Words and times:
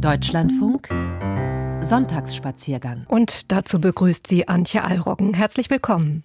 Deutschlandfunk 0.00 0.88
Sonntagsspaziergang. 1.82 3.04
Und 3.08 3.52
dazu 3.52 3.80
begrüßt 3.80 4.26
sie 4.26 4.48
Antje 4.48 4.82
Allroggen. 4.82 5.34
Herzlich 5.34 5.70
willkommen. 5.70 6.24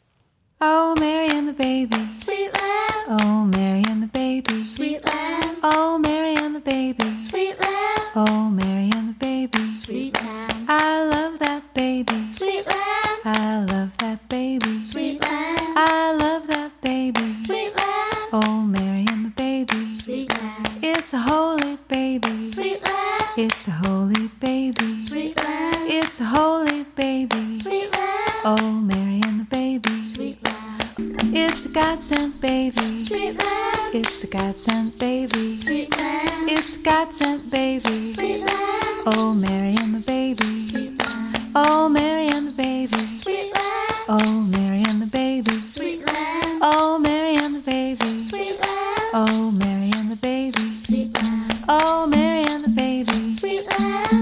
Oh, 0.61 0.93
Mary 0.99 1.29
and 1.29 1.47
the 1.47 1.53
baby. 1.53 2.09
Sweet 2.09 2.51
lamb. 2.53 3.19
Oh, 3.21 3.45
Mary 3.45 3.83
and 3.89 4.03
the 4.03 4.09
baby. 4.11 4.63
Sweet 4.63 5.03
lamb. 5.05 5.57
Oh, 5.63 5.97
Mary 5.97 6.35
and 6.37 6.55
the 6.55 6.61
baby. 6.61 7.13
Sweet 7.13 7.55
lamb. 7.61 8.01
Oh, 8.15 8.49
Mary 8.49 8.89
and 8.93 9.09
the 9.09 9.15
baby. 9.19 9.67
Sweet 9.67 10.15
lamb. 10.15 10.65
I 10.67 11.03
love 11.05 11.39
that 11.39 11.63
baby. 11.73 12.21
Sweet 12.23 12.67
lamb. 12.67 13.19
I 13.25 13.65
love 13.65 13.97
that 13.97 14.27
baby. 14.29 14.79
Sweet 14.79 15.21
lamb. 15.21 15.77
I 15.77 16.15
love 16.17 16.47
that 16.47 16.71
baby. 16.81 17.33
Sweet 17.33 17.75
lamb. 17.75 18.29
Oh, 18.33 18.61
Mary 18.61 19.05
and 19.09 19.25
the 19.25 19.31
baby. 19.35 19.87
Sweet 19.87 20.29
lamb. 20.29 20.63
It's 20.81 21.13
a 21.13 21.19
holy 21.19 21.77
baby. 21.87 22.39
Sweet 22.39 22.83
lamb. 22.85 22.98
It's 23.41 23.69
a 23.69 23.71
holy 23.71 24.27
baby. 24.41 24.93
Sweet 24.95 25.37
lamb. 25.37 25.87
It's 25.87 26.19
a 26.19 26.25
holy 26.25 26.83
baby. 26.83 27.49
Sweet 27.57 27.89
lamb. 27.93 28.41
Oh, 28.43 28.71
Mary 28.71 29.21
and 29.23 29.39
the 29.39 29.45
baby. 29.49 30.01
Sweet 30.03 30.43
lamb. 30.43 31.33
It's 31.33 31.65
a 31.65 31.69
God 31.69 32.03
sent 32.03 32.41
baby. 32.41 32.97
Sweet 32.97 33.37
lamb. 33.37 33.91
It's 33.93 34.25
a 34.25 34.27
God 34.27 34.57
sent 34.57 34.99
baby. 34.99 35.55
Sweet 35.55 35.89
lamb. 35.97 36.49
It's 36.49 36.75
a 36.75 36.79
God 36.81 37.13
sent 37.13 37.49
baby. 37.49 38.13
Sweet 38.13 38.41
lamb. 38.45 39.03
Oh, 39.05 39.33
Mary 39.33 39.73
and 39.79 39.95
the 39.95 39.99
baby. 39.99 40.59
Sweet 40.69 41.01
lamb. 41.01 41.51
Oh, 41.55 41.87
Mary 41.87 42.27
and 42.27 42.45
the 42.45 42.51
baby. 42.51 43.07
Sweet 43.07 43.53
lamb. 43.55 44.05
Oh, 44.09 44.41
Mary 44.49 44.83
and 44.83 45.01
the 45.01 45.05
baby. 45.05 45.61
Sweet 45.61 46.05
lamb. 46.05 46.59
Oh, 46.61 46.99
Mary 46.99 47.37
and 47.37 47.55
the 47.55 47.61
baby. 47.61 48.19
Sweet 48.19 48.59
lamb. 48.59 49.09
Oh, 49.13 49.49
Mary 49.51 49.91
and 49.95 50.11
the 50.11 50.17
baby. 50.17 50.73
Sweet 50.73 51.13
lamb. 51.15 51.63
Oh, 51.69 52.05
Mary 52.05 52.28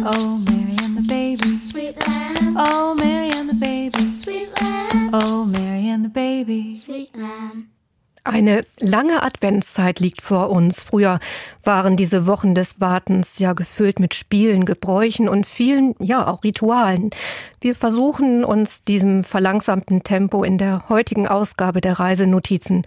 Oh, 0.10 0.38
Mary 0.38 0.78
and 0.82 0.96
the 0.96 1.02
baby. 1.06 1.58
Sweet 1.58 1.96
lamb. 2.08 2.56
Oh, 2.58 2.96
Mary 2.96 3.30
and 3.30 3.50
the 3.50 3.54
baby. 3.54 4.14
Sweet 4.14 4.50
lamb. 4.62 5.10
Oh, 5.12 5.44
Mary 5.44 5.90
and 5.90 6.06
the 6.06 6.10
baby. 6.10 6.80
Sweet 6.80 7.14
lamb. 7.14 7.72
Eine 8.24 8.66
lange 8.80 9.22
Adventszeit 9.22 10.00
liegt 10.00 10.22
vor 10.22 10.50
uns. 10.50 10.84
Früher 10.84 11.20
waren 11.62 11.98
diese 11.98 12.26
Wochen 12.26 12.56
des 12.56 12.80
Wartens 12.80 13.40
ja 13.40 13.52
gefüllt 13.52 14.00
mit 14.00 14.14
Spielen, 14.14 14.64
Gebräuchen 14.64 15.28
und 15.28 15.46
vielen, 15.46 15.94
ja, 16.00 16.26
auch 16.28 16.46
Ritualen. 16.46 17.10
Wir 17.60 17.74
versuchen 17.74 18.44
uns 18.44 18.84
diesem 18.84 19.24
verlangsamten 19.24 20.04
Tempo 20.04 20.44
in 20.44 20.60
der 20.60 20.90
heutigen 20.90 21.28
Ausgabe 21.28 21.82
der 21.82 22.00
Reisenotizen 22.00 22.84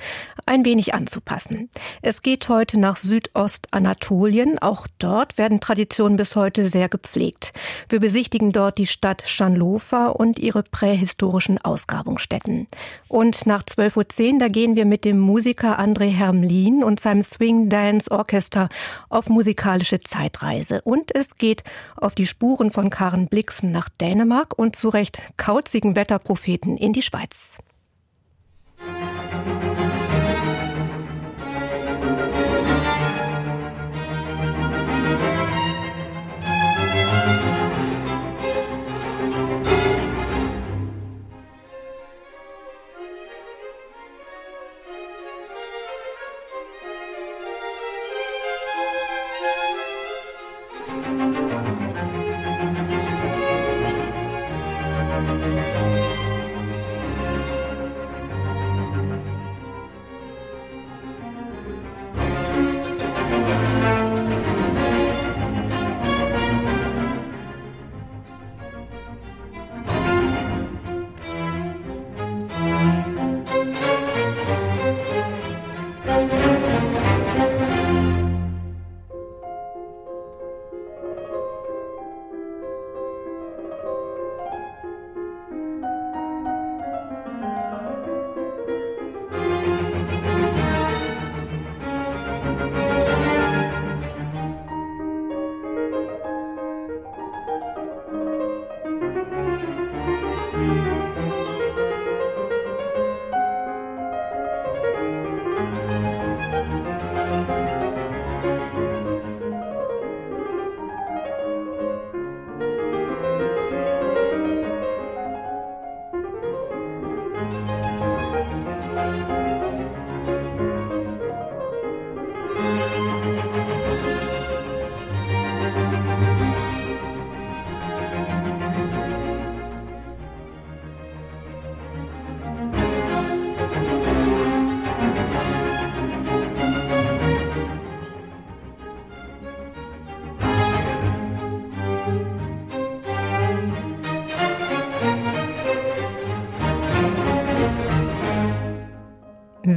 ein 0.46 0.64
wenig 0.64 0.94
anzupassen. 0.94 1.70
Es 2.02 2.22
geht 2.22 2.48
heute 2.48 2.78
nach 2.78 2.96
Südostanatolien. 2.96 4.60
Auch 4.60 4.86
dort 4.98 5.38
werden 5.38 5.60
Traditionen 5.60 6.16
bis 6.16 6.36
heute 6.36 6.68
sehr 6.68 6.88
gepflegt. 6.88 7.52
Wir 7.88 7.98
besichtigen 7.98 8.52
dort 8.52 8.78
die 8.78 8.86
Stadt 8.86 9.24
Schanlofer 9.26 10.18
und 10.18 10.38
ihre 10.38 10.62
prähistorischen 10.62 11.58
Ausgrabungsstätten. 11.58 12.68
Und 13.08 13.46
nach 13.46 13.64
12.10 13.64 14.34
Uhr, 14.34 14.38
da 14.38 14.48
gehen 14.48 14.76
wir 14.76 14.84
mit 14.84 15.04
dem 15.04 15.18
Musiker 15.18 15.80
André 15.80 16.10
Hermlin 16.10 16.84
und 16.84 17.00
seinem 17.00 17.22
Swing 17.22 17.68
Dance 17.68 18.08
Orchester 18.08 18.68
auf 19.08 19.28
musikalische 19.28 20.00
Zeitreise. 20.00 20.80
Und 20.82 21.12
es 21.14 21.38
geht 21.38 21.64
auf 21.96 22.14
die 22.14 22.26
Spuren 22.26 22.70
von 22.70 22.88
Karen 22.88 23.26
Blixen 23.26 23.72
nach 23.72 23.88
Dänemark 23.88 24.59
und 24.61 24.77
zu 24.77 24.91
recht 24.91 25.19
kauzigen 25.39 25.97
Wetterpropheten 25.97 26.77
in 26.77 26.92
die 26.92 27.03
Schweiz. 27.03 27.56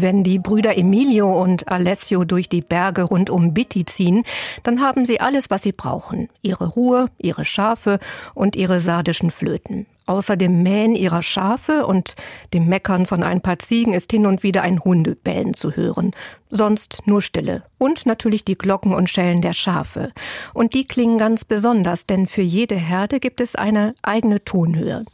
Wenn 0.03 0.21
die 0.21 0.37
Brüder 0.37 0.77
Emilio 0.77 1.31
und 1.41 1.69
Alessio 1.69 2.25
durch 2.25 2.49
die 2.49 2.59
Berge 2.59 3.03
rund 3.03 3.29
um 3.29 3.53
Bitti 3.53 3.85
ziehen, 3.85 4.25
dann 4.63 4.81
haben 4.81 5.05
sie 5.05 5.21
alles, 5.21 5.49
was 5.49 5.63
sie 5.63 5.71
brauchen. 5.71 6.27
Ihre 6.41 6.67
Ruhe, 6.67 7.07
ihre 7.19 7.45
Schafe 7.45 7.99
und 8.33 8.57
ihre 8.57 8.81
sardischen 8.81 9.31
Flöten. 9.31 9.85
Außer 10.05 10.35
dem 10.35 10.61
Mähen 10.61 10.95
ihrer 10.95 11.21
Schafe 11.21 11.85
und 11.85 12.17
dem 12.53 12.67
Meckern 12.67 13.05
von 13.05 13.23
ein 13.23 13.39
paar 13.39 13.59
Ziegen 13.59 13.93
ist 13.93 14.11
hin 14.11 14.25
und 14.25 14.43
wieder 14.43 14.61
ein 14.61 14.83
Hundebellen 14.83 15.53
zu 15.53 15.71
hören. 15.71 16.11
Sonst 16.49 16.97
nur 17.05 17.21
Stille. 17.21 17.63
Und 17.77 18.05
natürlich 18.05 18.43
die 18.43 18.57
Glocken 18.57 18.93
und 18.93 19.09
Schellen 19.09 19.41
der 19.41 19.53
Schafe. 19.53 20.11
Und 20.53 20.73
die 20.73 20.83
klingen 20.83 21.17
ganz 21.17 21.45
besonders, 21.45 22.05
denn 22.07 22.27
für 22.27 22.41
jede 22.41 22.75
Herde 22.75 23.21
gibt 23.21 23.39
es 23.39 23.55
eine 23.55 23.95
eigene 24.01 24.43
Tonhöhe. 24.43 25.05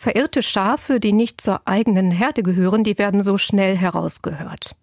Verirrte 0.00 0.44
Schafe, 0.44 1.00
die 1.00 1.12
nicht 1.12 1.40
zur 1.40 1.66
eigenen 1.66 2.12
Herde 2.12 2.44
gehören, 2.44 2.84
die 2.84 2.98
werden 2.98 3.20
so 3.20 3.36
schnell 3.36 3.76
herausgehört. 3.76 4.76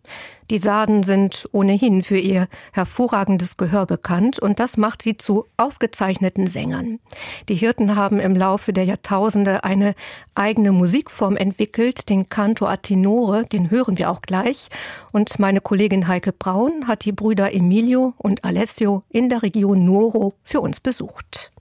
Die 0.50 0.58
Sarden 0.58 1.04
sind 1.04 1.48
ohnehin 1.54 2.04
für 2.04 2.18
ihr 2.18 2.50
hervorragendes 2.74 3.56
Gehör 3.56 3.86
bekannt 3.86 4.40
und 4.40 4.60
das 4.60 4.76
macht 4.76 5.02
sie 5.02 5.16
zu 5.16 5.46
ausgezeichneten 5.56 6.48
Sängern. 6.48 7.00
Die 7.48 7.56
Hirten 7.56 7.96
haben 7.96 8.20
im 8.20 8.36
Laufe 8.36 8.74
der 8.74 8.84
Jahrtausende 8.84 9.64
eine 9.64 9.96
eigene 10.36 10.74
Musikform 10.74 11.38
entwickelt, 11.38 12.10
den 12.10 12.28
Canto 12.28 12.66
a 12.66 12.76
tenore, 12.76 13.46
den 13.46 13.72
hören 13.72 13.98
wir 13.98 14.12
auch 14.12 14.22
gleich. 14.22 14.68
Und 15.14 15.40
meine 15.40 15.62
Kollegin 15.62 16.10
Heike 16.10 16.34
Braun 16.34 16.88
hat 16.88 17.06
die 17.06 17.14
Brüder 17.14 17.54
Emilio 17.54 18.14
und 18.18 18.44
Alessio 18.44 19.04
in 19.08 19.30
der 19.30 19.44
Region 19.44 19.86
Nuoro 19.86 20.34
für 20.44 20.60
uns 20.60 20.82
besucht. 20.82 21.54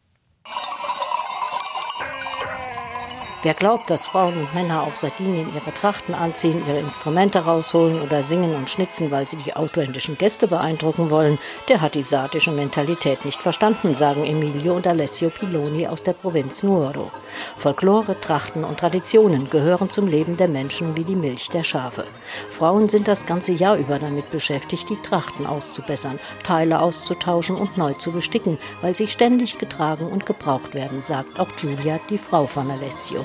Wer 3.44 3.52
glaubt, 3.52 3.90
dass 3.90 4.06
Frauen 4.06 4.32
und 4.38 4.54
Männer 4.54 4.84
auf 4.84 4.96
Sardinien 4.96 5.46
ihre 5.54 5.74
Trachten 5.74 6.14
anziehen, 6.14 6.62
ihre 6.66 6.78
Instrumente 6.78 7.40
rausholen 7.40 8.00
oder 8.00 8.22
singen 8.22 8.54
und 8.54 8.70
schnitzen, 8.70 9.10
weil 9.10 9.28
sie 9.28 9.36
die 9.36 9.54
ausländischen 9.54 10.16
Gäste 10.16 10.48
beeindrucken 10.48 11.10
wollen, 11.10 11.38
der 11.68 11.82
hat 11.82 11.94
die 11.94 12.02
sardische 12.02 12.52
Mentalität 12.52 13.26
nicht 13.26 13.42
verstanden, 13.42 13.94
sagen 13.94 14.24
Emilio 14.24 14.74
und 14.74 14.86
Alessio 14.86 15.28
Piloni 15.28 15.86
aus 15.86 16.02
der 16.02 16.14
Provinz 16.14 16.62
Nuoro. 16.62 17.10
Folklore, 17.54 18.18
Trachten 18.18 18.64
und 18.64 18.78
Traditionen 18.78 19.50
gehören 19.50 19.90
zum 19.90 20.06
Leben 20.06 20.38
der 20.38 20.48
Menschen 20.48 20.96
wie 20.96 21.04
die 21.04 21.14
Milch 21.14 21.50
der 21.50 21.64
Schafe. 21.64 22.04
Frauen 22.50 22.88
sind 22.88 23.08
das 23.08 23.26
ganze 23.26 23.52
Jahr 23.52 23.76
über 23.76 23.98
damit 23.98 24.30
beschäftigt, 24.30 24.88
die 24.88 25.02
Trachten 25.02 25.44
auszubessern, 25.44 26.18
Teile 26.44 26.80
auszutauschen 26.80 27.56
und 27.56 27.76
neu 27.76 27.92
zu 27.92 28.10
besticken, 28.10 28.58
weil 28.80 28.94
sie 28.94 29.06
ständig 29.06 29.58
getragen 29.58 30.06
und 30.06 30.24
gebraucht 30.24 30.72
werden, 30.72 31.02
sagt 31.02 31.38
auch 31.38 31.52
Giulia, 31.60 32.00
die 32.08 32.16
Frau 32.16 32.46
von 32.46 32.70
Alessio. 32.70 33.22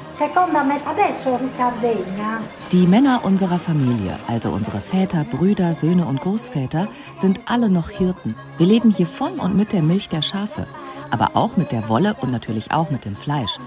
Die 2.72 2.88
Männer 2.88 3.22
unserer 3.24 3.58
Familie, 3.58 4.18
also 4.28 4.50
unsere 4.50 4.80
Väter, 4.80 5.24
Brüder, 5.24 5.74
Söhne 5.74 6.06
und 6.06 6.22
Großväter, 6.22 6.88
sind 7.18 7.42
alle 7.46 7.70
noch 7.70 7.90
Hirten. 7.90 8.36
Wir 8.58 8.68
leben 8.68 8.92
hier 8.92 9.08
von 9.08 9.40
und 9.40 9.56
mit 9.56 9.74
der 9.74 9.82
Milch 9.82 10.10
der 10.10 10.22
Schafe, 10.22 10.66
aber 11.10 11.32
auch 11.36 11.58
mit 11.58 11.72
der 11.72 11.88
Wolle 11.90 12.16
und 12.22 12.32
natürlich 12.32 12.72
auch 12.72 12.90
mit 12.92 13.06
dem 13.06 13.16
Fleisch. 13.16 13.60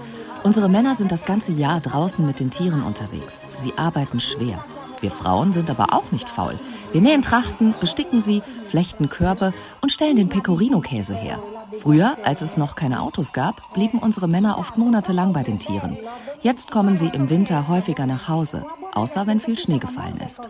Unsere 0.43 0.69
Männer 0.69 0.93
sind 0.93 1.11
das 1.11 1.25
ganze 1.25 1.53
Jahr 1.53 1.79
draußen 1.79 2.25
mit 2.25 2.39
den 2.39 2.51
Tieren 2.51 2.83
unterwegs. 2.83 3.41
Sie 3.55 3.77
arbeiten 3.77 4.19
schwer. 4.19 4.63
Wir 4.99 5.11
Frauen 5.11 5.53
sind 5.53 5.69
aber 5.69 5.93
auch 5.93 6.11
nicht 6.11 6.29
faul. 6.29 6.59
Wir 6.93 7.01
nähen 7.01 7.23
Trachten, 7.23 7.73
besticken 7.79 8.21
sie, 8.21 8.43
flechten 8.67 9.09
Körbe 9.09 9.51
und 9.81 9.91
stellen 9.91 10.15
den 10.15 10.29
Pecorino-Käse 10.29 11.15
her. 11.15 11.39
Früher, 11.81 12.15
als 12.23 12.43
es 12.43 12.55
noch 12.55 12.75
keine 12.75 13.01
Autos 13.01 13.33
gab, 13.33 13.73
blieben 13.73 13.97
unsere 13.97 14.27
Männer 14.27 14.59
oft 14.59 14.77
monatelang 14.77 15.33
bei 15.33 15.41
den 15.41 15.57
Tieren. 15.57 15.97
Jetzt 16.43 16.69
kommen 16.69 16.95
sie 16.95 17.07
im 17.07 17.31
Winter 17.31 17.67
häufiger 17.67 18.05
nach 18.05 18.27
Hause, 18.27 18.63
außer 18.93 19.25
wenn 19.25 19.39
viel 19.39 19.57
Schnee 19.57 19.79
gefallen 19.79 20.21
ist. 20.23 20.47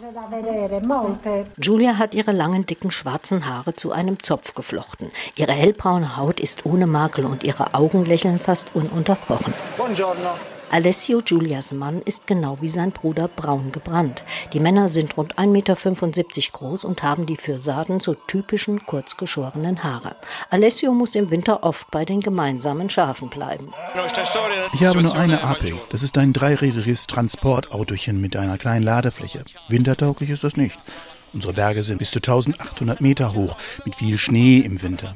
Julia 1.61 1.97
hat 1.97 2.13
ihre 2.13 2.33
langen, 2.33 2.65
dicken, 2.65 2.91
schwarzen 2.91 3.45
Haare 3.45 3.73
zu 3.73 3.93
einem 3.93 4.21
Zopf 4.21 4.53
geflochten. 4.53 5.11
Ihre 5.37 5.53
hellbraune 5.53 6.17
Haut 6.17 6.41
ist 6.41 6.65
ohne 6.65 6.87
Makel 6.87 7.23
und 7.23 7.45
ihre 7.45 7.73
Augen 7.73 8.05
lächeln 8.05 8.37
fast 8.37 8.75
ununterbrochen. 8.75 9.53
Buongiorno. 9.77 10.31
Alessio 10.73 11.21
Giulias 11.23 11.71
Mann 11.71 12.01
ist 12.01 12.25
genau 12.25 12.57
wie 12.59 12.67
sein 12.67 12.91
Bruder 12.91 13.27
braun 13.27 13.71
gebrannt. 13.71 14.23
Die 14.53 14.59
Männer 14.59 14.89
sind 14.89 15.15
rund 15.17 15.35
1,75 15.37 15.47
Meter 15.51 16.51
groß 16.51 16.83
und 16.83 17.03
haben 17.03 17.27
die 17.27 17.37
für 17.37 17.59
Sarden 17.59 17.99
so 17.99 18.15
typischen 18.15 18.83
kurz 18.83 19.15
geschorenen 19.15 19.83
Haare. 19.83 20.15
Alessio 20.49 20.91
muss 20.91 21.13
im 21.13 21.29
Winter 21.29 21.61
oft 21.61 21.91
bei 21.91 22.05
den 22.05 22.21
gemeinsamen 22.21 22.89
Schafen 22.89 23.29
bleiben. 23.29 23.67
Ich 24.73 24.83
habe 24.83 25.03
nur 25.03 25.15
eine 25.15 25.43
Ape. 25.43 25.73
Das 25.91 26.01
ist 26.01 26.17
ein 26.17 26.33
dreirädriges 26.33 27.05
Transportautochen 27.05 28.19
mit 28.19 28.35
einer 28.35 28.57
kleinen 28.57 28.83
Ladefläche. 28.83 29.43
Wintertauglich 29.69 30.31
ist 30.31 30.43
das 30.43 30.57
nicht. 30.57 30.79
Unsere 31.33 31.53
Berge 31.53 31.83
sind 31.83 31.97
bis 31.97 32.11
zu 32.11 32.19
1800 32.19 33.01
Meter 33.01 33.33
hoch, 33.33 33.57
mit 33.85 33.95
viel 33.95 34.19
Schnee 34.19 34.59
im 34.59 34.81
Winter. 34.83 35.15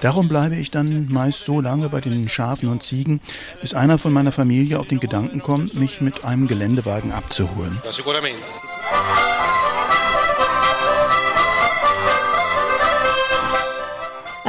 Darum 0.00 0.28
bleibe 0.28 0.56
ich 0.56 0.70
dann 0.70 1.08
meist 1.10 1.44
so 1.44 1.60
lange 1.60 1.90
bei 1.90 2.00
den 2.00 2.28
Schafen 2.28 2.68
und 2.70 2.82
Ziegen, 2.82 3.20
bis 3.60 3.74
einer 3.74 3.98
von 3.98 4.12
meiner 4.12 4.32
Familie 4.32 4.78
auf 4.78 4.86
den 4.86 5.00
Gedanken 5.00 5.40
kommt, 5.40 5.74
mich 5.74 6.00
mit 6.00 6.24
einem 6.24 6.46
Geländewagen 6.46 7.12
abzuholen. 7.12 7.78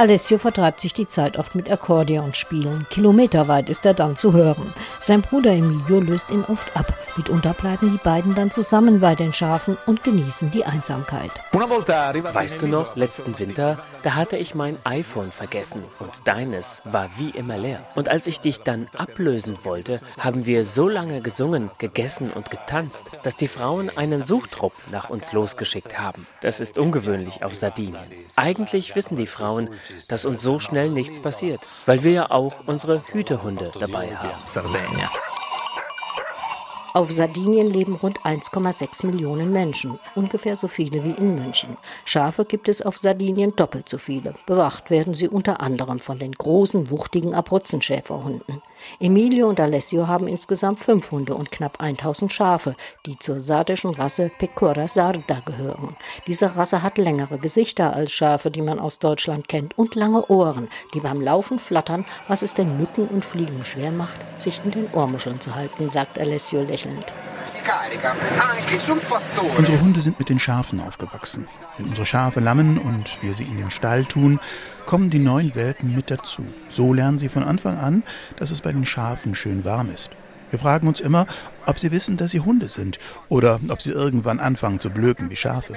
Alessio 0.00 0.38
vertreibt 0.38 0.80
sich 0.80 0.94
die 0.94 1.08
Zeit 1.08 1.36
oft 1.36 1.54
mit 1.54 1.70
Akkordeonspielen. 1.70 2.86
Kilometerweit 2.88 3.68
ist 3.68 3.84
er 3.84 3.92
dann 3.92 4.16
zu 4.16 4.32
hören. 4.32 4.72
Sein 4.98 5.20
Bruder 5.20 5.52
Emilio 5.52 6.00
löst 6.00 6.30
ihn 6.30 6.42
oft 6.46 6.74
ab. 6.74 6.90
Mitunter 7.18 7.52
bleiben 7.52 7.92
die 7.92 8.02
beiden 8.02 8.34
dann 8.34 8.50
zusammen 8.50 9.00
bei 9.00 9.14
den 9.14 9.34
Schafen 9.34 9.76
und 9.84 10.02
genießen 10.02 10.52
die 10.52 10.64
Einsamkeit. 10.64 11.32
Weißt 11.52 12.62
du 12.62 12.66
noch, 12.66 12.96
letzten 12.96 13.38
Winter, 13.38 13.78
da 14.02 14.14
hatte 14.14 14.38
ich 14.38 14.54
mein 14.54 14.78
iPhone 14.84 15.30
vergessen 15.30 15.84
und 15.98 16.10
deines 16.24 16.80
war 16.84 17.10
wie 17.18 17.30
immer 17.30 17.58
leer. 17.58 17.82
Und 17.94 18.08
als 18.08 18.26
ich 18.26 18.40
dich 18.40 18.60
dann 18.60 18.86
ablösen 18.96 19.58
wollte, 19.64 20.00
haben 20.18 20.46
wir 20.46 20.64
so 20.64 20.88
lange 20.88 21.20
gesungen, 21.20 21.70
gegessen 21.78 22.30
und 22.30 22.48
getanzt, 22.48 23.18
dass 23.22 23.36
die 23.36 23.48
Frauen 23.48 23.90
einen 23.94 24.24
Suchtrupp 24.24 24.72
nach 24.90 25.10
uns 25.10 25.34
losgeschickt 25.34 25.98
haben. 25.98 26.26
Das 26.40 26.60
ist 26.60 26.78
ungewöhnlich 26.78 27.44
auf 27.44 27.54
Sardinien. 27.54 28.00
Eigentlich 28.36 28.96
wissen 28.96 29.18
die 29.18 29.26
Frauen, 29.26 29.68
dass 30.08 30.24
uns 30.24 30.42
so 30.42 30.60
schnell 30.60 30.90
nichts 30.90 31.20
passiert, 31.20 31.60
weil 31.86 32.02
wir 32.02 32.12
ja 32.12 32.30
auch 32.30 32.54
unsere 32.66 33.02
Hütehunde 33.12 33.72
dabei 33.78 34.16
haben. 34.16 34.30
Auf 36.92 37.12
Sardinien 37.12 37.68
leben 37.68 37.94
rund 37.94 38.18
1,6 38.22 39.06
Millionen 39.06 39.52
Menschen, 39.52 40.00
ungefähr 40.16 40.56
so 40.56 40.66
viele 40.66 41.04
wie 41.04 41.12
in 41.12 41.36
München. 41.36 41.76
Schafe 42.04 42.44
gibt 42.44 42.68
es 42.68 42.82
auf 42.82 42.98
Sardinien 42.98 43.54
doppelt 43.54 43.88
so 43.88 43.96
viele. 43.96 44.34
Bewacht 44.44 44.90
werden 44.90 45.14
sie 45.14 45.28
unter 45.28 45.60
anderem 45.60 46.00
von 46.00 46.18
den 46.18 46.32
großen, 46.32 46.90
wuchtigen 46.90 47.32
Abruzzenschäferhunden. 47.32 48.60
Emilio 49.00 49.48
und 49.48 49.60
Alessio 49.60 50.06
haben 50.08 50.28
insgesamt 50.28 50.78
fünf 50.78 51.10
Hunde 51.10 51.34
und 51.34 51.50
knapp 51.50 51.80
1000 51.80 52.32
Schafe, 52.32 52.74
die 53.06 53.18
zur 53.18 53.38
sardischen 53.38 53.90
Rasse 53.90 54.30
Pecora 54.38 54.88
sarda 54.88 55.40
gehören. 55.44 55.96
Diese 56.26 56.56
Rasse 56.56 56.82
hat 56.82 56.98
längere 56.98 57.38
Gesichter 57.38 57.94
als 57.94 58.12
Schafe, 58.12 58.50
die 58.50 58.62
man 58.62 58.78
aus 58.78 58.98
Deutschland 58.98 59.48
kennt, 59.48 59.76
und 59.78 59.94
lange 59.94 60.26
Ohren, 60.30 60.68
die 60.94 61.00
beim 61.00 61.20
Laufen 61.20 61.58
flattern, 61.58 62.04
was 62.28 62.42
es 62.42 62.54
den 62.54 62.78
Mücken 62.78 63.06
und 63.08 63.24
Fliegen 63.24 63.64
schwer 63.64 63.92
macht, 63.92 64.18
sich 64.36 64.60
in 64.64 64.70
den 64.70 64.88
Ohrmuscheln 64.92 65.40
zu 65.40 65.54
halten, 65.54 65.90
sagt 65.90 66.18
Alessio 66.18 66.62
lächelnd. 66.62 67.06
Unsere 69.56 69.80
Hunde 69.80 70.00
sind 70.00 70.18
mit 70.18 70.28
den 70.28 70.38
Schafen 70.38 70.80
aufgewachsen. 70.80 71.48
Wenn 71.76 71.86
unsere 71.86 72.06
Schafe 72.06 72.40
lammen 72.40 72.78
und 72.78 73.22
wir 73.22 73.34
sie 73.34 73.44
in 73.44 73.56
den 73.56 73.70
Stall 73.70 74.04
tun, 74.04 74.38
kommen 74.90 75.08
die 75.08 75.20
neuen 75.20 75.54
Welpen 75.54 75.94
mit 75.94 76.10
dazu. 76.10 76.44
So 76.68 76.92
lernen 76.92 77.20
sie 77.20 77.28
von 77.28 77.44
Anfang 77.44 77.78
an, 77.78 78.02
dass 78.38 78.50
es 78.50 78.60
bei 78.60 78.72
den 78.72 78.84
Schafen 78.84 79.36
schön 79.36 79.64
warm 79.64 79.88
ist. 79.94 80.10
Wir 80.50 80.58
fragen 80.58 80.88
uns 80.88 80.98
immer, 80.98 81.28
ob 81.64 81.78
sie 81.78 81.92
wissen, 81.92 82.16
dass 82.16 82.32
sie 82.32 82.40
Hunde 82.40 82.66
sind 82.66 82.98
oder 83.28 83.60
ob 83.68 83.80
sie 83.80 83.92
irgendwann 83.92 84.40
anfangen 84.40 84.80
zu 84.80 84.90
blöken 84.90 85.30
wie 85.30 85.36
Schafe. 85.36 85.74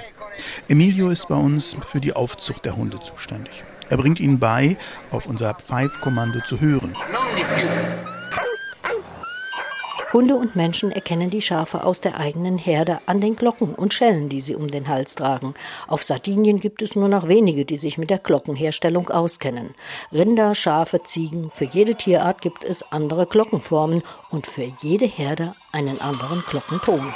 Emilio 0.66 1.10
ist 1.10 1.28
bei 1.28 1.36
uns 1.36 1.76
für 1.92 2.00
die 2.00 2.12
Aufzucht 2.12 2.64
der 2.64 2.74
Hunde 2.74 2.98
zuständig. 3.02 3.62
Er 3.88 3.98
bringt 3.98 4.18
ihnen 4.18 4.40
bei, 4.40 4.76
auf 5.12 5.26
unser 5.26 5.54
Pfeifkommando 5.54 6.40
zu 6.40 6.60
hören. 6.60 6.92
Hunde 10.14 10.36
und 10.36 10.54
Menschen 10.54 10.92
erkennen 10.92 11.28
die 11.28 11.42
Schafe 11.42 11.82
aus 11.82 12.00
der 12.00 12.20
eigenen 12.20 12.56
Herde 12.56 13.00
an 13.06 13.20
den 13.20 13.34
Glocken 13.34 13.74
und 13.74 13.92
Schellen, 13.92 14.28
die 14.28 14.40
sie 14.40 14.54
um 14.54 14.68
den 14.68 14.86
Hals 14.86 15.16
tragen. 15.16 15.54
Auf 15.88 16.04
Sardinien 16.04 16.60
gibt 16.60 16.82
es 16.82 16.94
nur 16.94 17.08
noch 17.08 17.26
wenige, 17.26 17.64
die 17.64 17.74
sich 17.74 17.98
mit 17.98 18.10
der 18.10 18.20
Glockenherstellung 18.20 19.10
auskennen. 19.10 19.74
Rinder, 20.12 20.54
Schafe, 20.54 21.02
Ziegen, 21.02 21.50
für 21.50 21.64
jede 21.64 21.96
Tierart 21.96 22.42
gibt 22.42 22.62
es 22.62 22.92
andere 22.92 23.26
Glockenformen 23.26 24.04
und 24.30 24.46
für 24.46 24.72
jede 24.82 25.06
Herde 25.06 25.56
einen 25.72 26.00
anderen 26.00 26.44
Glockenton. 26.48 27.12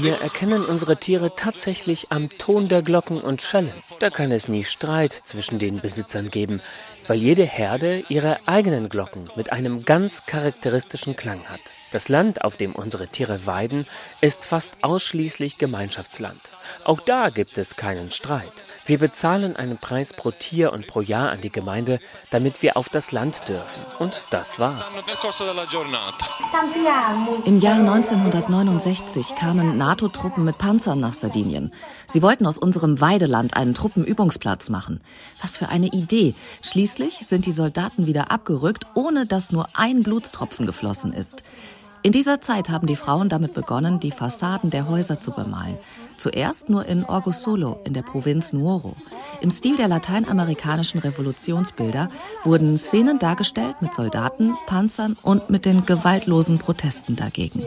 Wir 0.00 0.20
erkennen 0.20 0.64
unsere 0.64 0.98
Tiere 0.98 1.34
tatsächlich 1.34 2.12
am 2.12 2.28
Ton 2.28 2.68
der 2.68 2.82
Glocken 2.82 3.20
und 3.20 3.40
Schellen. 3.40 3.72
Da 3.98 4.10
kann 4.10 4.30
es 4.30 4.46
nie 4.46 4.64
Streit 4.64 5.12
zwischen 5.12 5.58
den 5.58 5.80
Besitzern 5.80 6.30
geben, 6.30 6.60
weil 7.06 7.18
jede 7.18 7.44
Herde 7.44 8.02
ihre 8.08 8.38
eigenen 8.46 8.88
Glocken 8.88 9.24
mit 9.36 9.52
einem 9.52 9.84
ganz 9.84 10.26
charakteristischen 10.26 11.16
Klang 11.16 11.44
hat. 11.48 11.60
Das 11.92 12.08
Land, 12.08 12.42
auf 12.42 12.56
dem 12.56 12.74
unsere 12.74 13.06
Tiere 13.08 13.46
weiden, 13.46 13.86
ist 14.20 14.44
fast 14.44 14.82
ausschließlich 14.82 15.56
Gemeinschaftsland. 15.56 16.40
Auch 16.84 17.00
da 17.00 17.30
gibt 17.30 17.58
es 17.58 17.76
keinen 17.76 18.10
Streit. 18.10 18.52
Wir 18.86 18.98
bezahlen 18.98 19.56
einen 19.56 19.78
Preis 19.78 20.12
pro 20.12 20.30
Tier 20.30 20.72
und 20.72 20.86
pro 20.86 21.00
Jahr 21.00 21.30
an 21.30 21.40
die 21.40 21.50
Gemeinde, 21.50 21.98
damit 22.30 22.62
wir 22.62 22.76
auf 22.76 22.88
das 22.88 23.10
Land 23.10 23.48
dürfen. 23.48 23.82
Und 23.98 24.22
das 24.30 24.58
war's. 24.60 24.84
Im 27.44 27.58
Jahr 27.60 27.78
1969 27.78 29.34
kamen 29.34 29.76
NATO-Truppen 29.76 30.44
mit 30.44 30.58
Panzern 30.58 31.00
nach 31.00 31.14
Sardinien. 31.14 31.72
Sie 32.06 32.22
wollten 32.22 32.46
aus 32.46 32.58
unserem 32.58 33.00
Weideland 33.00 33.56
einen 33.56 33.74
Truppenübungsplatz 33.74 34.70
machen. 34.70 35.00
Was 35.40 35.56
für 35.56 35.68
eine 35.68 35.88
Idee. 35.88 36.34
Schließlich 36.62 37.26
sind 37.26 37.46
die 37.46 37.52
Soldaten 37.52 38.06
wieder 38.06 38.30
abgerückt, 38.30 38.86
ohne 38.94 39.26
dass 39.26 39.52
nur 39.52 39.68
ein 39.74 40.02
Blutstropfen 40.02 40.66
geflossen 40.66 41.12
ist. 41.12 41.42
In 42.02 42.12
dieser 42.12 42.40
Zeit 42.40 42.68
haben 42.68 42.86
die 42.86 42.94
Frauen 42.94 43.28
damit 43.28 43.52
begonnen, 43.52 43.98
die 43.98 44.12
Fassaden 44.12 44.70
der 44.70 44.88
Häuser 44.88 45.20
zu 45.20 45.32
bemalen. 45.32 45.76
Zuerst 46.16 46.70
nur 46.70 46.86
in 46.86 47.04
Orgosolo 47.04 47.80
in 47.84 47.92
der 47.92 48.02
Provinz 48.02 48.52
Nuoro. 48.52 48.96
Im 49.40 49.50
Stil 49.50 49.76
der 49.76 49.88
lateinamerikanischen 49.88 51.00
Revolutionsbilder 51.00 52.08
wurden 52.44 52.78
Szenen 52.78 53.18
dargestellt 53.18 53.82
mit 53.82 53.94
Soldaten, 53.94 54.56
Panzern 54.66 55.16
und 55.22 55.50
mit 55.50 55.66
den 55.66 55.84
gewaltlosen 55.84 56.58
Protesten 56.58 57.16
dagegen. 57.16 57.66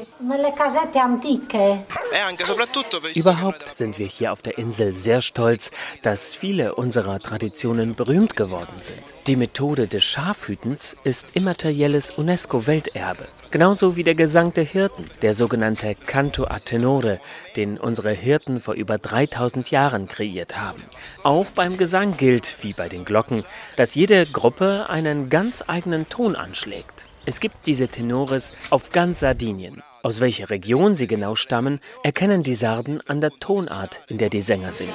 Überhaupt 3.13 3.75
sind 3.75 4.00
wir 4.00 4.08
hier 4.08 4.34
auf 4.34 4.41
der 4.41 4.58
Insel 4.58 4.94
sehr 4.94 5.22
stolz, 5.22 5.72
dass 6.01 6.34
viele 6.34 6.74
unserer 6.75 7.20
Traditionen 7.20 7.94
berühmt 7.94 8.36
geworden 8.36 8.74
sind. 8.79 8.98
Die 9.27 9.36
Methode 9.36 9.88
des 9.88 10.03
Schafhütens 10.03 10.96
ist 11.03 11.27
immaterielles 11.34 12.12
UNESCO-Welterbe. 12.12 13.27
Genauso 13.51 13.96
wie 13.96 14.03
der 14.03 14.15
Gesang 14.15 14.53
der 14.53 14.63
Hirten, 14.63 15.06
der 15.22 15.34
sogenannte 15.34 15.94
Canto 15.96 16.46
a 16.46 16.60
Tenore, 16.60 17.20
den 17.56 17.77
unsere 17.77 18.12
Hirten 18.12 18.38
vor 18.60 18.74
über 18.74 18.98
3000 18.98 19.72
Jahren 19.72 20.08
kreiert 20.08 20.58
haben. 20.58 20.81
Auch 21.24 21.48
beim 21.48 21.77
Gesang 21.77 22.17
gilt, 22.17 22.55
wie 22.62 22.74
bei 22.74 22.88
den 22.88 23.05
Glocken, 23.05 23.43
dass 23.75 23.96
jede 23.96 24.25
Gruppe 24.25 24.86
einen 24.89 25.29
ganz 25.29 25.63
eigenen 25.67 26.08
Ton 26.08 26.36
anschlägt. 26.36 27.05
Es 27.25 27.39
gibt 27.39 27.65
diese 27.65 27.88
Tenores 27.88 28.53
auf 28.69 28.91
ganz 28.91 29.19
Sardinien. 29.19 29.84
Aus 30.01 30.19
welcher 30.22 30.50
Region 30.50 30.96
sie 30.96 31.08
genau 31.08 31.36
stammen, 31.36 31.79
erkennen 32.03 32.41
die 32.43 32.55
Sarden 32.55 33.01
an 33.08 33.22
der 33.22 33.31
Tonart, 33.31 34.01
in 34.08 34.17
der 34.17 34.29
die 34.29 34.41
Sänger 34.41 34.72
singen. 34.72 34.93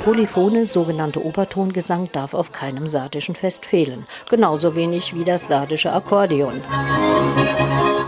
Polyphone 0.00 0.64
sogenannte 0.64 1.22
Obertongesang 1.22 2.10
darf 2.10 2.32
auf 2.32 2.52
keinem 2.52 2.86
sardischen 2.86 3.34
Fest 3.34 3.66
fehlen, 3.66 4.06
genauso 4.30 4.74
wenig 4.74 5.14
wie 5.14 5.24
das 5.24 5.46
sardische 5.46 5.92
Akkordeon. 5.92 6.62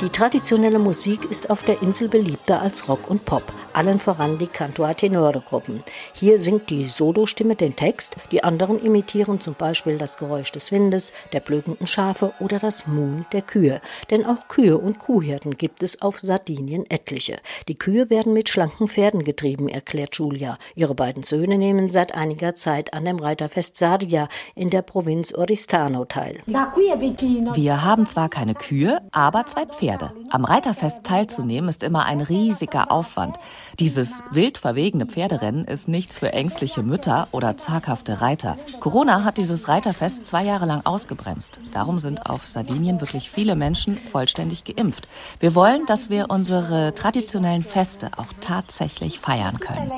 Die 0.02 0.08
traditionelle 0.08 0.80
Musik 0.80 1.26
ist 1.26 1.48
auf 1.48 1.62
der 1.62 1.80
Insel 1.80 2.08
beliebter 2.08 2.60
als 2.60 2.88
Rock 2.88 3.08
und 3.08 3.24
Pop, 3.24 3.44
allen 3.72 4.00
voran 4.00 4.36
die 4.36 4.48
Canto 4.48 4.84
a 4.84 4.94
Tenore 4.94 5.40
Gruppen. 5.40 5.84
Hier 6.12 6.38
singt 6.38 6.70
die 6.70 6.88
Solostimme 6.88 7.54
den 7.54 7.76
Text, 7.76 8.16
die 8.32 8.42
anderen 8.42 8.80
imitieren 8.84 9.38
zum 9.38 9.54
Beispiel 9.54 9.98
das 9.98 10.16
Geräusch 10.16 10.50
des 10.50 10.72
Windes, 10.72 11.12
der 11.32 11.38
blökenden 11.38 11.86
Schafe 11.86 12.32
oder 12.40 12.58
das 12.58 12.88
Muhen 12.88 13.26
der 13.32 13.42
Kühe. 13.42 13.80
Denn 14.10 14.26
auch 14.26 14.48
Kühe 14.48 14.76
und 14.76 14.98
Kuhhirten 14.98 15.56
gibt 15.56 15.84
es 15.84 16.02
auf 16.02 16.18
Sardinien 16.18 16.84
etliche. 16.90 17.38
Die 17.68 17.78
Kühe 17.78 18.10
werden 18.10 18.32
mit 18.32 18.48
schlanken 18.48 18.88
Pferden 18.88 19.22
getrieben, 19.22 19.68
erklärt 19.68 20.16
Julia. 20.16 20.58
Ihre 20.74 20.96
beiden 20.96 21.22
Söhne 21.22 21.58
nehmen 21.58 21.88
seit 21.88 22.12
einiger 22.12 22.56
Zeit 22.56 22.92
an 22.92 23.04
dem 23.04 23.20
Reiterfest 23.20 23.76
Sardia 23.76 24.26
in 24.56 24.70
der 24.70 24.82
Provinz 24.82 25.32
Oristano 25.32 26.06
teil. 26.06 26.40
Wir 26.46 27.84
haben 27.84 28.06
zwar 28.06 28.28
keine 28.28 28.54
Kühe, 28.54 29.00
aber 29.12 29.46
zwei 29.46 29.61
Pferde. 29.66 29.92
Pferde. 29.92 30.12
Am 30.30 30.44
Reiterfest 30.44 31.04
teilzunehmen 31.04 31.68
ist 31.68 31.82
immer 31.82 32.06
ein 32.06 32.20
riesiger 32.20 32.90
Aufwand. 32.90 33.36
Dieses 33.78 34.22
wild 34.30 34.58
verwegene 34.58 35.06
Pferderennen 35.06 35.64
ist 35.66 35.88
nichts 35.88 36.18
für 36.18 36.32
ängstliche 36.32 36.82
Mütter 36.82 37.28
oder 37.32 37.56
zaghafte 37.56 38.20
Reiter. 38.20 38.56
Corona 38.80 39.24
hat 39.24 39.38
dieses 39.38 39.68
Reiterfest 39.68 40.24
zwei 40.24 40.44
Jahre 40.44 40.66
lang 40.66 40.84
ausgebremst. 40.84 41.60
Darum 41.72 41.98
sind 41.98 42.30
auf 42.30 42.46
Sardinien 42.46 43.00
wirklich 43.00 43.30
viele 43.30 43.56
Menschen 43.56 43.98
vollständig 43.98 44.64
geimpft. 44.64 45.08
Wir 45.40 45.54
wollen, 45.54 45.84
dass 45.86 46.10
wir 46.10 46.30
unsere 46.30 46.94
traditionellen 46.94 47.62
Feste 47.62 48.10
auch 48.16 48.32
tatsächlich 48.40 49.18
feiern 49.18 49.58
können. 49.60 49.90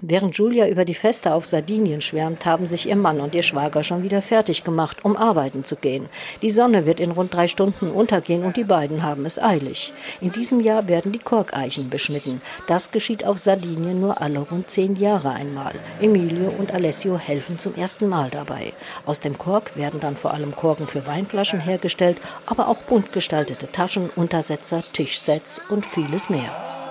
Während 0.00 0.36
Julia 0.36 0.68
über 0.68 0.84
die 0.84 0.94
Feste 0.94 1.34
auf 1.34 1.46
Sardinien 1.46 2.00
schwärmt, 2.00 2.46
haben 2.46 2.66
sich 2.66 2.88
ihr 2.88 2.96
Mann 2.96 3.20
und 3.20 3.34
ihr 3.34 3.42
Schwager 3.42 3.82
schon 3.82 4.02
wieder 4.02 4.22
fertig 4.22 4.62
gemacht, 4.62 5.04
um 5.04 5.16
arbeiten 5.16 5.64
zu 5.64 5.76
gehen. 5.76 6.08
Die 6.42 6.50
Sonne 6.50 6.86
wird 6.86 7.00
in 7.00 7.10
rund 7.10 7.34
drei 7.34 7.48
Stunden 7.48 7.90
untergehen 8.22 8.44
und 8.44 8.56
die 8.56 8.64
beiden 8.64 9.02
haben 9.02 9.26
es 9.26 9.40
eilig. 9.40 9.92
In 10.20 10.30
diesem 10.30 10.60
Jahr 10.60 10.88
werden 10.88 11.12
die 11.12 11.18
Korkeichen 11.18 11.90
beschnitten. 11.90 12.40
Das 12.68 12.90
geschieht 12.90 13.24
auf 13.24 13.38
Sardinien 13.38 14.00
nur 14.00 14.20
alle 14.20 14.38
rund 14.38 14.70
zehn 14.70 14.96
Jahre 14.96 15.30
einmal. 15.30 15.74
Emilio 16.00 16.52
und 16.58 16.72
Alessio 16.72 17.18
helfen 17.18 17.58
zum 17.58 17.74
ersten 17.74 18.08
Mal 18.08 18.30
dabei. 18.30 18.72
Aus 19.06 19.20
dem 19.20 19.38
Kork 19.38 19.76
werden 19.76 20.00
dann 20.00 20.16
vor 20.16 20.34
allem 20.34 20.54
Korken 20.54 20.86
für 20.86 21.06
Weinflaschen 21.06 21.60
hergestellt, 21.60 22.18
aber 22.46 22.68
auch 22.68 22.82
bunt 22.82 23.12
gestaltete 23.12 23.70
Taschen, 23.70 24.10
Untersetzer, 24.14 24.82
Tischsets 24.92 25.60
und 25.68 25.84
vieles 25.84 26.30
mehr. 26.30 26.81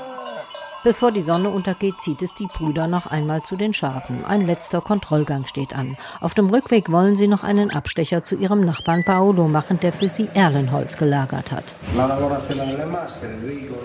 Bevor 0.83 1.11
die 1.11 1.21
Sonne 1.21 1.49
untergeht, 1.49 2.01
zieht 2.01 2.23
es 2.23 2.33
die 2.33 2.47
Brüder 2.47 2.87
noch 2.87 3.05
einmal 3.05 3.43
zu 3.43 3.55
den 3.55 3.71
Schafen. 3.71 4.25
Ein 4.25 4.47
letzter 4.47 4.81
Kontrollgang 4.81 5.45
steht 5.45 5.75
an. 5.75 5.95
Auf 6.21 6.33
dem 6.33 6.49
Rückweg 6.49 6.91
wollen 6.91 7.15
sie 7.15 7.27
noch 7.27 7.43
einen 7.43 7.69
Abstecher 7.69 8.23
zu 8.23 8.35
ihrem 8.35 8.61
Nachbarn 8.61 9.03
Paolo 9.05 9.47
machen, 9.47 9.79
der 9.79 9.93
für 9.93 10.07
sie 10.07 10.27
Erlenholz 10.33 10.97
gelagert 10.97 11.51
hat. 11.51 11.75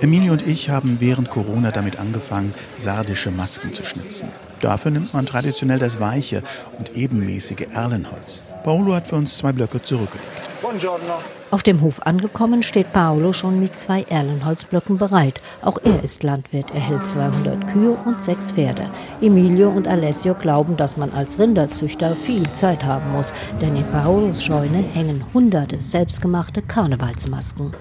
Emilie 0.00 0.32
und 0.32 0.46
ich 0.46 0.70
haben 0.70 0.96
während 0.98 1.28
Corona 1.28 1.70
damit 1.70 1.98
angefangen, 1.98 2.54
sardische 2.78 3.30
Masken 3.30 3.74
zu 3.74 3.84
schnitzen. 3.84 4.28
Dafür 4.60 4.90
nimmt 4.90 5.12
man 5.12 5.26
traditionell 5.26 5.78
das 5.78 6.00
weiche 6.00 6.42
und 6.78 6.96
ebenmäßige 6.96 7.68
Erlenholz. 7.74 8.38
Paolo 8.64 8.94
hat 8.94 9.06
für 9.08 9.16
uns 9.16 9.36
zwei 9.36 9.52
Blöcke 9.52 9.82
zurückgelegt. 9.82 10.26
Buongiorno. 10.62 11.18
Auf 11.52 11.62
dem 11.62 11.80
Hof 11.80 12.04
angekommen 12.04 12.64
steht 12.64 12.92
Paolo 12.92 13.32
schon 13.32 13.60
mit 13.60 13.76
zwei 13.76 14.02
Erlenholzblöcken 14.02 14.98
bereit. 14.98 15.40
Auch 15.62 15.78
er 15.84 16.02
ist 16.02 16.24
Landwirt, 16.24 16.72
er 16.74 16.80
hält 16.80 17.06
200 17.06 17.68
Kühe 17.68 17.96
und 18.04 18.20
sechs 18.20 18.50
Pferde. 18.50 18.90
Emilio 19.20 19.68
und 19.70 19.86
Alessio 19.86 20.34
glauben, 20.34 20.76
dass 20.76 20.96
man 20.96 21.12
als 21.12 21.38
Rinderzüchter 21.38 22.16
viel 22.16 22.50
Zeit 22.50 22.84
haben 22.84 23.12
muss, 23.12 23.32
denn 23.60 23.76
in 23.76 23.84
Paolos 23.84 24.42
Scheune 24.42 24.82
hängen 24.92 25.24
hunderte 25.32 25.80
selbstgemachte 25.80 26.62
Karnevalsmasken. 26.62 27.72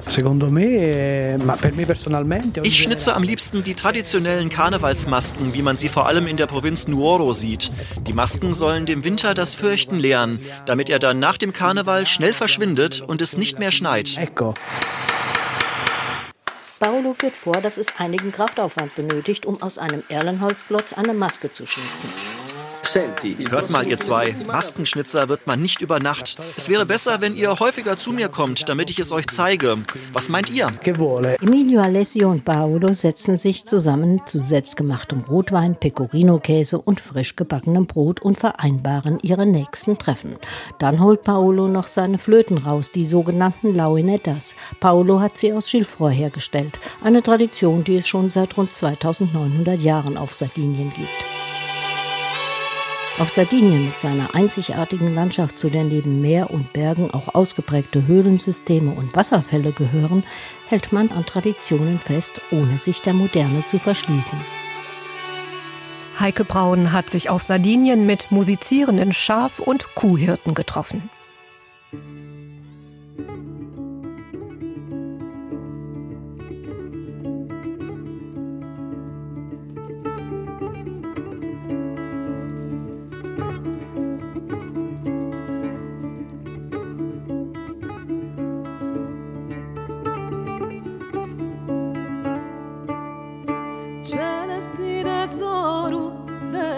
Eh, 0.55 1.37
ich 2.61 2.83
schnitze 2.83 3.15
am 3.15 3.23
liebsten 3.23 3.63
die 3.63 3.73
traditionellen 3.73 4.49
Karnevalsmasken, 4.49 5.55
wie 5.55 5.63
man 5.63 5.75
sie 5.75 5.89
vor 5.89 6.05
allem 6.05 6.27
in 6.27 6.37
der 6.37 6.45
Provinz 6.45 6.87
Nuoro 6.87 7.33
sieht. 7.33 7.71
Die 8.05 8.13
Masken 8.13 8.53
sollen 8.53 8.85
dem 8.85 9.03
Winter 9.03 9.33
das 9.33 9.55
Fürchten 9.55 9.97
lehren, 9.97 10.39
damit 10.67 10.91
er 10.91 10.99
dann 10.99 11.17
nach 11.17 11.37
dem 11.37 11.51
Karneval 11.51 12.05
schnell 12.05 12.33
verschwindet 12.33 13.01
und 13.01 13.21
es 13.21 13.37
nicht 13.37 13.54
mehr 13.59 13.71
schneit. 13.71 14.17
Paolo 16.79 17.13
führt 17.13 17.35
vor, 17.35 17.53
dass 17.61 17.77
es 17.77 17.87
einigen 17.97 18.31
Kraftaufwand 18.31 18.95
benötigt, 18.95 19.45
um 19.45 19.61
aus 19.61 19.77
einem 19.77 20.03
Erlenholzklotz 20.09 20.93
eine 20.93 21.13
Maske 21.13 21.51
zu 21.51 21.65
schnitzen. 21.65 22.09
Hört 23.49 23.69
mal, 23.71 23.87
ihr 23.87 23.97
zwei. 23.97 24.35
Maskenschnitzer 24.45 25.27
wird 25.27 25.47
man 25.47 25.61
nicht 25.61 25.81
über 25.81 25.99
Nacht. 25.99 26.37
Es 26.55 26.69
wäre 26.69 26.85
besser, 26.85 27.19
wenn 27.19 27.35
ihr 27.35 27.59
häufiger 27.59 27.97
zu 27.97 28.11
mir 28.11 28.29
kommt, 28.29 28.69
damit 28.69 28.89
ich 28.89 28.99
es 28.99 29.11
euch 29.11 29.27
zeige. 29.27 29.77
Was 30.13 30.29
meint 30.29 30.49
ihr? 30.49 30.67
Emilio 31.41 31.81
Alessio 31.81 32.29
und 32.29 32.45
Paolo 32.45 32.93
setzen 32.93 33.37
sich 33.37 33.65
zusammen 33.65 34.21
zu 34.25 34.39
selbstgemachtem 34.39 35.21
Rotwein, 35.21 35.75
Pecorino-Käse 35.75 36.79
und 36.79 37.01
frisch 37.01 37.35
gebackenem 37.35 37.87
Brot 37.87 38.21
und 38.21 38.37
vereinbaren 38.37 39.19
ihre 39.21 39.45
nächsten 39.45 39.97
Treffen. 39.97 40.35
Dann 40.77 41.01
holt 41.01 41.23
Paolo 41.23 41.67
noch 41.67 41.87
seine 41.87 42.17
Flöten 42.17 42.59
raus, 42.59 42.91
die 42.91 43.05
sogenannten 43.05 43.75
Lauinettas. 43.75 44.55
Paolo 44.79 45.19
hat 45.19 45.37
sie 45.37 45.53
aus 45.53 45.69
Schilfrohr 45.69 46.11
hergestellt. 46.11 46.79
Eine 47.03 47.23
Tradition, 47.23 47.83
die 47.83 47.97
es 47.97 48.07
schon 48.07 48.29
seit 48.29 48.55
rund 48.57 48.71
2900 48.71 49.79
Jahren 49.79 50.17
auf 50.17 50.33
Sardinien 50.33 50.91
gibt. 50.95 51.44
Auf 53.17 53.29
Sardinien 53.29 53.85
mit 53.85 53.97
seiner 53.97 54.35
einzigartigen 54.35 55.15
Landschaft, 55.15 55.57
zu 55.57 55.69
der 55.69 55.85
neben 55.85 56.19
Meer 56.19 56.51
und 56.51 56.73
Bergen 56.73 57.11
auch 57.11 57.33
ausgeprägte 57.33 58.05
Höhlensysteme 58.07 58.91
und 58.91 59.15
Wasserfälle 59.15 59.71
gehören, 59.71 60.21
hält 60.67 60.91
man 60.91 61.09
an 61.11 61.25
Traditionen 61.25 61.97
fest, 61.97 62.41
ohne 62.51 62.77
sich 62.77 63.01
der 63.01 63.13
Moderne 63.13 63.63
zu 63.63 63.79
verschließen. 63.79 64.37
Heike 66.19 66.43
Braun 66.43 66.91
hat 66.91 67.09
sich 67.09 67.29
auf 67.29 67.41
Sardinien 67.41 68.05
mit 68.05 68.31
musizierenden 68.31 69.13
Schaf- 69.13 69.59
und 69.59 69.95
Kuhhirten 69.95 70.53
getroffen. 70.53 71.09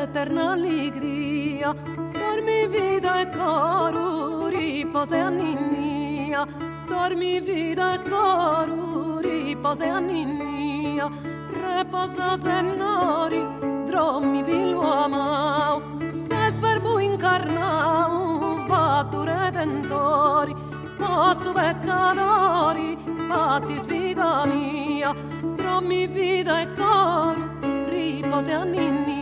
eterna 0.08 0.54
alegría. 0.54 1.76
Dar 2.14 2.42
mi 2.42 2.68
vida 2.68 3.22
e 3.22 3.26
caro 3.30 4.48
ripose 4.48 5.20
a 5.20 5.30
ninnia. 5.30 6.46
Dar 6.90 7.16
mi 7.16 7.40
vida 7.40 7.96
e 7.96 8.00
caro 8.10 9.20
ripose 9.20 9.86
a 9.86 10.00
ninnia. 10.00 11.10
Reposa 11.52 12.38
senori, 12.38 13.42
drommi 13.88 14.42
vilu 14.44 14.82
amau. 14.82 15.82
Ses 16.14 16.58
verbo 16.60 17.00
incarnau, 17.00 18.66
vatu 18.68 19.24
redentori. 19.24 20.56
Posso 20.98 21.52
peccadori, 21.52 22.98
fatis 23.28 23.86
vida 23.86 24.46
mia. 24.46 25.14
Drommi 25.58 26.08
vida 26.08 26.62
e 26.62 26.68
caro 26.76 27.44
ripose 27.90 28.54
a 28.54 28.64
ninnia. 28.64 29.17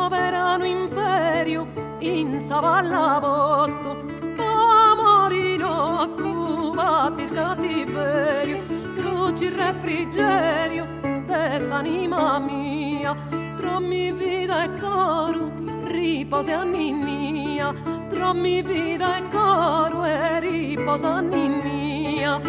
Sovrano 0.00 0.64
imperio, 0.64 1.66
in 1.98 2.40
savalla 2.40 3.18
posto, 3.20 4.02
amori 4.38 5.58
nostro, 5.58 6.72
fatis 6.72 7.32
cattiverio, 7.32 8.62
cruci 8.96 9.50
refrigerio, 9.50 10.86
desanima 11.26 12.38
mia, 12.38 13.14
Rommi 13.60 14.10
vita 14.12 14.64
e 14.64 14.80
coro, 14.80 15.52
riposi 15.84 16.52
a 16.52 16.62
ninnia, 16.62 17.74
Rommi 18.10 18.62
vita 18.62 19.18
e 19.18 19.22
coro 19.28 20.06
e 20.06 20.40
riposa 20.40 21.20
ninnia. 21.20 22.40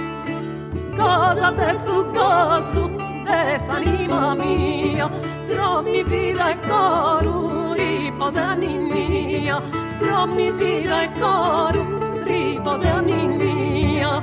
Cosa 0.96 1.52
te 1.52 1.74
su 1.84 2.06
cosu, 2.14 2.90
desanima 3.26 4.36
mia, 4.36 5.11
Grammi 5.52 6.04
vida 6.04 6.56
caro, 6.68 7.74
riposa 7.74 8.56
mia. 8.56 9.62
Grammi 10.00 10.52
vida 10.52 11.08
caro, 11.20 11.84
riposa 12.26 13.02
mia. 13.02 14.22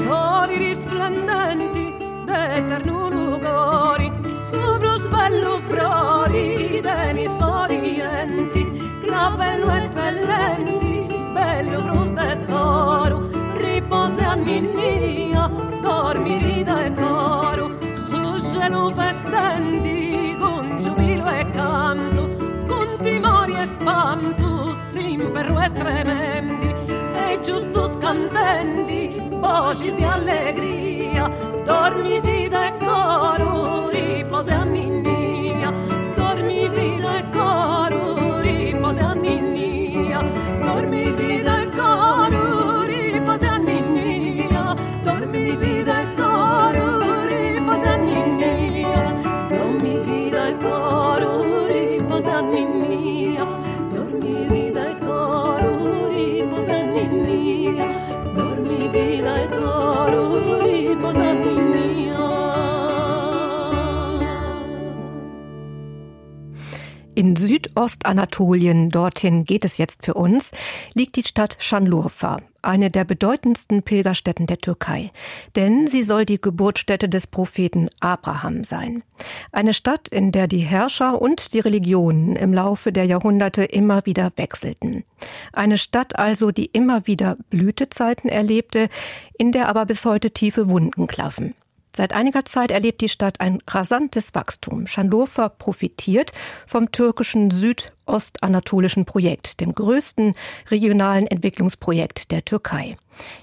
Soli 0.00 0.56
risplendenti 0.56 1.94
d'eterno 2.24 3.08
rugore, 3.10 4.12
sopra 4.50 4.96
sballo 4.96 5.60
pieno 18.68 18.90
festendi 18.90 20.36
con 20.38 20.76
giubilo 20.76 21.26
e 21.26 21.44
canto, 21.52 22.28
con 22.66 22.98
timori 23.00 23.54
e 23.54 23.64
spanto, 23.64 24.74
simperro 24.90 25.58
e 25.62 25.68
stremendi, 25.68 26.74
e 27.16 27.40
giusto 27.42 27.86
scantendi, 27.86 29.16
voci 29.30 29.94
di 29.94 30.04
allegria, 30.04 31.30
dormi 31.64 32.20
vita 32.20 32.66
e 32.66 32.76
coro, 32.84 33.88
riposa 33.88 34.60
anni 34.60 34.90
mia, 34.90 35.72
dormi 36.14 36.68
vita 36.68 37.18
e 37.18 37.24
coro, 37.30 38.40
riposa 38.40 39.08
anni 39.08 39.40
mia. 39.40 39.47
In 67.78 67.84
Südostanatolien, 67.84 68.90
dorthin 68.90 69.44
geht 69.44 69.64
es 69.64 69.78
jetzt 69.78 70.04
für 70.04 70.14
uns, 70.14 70.50
liegt 70.94 71.14
die 71.14 71.22
Stadt 71.22 71.56
Şanlıurfa, 71.60 72.38
eine 72.60 72.90
der 72.90 73.04
bedeutendsten 73.04 73.84
Pilgerstätten 73.84 74.48
der 74.48 74.58
Türkei. 74.58 75.12
Denn 75.54 75.86
sie 75.86 76.02
soll 76.02 76.24
die 76.24 76.40
Geburtsstätte 76.40 77.08
des 77.08 77.28
Propheten 77.28 77.88
Abraham 78.00 78.64
sein. 78.64 79.04
Eine 79.52 79.74
Stadt, 79.74 80.08
in 80.08 80.32
der 80.32 80.48
die 80.48 80.58
Herrscher 80.58 81.22
und 81.22 81.54
die 81.54 81.60
Religionen 81.60 82.34
im 82.34 82.52
Laufe 82.52 82.90
der 82.90 83.04
Jahrhunderte 83.04 83.62
immer 83.62 84.04
wieder 84.06 84.32
wechselten. 84.34 85.04
Eine 85.52 85.78
Stadt 85.78 86.18
also, 86.18 86.50
die 86.50 86.66
immer 86.66 87.06
wieder 87.06 87.36
Blütezeiten 87.48 88.28
erlebte, 88.28 88.88
in 89.38 89.52
der 89.52 89.68
aber 89.68 89.86
bis 89.86 90.04
heute 90.04 90.32
tiefe 90.32 90.68
Wunden 90.68 91.06
klaffen. 91.06 91.54
Seit 91.94 92.12
einiger 92.12 92.44
Zeit 92.44 92.70
erlebt 92.70 93.00
die 93.00 93.08
Stadt 93.08 93.40
ein 93.40 93.58
rasantes 93.66 94.34
Wachstum. 94.34 94.86
Schandurfa 94.86 95.48
profitiert 95.48 96.32
vom 96.66 96.92
türkischen 96.92 97.50
südostanatolischen 97.50 99.04
Projekt, 99.04 99.60
dem 99.60 99.74
größten 99.74 100.34
regionalen 100.70 101.26
Entwicklungsprojekt 101.26 102.30
der 102.30 102.44
Türkei. 102.44 102.96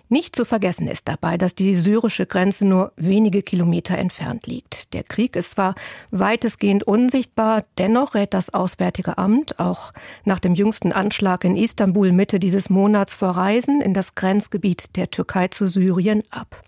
Nicht 0.07 0.35
zu 0.35 0.45
vergessen 0.45 0.87
ist 0.87 1.07
dabei, 1.09 1.37
dass 1.37 1.55
die 1.55 1.75
syrische 1.75 2.25
Grenze 2.25 2.65
nur 2.65 2.93
wenige 2.95 3.41
Kilometer 3.41 3.97
entfernt 3.97 4.47
liegt. 4.47 4.93
Der 4.93 5.03
Krieg 5.03 5.35
ist 5.35 5.51
zwar 5.51 5.75
weitestgehend 6.11 6.83
unsichtbar, 6.83 7.65
dennoch 7.77 8.13
rät 8.13 8.33
das 8.33 8.53
Auswärtige 8.53 9.17
Amt 9.17 9.59
auch 9.59 9.91
nach 10.23 10.39
dem 10.39 10.55
jüngsten 10.55 10.93
Anschlag 10.93 11.43
in 11.43 11.57
Istanbul 11.57 12.11
Mitte 12.11 12.39
dieses 12.39 12.69
Monats 12.69 13.15
vor 13.15 13.31
Reisen 13.31 13.81
in 13.81 13.93
das 13.93 14.15
Grenzgebiet 14.15 14.95
der 14.95 15.11
Türkei 15.11 15.49
zu 15.49 15.67
Syrien 15.67 16.23
ab. 16.29 16.64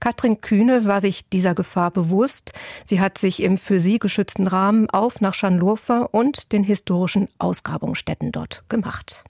Katrin 0.00 0.40
Kühne 0.40 0.84
war 0.84 1.00
sich 1.00 1.28
dieser 1.28 1.54
Gefahr 1.54 1.90
bewusst. 1.90 2.52
Sie 2.84 3.00
hat 3.00 3.18
sich 3.18 3.42
im 3.42 3.58
für 3.58 3.80
sie 3.80 3.98
geschützten 3.98 4.46
Rahmen 4.46 4.90
auf 4.90 5.20
nach 5.20 5.34
Schanlurfa 5.34 6.08
und 6.12 6.52
den 6.52 6.64
historischen 6.64 7.28
Ausgrabungsstätten 7.38 8.32
dort 8.32 8.64
gemacht. 8.68 9.24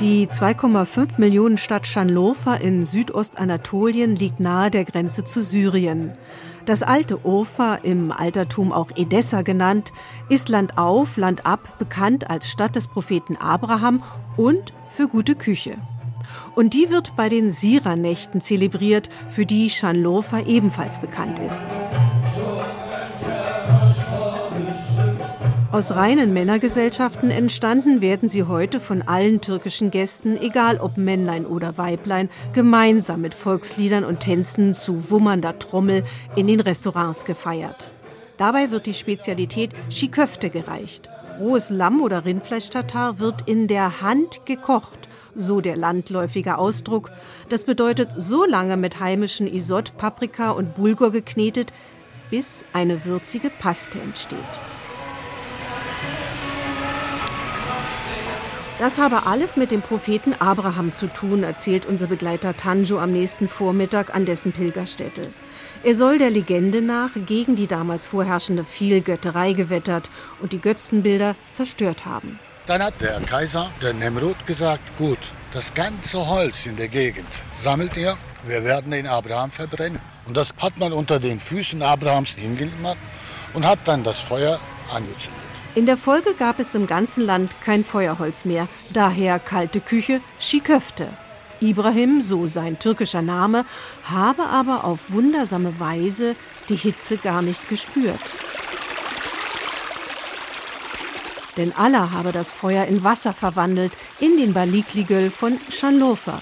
Die 0.00 0.28
2,5 0.28 1.20
Millionen 1.20 1.58
Stadt 1.58 1.86
Schanlofa 1.86 2.54
in 2.54 2.86
Südostanatolien 2.86 4.16
liegt 4.16 4.40
nahe 4.40 4.70
der 4.70 4.86
Grenze 4.86 5.24
zu 5.24 5.42
Syrien. 5.42 6.14
Das 6.64 6.82
alte 6.82 7.18
Urfa, 7.26 7.74
im 7.74 8.10
Altertum 8.10 8.72
auch 8.72 8.90
Edessa 8.96 9.42
genannt, 9.42 9.92
ist 10.30 10.48
landauf, 10.48 11.18
landab 11.18 11.78
bekannt 11.78 12.30
als 12.30 12.50
Stadt 12.50 12.76
des 12.76 12.88
Propheten 12.88 13.36
Abraham 13.36 14.02
und 14.38 14.72
für 14.88 15.06
gute 15.06 15.34
Küche. 15.34 15.76
Und 16.54 16.74
die 16.74 16.90
wird 16.90 17.16
bei 17.16 17.28
den 17.28 17.50
Sira-Nächten 17.50 18.40
zelebriert, 18.40 19.08
für 19.28 19.46
die 19.46 19.70
Schanlofa 19.70 20.40
ebenfalls 20.40 21.00
bekannt 21.00 21.38
ist. 21.38 21.66
Aus 25.72 25.92
reinen 25.92 26.32
Männergesellschaften 26.32 27.30
entstanden 27.30 28.00
werden 28.00 28.28
sie 28.28 28.42
heute 28.42 28.80
von 28.80 29.02
allen 29.02 29.40
türkischen 29.40 29.92
Gästen, 29.92 30.36
egal 30.36 30.78
ob 30.78 30.96
Männlein 30.96 31.46
oder 31.46 31.78
Weiblein, 31.78 32.28
gemeinsam 32.52 33.20
mit 33.20 33.34
Volksliedern 33.34 34.04
und 34.04 34.18
Tänzen 34.18 34.74
zu 34.74 35.10
wummernder 35.10 35.60
Trommel 35.60 36.02
in 36.34 36.48
den 36.48 36.58
Restaurants 36.58 37.24
gefeiert. 37.24 37.92
Dabei 38.36 38.72
wird 38.72 38.86
die 38.86 38.94
Spezialität 38.94 39.70
Schiköfte 39.90 40.50
gereicht. 40.50 41.08
Rohes 41.38 41.70
Lamm 41.70 42.02
oder 42.02 42.24
Rindfleisch-Tatar 42.24 43.20
wird 43.20 43.42
in 43.46 43.68
der 43.68 44.02
Hand 44.02 44.44
gekocht, 44.46 45.09
so 45.34 45.60
der 45.60 45.76
landläufige 45.76 46.58
Ausdruck. 46.58 47.10
Das 47.48 47.64
bedeutet 47.64 48.10
so 48.16 48.44
lange 48.44 48.76
mit 48.76 49.00
heimischen 49.00 49.46
Isot, 49.46 49.96
Paprika 49.96 50.50
und 50.50 50.74
Bulgur 50.76 51.12
geknetet, 51.12 51.72
bis 52.30 52.64
eine 52.72 53.04
würzige 53.04 53.50
Paste 53.50 54.00
entsteht. 54.00 54.60
Das 58.80 58.96
habe 58.96 59.26
alles 59.26 59.58
mit 59.58 59.72
dem 59.72 59.82
Propheten 59.82 60.32
Abraham 60.38 60.90
zu 60.92 61.08
tun, 61.08 61.42
erzählt 61.42 61.84
unser 61.84 62.06
Begleiter 62.06 62.56
Tanjo 62.56 62.98
am 62.98 63.12
nächsten 63.12 63.46
Vormittag 63.46 64.14
an 64.14 64.24
dessen 64.24 64.52
Pilgerstätte. 64.52 65.28
Er 65.82 65.94
soll 65.94 66.16
der 66.16 66.30
Legende 66.30 66.80
nach 66.80 67.10
gegen 67.26 67.56
die 67.56 67.66
damals 67.66 68.06
vorherrschende 68.06 68.64
Vielgötterei 68.64 69.52
gewettert 69.52 70.08
und 70.40 70.52
die 70.52 70.62
Götzenbilder 70.62 71.36
zerstört 71.52 72.06
haben. 72.06 72.38
Dann 72.70 72.84
hat 72.84 73.00
der 73.00 73.20
Kaiser, 73.22 73.68
der 73.82 73.92
Nemrut, 73.94 74.46
gesagt, 74.46 74.96
gut, 74.96 75.18
das 75.52 75.74
ganze 75.74 76.24
Holz 76.24 76.66
in 76.66 76.76
der 76.76 76.86
Gegend 76.86 77.26
sammelt 77.52 77.96
ihr, 77.96 78.16
wir 78.46 78.62
werden 78.62 78.92
den 78.92 79.08
Abraham 79.08 79.50
verbrennen. 79.50 79.98
Und 80.24 80.36
das 80.36 80.54
hat 80.56 80.78
man 80.78 80.92
unter 80.92 81.18
den 81.18 81.40
Füßen 81.40 81.82
Abrahams 81.82 82.36
hingemacht 82.36 82.96
und 83.54 83.66
hat 83.66 83.80
dann 83.86 84.04
das 84.04 84.20
Feuer 84.20 84.60
angezündet. 84.88 85.42
In 85.74 85.84
der 85.84 85.96
Folge 85.96 86.32
gab 86.34 86.60
es 86.60 86.76
im 86.76 86.86
ganzen 86.86 87.26
Land 87.26 87.60
kein 87.60 87.82
Feuerholz 87.82 88.44
mehr, 88.44 88.68
daher 88.90 89.40
kalte 89.40 89.80
Küche, 89.80 90.20
Schiköfte. 90.38 91.08
Ibrahim, 91.60 92.22
so 92.22 92.46
sein 92.46 92.78
türkischer 92.78 93.20
Name, 93.20 93.64
habe 94.04 94.44
aber 94.44 94.84
auf 94.84 95.10
wundersame 95.10 95.80
Weise 95.80 96.36
die 96.68 96.76
Hitze 96.76 97.16
gar 97.16 97.42
nicht 97.42 97.68
gespürt. 97.68 98.20
Denn 101.60 101.72
Allah 101.76 102.10
habe 102.12 102.32
das 102.32 102.54
Feuer 102.54 102.86
in 102.86 103.04
Wasser 103.04 103.34
verwandelt, 103.34 103.92
in 104.18 104.38
den 104.38 104.54
Balikli-Göll 104.54 105.30
von 105.30 105.58
Schanlofer. 105.68 106.40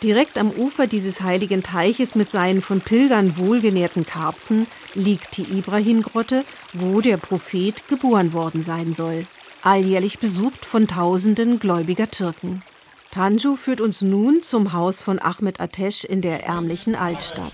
Direkt 0.00 0.38
am 0.38 0.50
Ufer 0.52 0.86
dieses 0.86 1.22
heiligen 1.22 1.64
Teiches 1.64 2.14
mit 2.14 2.30
seinen 2.30 2.62
von 2.62 2.80
Pilgern 2.80 3.36
wohlgenährten 3.36 4.06
Karpfen 4.06 4.68
liegt 4.94 5.36
die 5.38 5.58
Ibrahim-Grotte, 5.58 6.44
wo 6.72 7.00
der 7.00 7.16
Prophet 7.16 7.88
geboren 7.88 8.32
worden 8.32 8.62
sein 8.62 8.94
soll. 8.94 9.26
Alljährlich 9.62 10.20
besucht 10.20 10.64
von 10.64 10.86
Tausenden 10.86 11.58
gläubiger 11.58 12.08
Türken. 12.08 12.62
Tanju 13.12 13.56
führt 13.56 13.80
uns 13.80 14.02
nun 14.02 14.40
zum 14.42 14.72
Haus 14.72 15.02
von 15.02 15.18
Ahmed 15.18 15.60
Atesh 15.60 16.04
in 16.04 16.20
der 16.20 16.44
ärmlichen 16.44 16.94
Altstadt. 16.94 17.52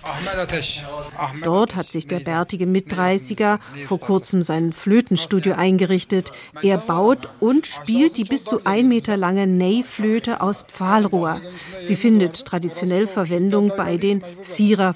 Dort 1.43 1.77
hat 1.77 1.91
sich 1.91 2.07
der 2.07 2.21
bärtige 2.21 2.67
Mitdreißiger 2.67 3.59
vor 3.85 3.99
kurzem 3.99 4.43
sein 4.43 4.73
Flötenstudio 4.73 5.55
eingerichtet. 5.55 6.33
Er 6.63 6.77
baut 6.77 7.31
und 7.41 7.67
spielt 7.67 8.19
die 8.19 8.25
bis 8.25 8.45
zu 8.45 8.67
ein 8.67 8.89
Meter 8.89 9.17
lange 9.17 9.47
Ney-Flöte 9.47 10.43
aus 10.43 10.63
Pfahlrohr. 10.63 11.41
Sie 11.83 11.97
findet 11.97 12.45
traditionell 12.45 13.07
Verwendung 13.07 13.73
bei 13.77 13.97
den 13.97 14.23
Sira 14.43 14.93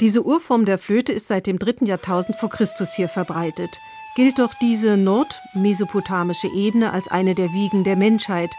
Diese 0.00 0.24
Urform 0.24 0.64
der 0.64 0.78
Flöte 0.78 1.12
ist 1.12 1.28
seit 1.28 1.46
dem 1.46 1.58
dritten 1.58 1.84
Jahrtausend 1.84 2.34
vor 2.34 2.48
Christus 2.48 2.94
hier 2.94 3.08
verbreitet. 3.08 3.80
Gilt 4.16 4.38
doch 4.38 4.54
diese 4.54 4.96
nordmesopotamische 4.96 6.48
Ebene 6.48 6.92
als 6.94 7.08
eine 7.08 7.34
der 7.34 7.52
Wiegen 7.52 7.84
der 7.84 7.96
Menschheit. 7.96 8.54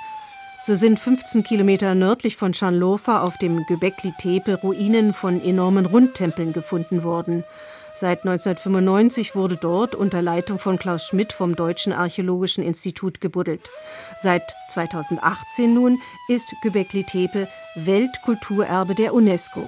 So 0.61 0.75
sind 0.75 0.99
15 0.99 1.41
Kilometer 1.41 1.95
nördlich 1.95 2.37
von 2.37 2.53
Schanlofa 2.53 3.23
auf 3.23 3.39
dem 3.39 3.65
Göbekli 3.65 4.13
Tepe 4.19 4.59
Ruinen 4.61 5.13
von 5.13 5.41
enormen 5.41 5.87
Rundtempeln 5.87 6.53
gefunden 6.53 7.03
worden. 7.03 7.43
Seit 7.95 8.19
1995 8.19 9.35
wurde 9.35 9.57
dort 9.57 9.95
unter 9.95 10.21
Leitung 10.21 10.59
von 10.59 10.77
Klaus 10.77 11.05
Schmidt 11.05 11.33
vom 11.33 11.55
Deutschen 11.55 11.91
Archäologischen 11.91 12.63
Institut 12.63 13.19
gebuddelt. 13.19 13.71
Seit 14.15 14.53
2018 14.69 15.73
nun 15.73 15.97
ist 16.29 16.53
Göbekli 16.61 17.03
Tepe 17.03 17.47
Weltkulturerbe 17.75 18.93
der 18.93 19.15
UNESCO. 19.15 19.67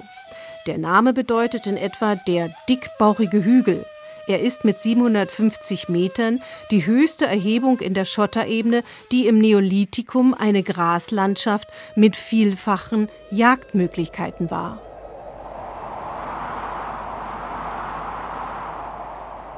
Der 0.66 0.78
Name 0.78 1.12
bedeutet 1.12 1.66
in 1.66 1.76
etwa 1.76 2.14
der 2.14 2.54
dickbauchige 2.70 3.44
Hügel. 3.44 3.84
Er 4.26 4.40
ist 4.40 4.64
mit 4.64 4.80
750 4.80 5.90
Metern 5.90 6.42
die 6.70 6.86
höchste 6.86 7.26
Erhebung 7.26 7.80
in 7.80 7.92
der 7.92 8.06
Schotterebene, 8.06 8.82
die 9.12 9.26
im 9.26 9.38
Neolithikum 9.38 10.32
eine 10.32 10.62
Graslandschaft 10.62 11.68
mit 11.94 12.16
vielfachen 12.16 13.08
Jagdmöglichkeiten 13.30 14.50
war. 14.50 14.80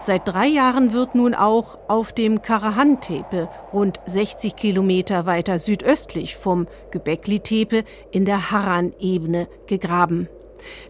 Seit 0.01 0.27
drei 0.27 0.47
Jahren 0.47 0.92
wird 0.92 1.14
nun 1.14 1.35
auch 1.35 1.79
auf 1.88 2.12
dem 2.12 2.42
Karahan-Tepe, 2.42 3.49
rund 3.73 4.01
60 4.07 4.57
Kilometer 4.57 5.27
weiter 5.27 5.61
südöstlich 5.61 6.37
vom 6.37 6.66
Göbekli-Tepe, 6.90 7.85
in 8.11 8.25
der 8.25 8.51
Harran-Ebene 8.51 9.49
gegraben. 9.66 10.29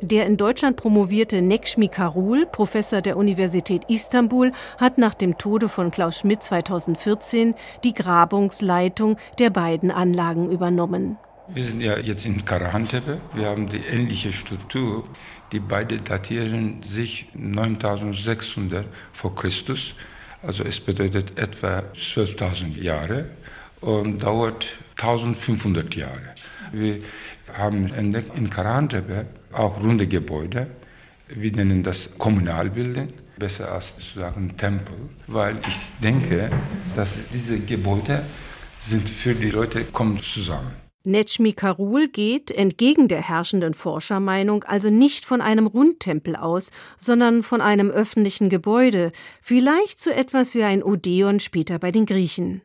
Der 0.00 0.26
in 0.26 0.36
Deutschland 0.36 0.76
promovierte 0.76 1.42
Nekşmi 1.42 1.88
Karul, 1.88 2.46
Professor 2.46 3.00
der 3.00 3.16
Universität 3.16 3.82
Istanbul, 3.88 4.52
hat 4.78 4.98
nach 4.98 5.14
dem 5.14 5.38
Tode 5.38 5.68
von 5.68 5.90
Klaus 5.90 6.20
Schmidt 6.20 6.42
2014 6.42 7.54
die 7.84 7.94
Grabungsleitung 7.94 9.16
der 9.38 9.50
beiden 9.50 9.90
Anlagen 9.90 10.50
übernommen. 10.50 11.18
Wir 11.48 11.64
sind 11.64 11.80
ja 11.80 11.96
jetzt 11.98 12.26
in 12.26 12.44
Karahantepe. 12.44 13.20
Wir 13.34 13.46
haben 13.46 13.68
die 13.68 13.78
ähnliche 13.78 14.32
Struktur. 14.32 15.04
Die 15.52 15.60
beiden 15.60 16.02
datieren 16.02 16.82
sich 16.82 17.28
9600 17.34 18.84
vor 19.12 19.34
Christus. 19.34 19.94
Also 20.42 20.64
es 20.64 20.80
bedeutet 20.80 21.38
etwa 21.38 21.84
12.000 21.94 22.80
Jahre 22.80 23.30
und 23.80 24.24
dauert 24.24 24.66
1500 24.96 25.94
Jahre. 25.94 26.34
Wir 26.72 27.00
haben 27.52 27.92
entdeckt 27.92 28.36
in 28.36 28.50
Karahantepe 28.50 29.26
auch 29.52 29.82
runde 29.82 30.06
Gebäude. 30.06 30.68
Wir 31.28 31.52
nennen 31.52 31.82
das 31.82 32.10
Kommunalbuilding, 32.18 33.12
besser 33.38 33.72
als 33.72 33.92
zu 33.98 34.20
sagen 34.20 34.56
Tempel, 34.56 34.96
weil 35.26 35.58
ich 35.68 35.90
denke, 36.02 36.50
dass 36.94 37.10
diese 37.32 37.58
Gebäude 37.58 38.24
sind 38.80 39.08
für 39.10 39.34
die 39.34 39.50
Leute 39.50 39.84
kommen 39.84 40.20
zusammen. 40.22 40.72
Netschmi 41.04 41.52
Karul 41.52 42.08
geht, 42.08 42.50
entgegen 42.50 43.06
der 43.06 43.22
herrschenden 43.22 43.74
Forschermeinung, 43.74 44.64
also 44.64 44.90
nicht 44.90 45.24
von 45.24 45.40
einem 45.40 45.68
Rundtempel 45.68 46.34
aus, 46.34 46.72
sondern 46.96 47.44
von 47.44 47.60
einem 47.60 47.90
öffentlichen 47.90 48.48
Gebäude, 48.48 49.12
vielleicht 49.40 50.00
so 50.00 50.10
etwas 50.10 50.54
wie 50.56 50.64
ein 50.64 50.82
Odeon 50.82 51.38
später 51.38 51.78
bei 51.78 51.92
den 51.92 52.06
Griechen. 52.06 52.62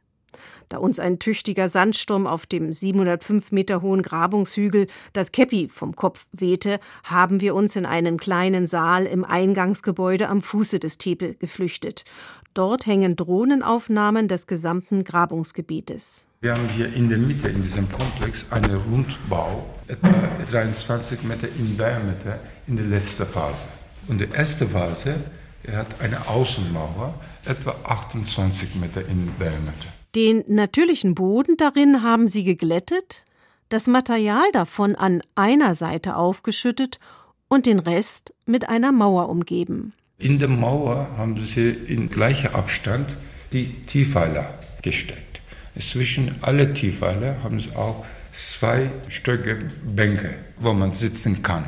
Da 0.71 0.77
uns 0.77 1.01
ein 1.01 1.19
tüchtiger 1.19 1.67
Sandsturm 1.67 2.25
auf 2.25 2.45
dem 2.45 2.71
705 2.71 3.51
Meter 3.51 3.81
hohen 3.81 4.03
Grabungshügel 4.03 4.87
das 5.11 5.33
Käppi 5.33 5.67
vom 5.67 5.97
Kopf 5.97 6.27
wehte, 6.31 6.79
haben 7.03 7.41
wir 7.41 7.55
uns 7.55 7.75
in 7.75 7.85
einen 7.85 8.15
kleinen 8.15 8.67
Saal 8.67 9.05
im 9.05 9.25
Eingangsgebäude 9.25 10.29
am 10.29 10.39
Fuße 10.39 10.79
des 10.79 10.97
Tepe 10.97 11.33
geflüchtet. 11.33 12.05
Dort 12.53 12.85
hängen 12.85 13.17
Drohnenaufnahmen 13.17 14.29
des 14.29 14.47
gesamten 14.47 15.03
Grabungsgebietes. 15.03 16.29
Wir 16.39 16.53
haben 16.53 16.69
hier 16.69 16.93
in 16.93 17.09
der 17.09 17.17
Mitte 17.17 17.49
in 17.49 17.63
diesem 17.63 17.91
Komplex 17.91 18.45
einen 18.49 18.77
Rundbau, 18.77 19.65
etwa 19.89 20.09
23 20.49 21.21
Meter 21.23 21.49
in 21.49 21.75
Diameter, 21.75 22.39
in 22.67 22.77
der 22.77 22.85
letzten 22.85 23.25
Phase. 23.25 23.59
Und 24.07 24.21
die 24.21 24.29
erste 24.29 24.65
Phase 24.69 25.15
hat 25.69 25.99
eine 25.99 26.29
Außenmauer, 26.29 27.13
etwa 27.43 27.75
28 27.83 28.75
Meter 28.75 29.05
in 29.05 29.33
Diameter. 29.37 30.00
Den 30.15 30.43
natürlichen 30.47 31.15
Boden 31.15 31.55
darin 31.55 32.03
haben 32.03 32.27
sie 32.27 32.43
geglättet, 32.43 33.23
das 33.69 33.87
Material 33.87 34.43
davon 34.51 34.95
an 34.95 35.21
einer 35.35 35.73
Seite 35.75 36.17
aufgeschüttet 36.17 36.99
und 37.47 37.65
den 37.65 37.79
Rest 37.79 38.33
mit 38.45 38.67
einer 38.67 38.91
Mauer 38.91 39.29
umgeben. 39.29 39.93
In 40.17 40.37
der 40.37 40.49
Mauer 40.49 41.07
haben 41.17 41.45
sie 41.45 41.69
in 41.69 42.09
gleicher 42.09 42.53
Abstand 42.55 43.07
die 43.53 43.73
Tiefpfeiler 43.87 44.59
gesteckt. 44.81 45.41
Zwischen 45.79 46.35
alle 46.41 46.73
Tiefpfeiler 46.73 47.41
haben 47.41 47.61
sie 47.61 47.73
auch 47.75 48.05
zwei 48.33 48.91
Stöcke 49.07 49.71
Bänke, 49.83 50.35
wo 50.59 50.73
man 50.73 50.93
sitzen 50.93 51.41
kann. 51.41 51.65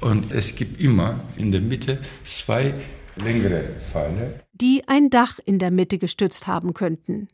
Und 0.00 0.30
es 0.30 0.54
gibt 0.54 0.80
immer 0.80 1.20
in 1.36 1.52
der 1.52 1.60
Mitte 1.60 1.98
zwei 2.24 2.74
längere 3.16 3.64
Pfeiler. 3.90 4.40
Die 4.52 4.82
ein 4.86 5.10
Dach 5.10 5.38
in 5.44 5.58
der 5.58 5.70
Mitte 5.70 5.98
gestützt 5.98 6.46
haben 6.46 6.74
könnten. 6.74 7.28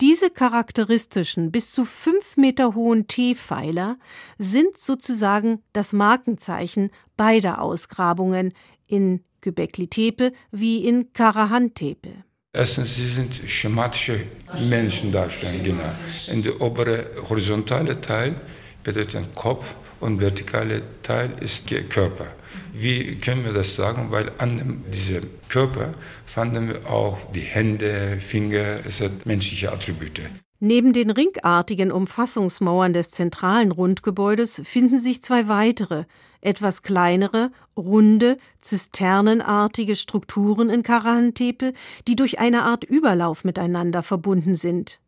Diese 0.00 0.30
charakteristischen, 0.30 1.50
bis 1.50 1.72
zu 1.72 1.84
fünf 1.84 2.36
Meter 2.36 2.76
hohen 2.76 3.08
T-Pfeiler 3.08 3.96
sind 4.38 4.78
sozusagen 4.78 5.60
das 5.72 5.92
Markenzeichen 5.92 6.90
beider 7.16 7.60
Ausgrabungen 7.60 8.54
in 8.86 9.24
Göbekli 9.40 9.88
Tepe 9.88 10.32
wie 10.52 10.86
in 10.86 11.12
Karahan 11.12 11.74
Tepe. 11.74 12.10
Erstens, 12.52 12.94
sie 12.94 13.08
sind 13.08 13.40
schematische 13.48 14.20
Menschendarstellungen, 14.68 15.64
genau. 15.64 15.92
In 16.28 16.44
der 16.44 16.60
obere 16.60 17.10
horizontale 17.28 18.00
Teil 18.00 18.40
bedeutet 18.84 19.34
Kopf 19.34 19.74
und 19.98 20.20
vertikale 20.20 20.82
Teil 21.02 21.34
ist 21.40 21.66
Körper. 21.90 22.28
Wie 22.72 23.16
können 23.16 23.44
wir 23.44 23.52
das 23.52 23.74
sagen? 23.74 24.12
Weil 24.12 24.30
an 24.38 24.84
diesem 24.92 25.28
Körper 25.48 25.94
fanden 26.26 26.68
wir 26.68 26.90
auch 26.90 27.18
die 27.32 27.40
Hände, 27.40 28.18
Finger, 28.18 28.76
es 28.86 29.00
hat 29.00 29.26
menschliche 29.26 29.72
Attribute. 29.72 30.20
Neben 30.60 30.92
den 30.92 31.10
ringartigen 31.10 31.92
Umfassungsmauern 31.92 32.92
des 32.92 33.12
zentralen 33.12 33.70
Rundgebäudes 33.70 34.60
finden 34.64 34.98
sich 34.98 35.22
zwei 35.22 35.46
weitere, 35.46 36.04
etwas 36.40 36.82
kleinere, 36.82 37.52
runde, 37.76 38.38
zisternenartige 38.60 39.94
Strukturen 39.94 40.68
in 40.68 40.82
Karahantepe, 40.82 41.72
die 42.08 42.16
durch 42.16 42.40
eine 42.40 42.64
Art 42.64 42.84
Überlauf 42.84 43.44
miteinander 43.44 44.02
verbunden 44.02 44.54
sind. 44.54 45.00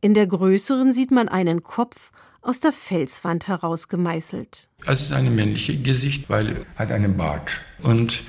In 0.00 0.14
der 0.14 0.26
größeren 0.26 0.92
sieht 0.92 1.10
man 1.10 1.28
einen 1.28 1.62
Kopf 1.62 2.12
aus 2.40 2.60
der 2.60 2.72
Felswand 2.72 3.48
herausgemeißelt. 3.48 4.68
Es 4.86 5.00
ist 5.00 5.12
ein 5.12 5.34
männliches 5.34 5.82
Gesicht, 5.82 6.30
weil 6.30 6.48
er 6.48 6.66
hat 6.76 6.92
einen 6.92 7.16
Bart 7.16 7.56
und 7.82 8.22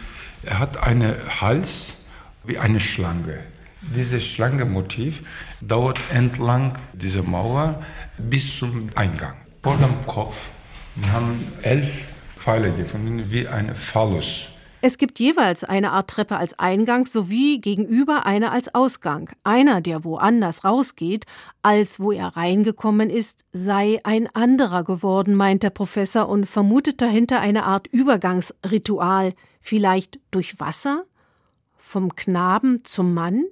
er 0.43 0.59
hat 0.59 0.77
einen 0.77 1.15
Hals 1.41 1.93
wie 2.43 2.57
eine 2.57 2.79
Schlange. 2.79 3.39
Dieses 3.95 4.25
Schlangenmotiv 4.25 5.21
dauert 5.61 5.99
entlang 6.11 6.77
dieser 6.93 7.23
Mauer 7.23 7.83
bis 8.17 8.57
zum 8.57 8.89
Eingang. 8.95 9.35
Vor 9.63 9.77
dem 9.77 10.05
Kopf 10.05 10.35
wir 11.01 11.11
haben 11.13 11.47
elf 11.61 11.89
Pfeile 12.37 12.73
gefunden, 12.73 13.31
wie 13.31 13.47
eine 13.47 13.75
Phallus 13.75 14.49
Es 14.81 14.97
gibt 14.97 15.19
jeweils 15.19 15.63
eine 15.63 15.91
Art 15.91 16.09
Treppe 16.09 16.37
als 16.37 16.57
Eingang 16.57 17.05
sowie 17.05 17.59
gegenüber 17.59 18.25
eine 18.25 18.51
als 18.51 18.73
Ausgang. 18.73 19.29
Einer, 19.43 19.81
der 19.81 20.03
woanders 20.03 20.63
rausgeht, 20.63 21.25
als 21.61 21.99
wo 21.99 22.11
er 22.11 22.35
reingekommen 22.35 23.09
ist, 23.09 23.45
sei 23.51 23.99
ein 24.03 24.27
anderer 24.33 24.83
geworden, 24.83 25.35
meint 25.35 25.63
der 25.63 25.69
Professor 25.69 26.27
und 26.27 26.45
vermutet 26.45 27.01
dahinter 27.01 27.39
eine 27.39 27.63
Art 27.63 27.87
Übergangsritual, 27.87 29.33
vielleicht 29.59 30.19
durch 30.31 30.59
Wasser? 30.59 31.05
Vom 31.77 32.15
Knaben 32.15 32.83
zum 32.83 33.13
Mann? 33.13 33.45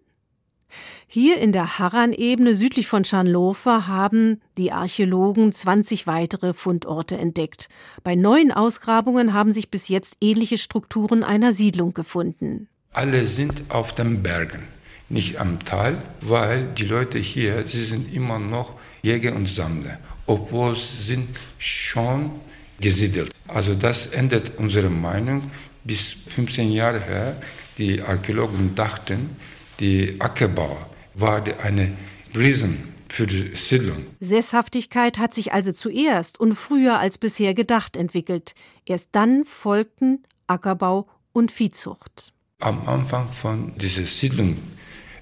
Hier 1.07 1.39
in 1.39 1.53
der 1.53 1.79
Harran-Ebene 1.79 2.55
südlich 2.55 2.87
von 2.87 3.05
Schanlofer 3.05 3.87
haben 3.87 4.41
die 4.57 4.71
Archäologen 4.71 5.51
20 5.51 6.07
weitere 6.07 6.53
Fundorte 6.53 7.17
entdeckt. 7.17 7.69
Bei 8.03 8.15
neuen 8.15 8.51
Ausgrabungen 8.51 9.33
haben 9.33 9.51
sich 9.51 9.71
bis 9.71 9.87
jetzt 9.87 10.17
ähnliche 10.19 10.57
Strukturen 10.57 11.23
einer 11.23 11.53
Siedlung 11.53 11.93
gefunden. 11.93 12.67
Alle 12.91 13.25
sind 13.25 13.63
auf 13.69 13.95
den 13.95 14.21
Bergen, 14.23 14.63
nicht 15.07 15.39
am 15.39 15.63
Tal, 15.63 16.01
weil 16.21 16.67
die 16.73 16.85
Leute 16.85 17.19
hier, 17.19 17.65
sie 17.67 17.85
sind 17.85 18.13
immer 18.13 18.39
noch 18.39 18.73
Jäger 19.01 19.35
und 19.35 19.47
Sammler, 19.47 19.99
obwohl 20.25 20.75
sie 20.75 21.03
sind 21.03 21.29
schon 21.57 22.31
gesiedelt. 22.79 23.31
Also 23.47 23.75
das 23.75 24.07
ändert 24.07 24.51
unsere 24.57 24.89
Meinung. 24.89 25.49
Bis 25.87 26.17
15 26.35 26.71
Jahre 26.73 26.99
her, 26.99 27.41
die 27.77 28.01
Archäologen 28.01 28.75
dachten, 28.75 29.37
die 29.79 30.17
Ackerbau 30.19 30.85
war 31.13 31.41
eine 31.63 31.93
Riesen 32.35 32.93
für 33.07 33.25
die 33.25 33.55
Siedlung. 33.55 34.05
Sesshaftigkeit 34.19 35.17
hat 35.17 35.33
sich 35.33 35.53
also 35.53 35.71
zuerst 35.71 36.41
und 36.41 36.55
früher 36.55 36.99
als 36.99 37.17
bisher 37.17 37.53
gedacht 37.53 37.95
entwickelt. 37.95 38.53
Erst 38.85 39.09
dann 39.13 39.45
folgten 39.45 40.23
Ackerbau 40.47 41.07
und 41.31 41.51
Viehzucht. 41.51 42.33
Am 42.59 42.85
Anfang 42.85 43.31
von 43.31 43.71
dieser 43.77 44.05
Siedlung, 44.05 44.57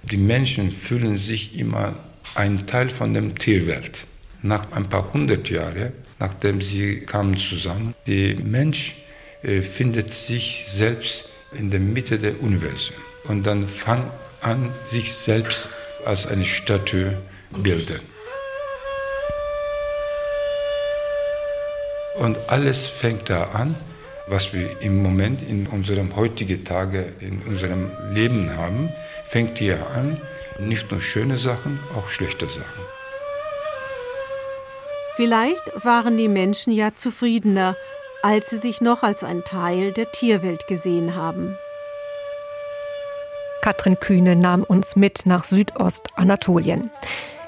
die 0.02 0.18
Menschen 0.18 0.72
fühlen 0.72 1.20
sich 1.20 1.60
immer 1.60 2.00
ein 2.34 2.66
Teil 2.66 2.90
von 2.90 3.14
der 3.14 3.36
Tierwelt. 3.36 4.08
Nach 4.42 4.72
ein 4.72 4.90
paar 4.90 5.14
hundert 5.14 5.48
Jahren, 5.50 5.94
nachdem 6.20 6.60
sie 6.60 7.02
kamen 7.02 7.38
zusammen, 7.38 7.94
der 8.08 8.40
Mensch 8.40 8.96
findet 9.46 10.14
sich 10.14 10.66
selbst 10.68 11.26
in 11.52 11.72
der 11.72 11.80
Mitte 11.80 12.20
des 12.20 12.36
Universums. 12.40 12.94
Und 13.26 13.44
dann 13.44 13.68
fängt 13.68 14.12
an, 14.42 14.74
sich 14.90 15.14
selbst 15.14 15.70
als 16.06 16.28
eine 16.28 16.46
Statue 16.46 17.18
bilden. 17.52 18.00
Und 22.16 22.38
alles 22.48 22.86
fängt 22.86 23.30
da 23.30 23.46
an, 23.46 23.76
was 24.28 24.54
wir 24.54 24.82
im 24.82 25.04
Moment 25.04 25.42
in 25.48 25.68
unserem 25.68 26.16
heutigen 26.16 26.64
Tage, 26.64 27.14
in 27.20 27.42
unserem 27.44 27.92
Leben 28.12 28.56
haben, 28.56 28.90
fängt 29.26 29.60
hier 29.60 29.86
an, 29.92 30.22
nicht 30.58 30.90
nur 30.92 31.02
schöne 31.02 31.38
Sachen, 31.38 31.80
auch 31.96 32.08
schlechte 32.08 32.48
Sachen. 32.48 32.84
Vielleicht 35.16 35.86
waren 35.86 36.18
die 36.18 36.28
Menschen 36.28 36.74
ja 36.74 36.94
zufriedener, 36.94 37.76
als 38.26 38.50
sie 38.50 38.58
sich 38.58 38.82
noch 38.82 39.04
als 39.04 39.24
ein 39.24 39.44
Teil 39.44 39.92
der 39.92 40.12
Tierwelt 40.12 40.66
gesehen 40.66 41.14
haben. 41.14 41.60
Katrin 43.62 44.00
Kühne 44.00 44.36
nahm 44.36 44.64
uns 44.64 44.96
mit 44.96 45.28
nach 45.28 45.44
Südostanatolien. 45.44 46.90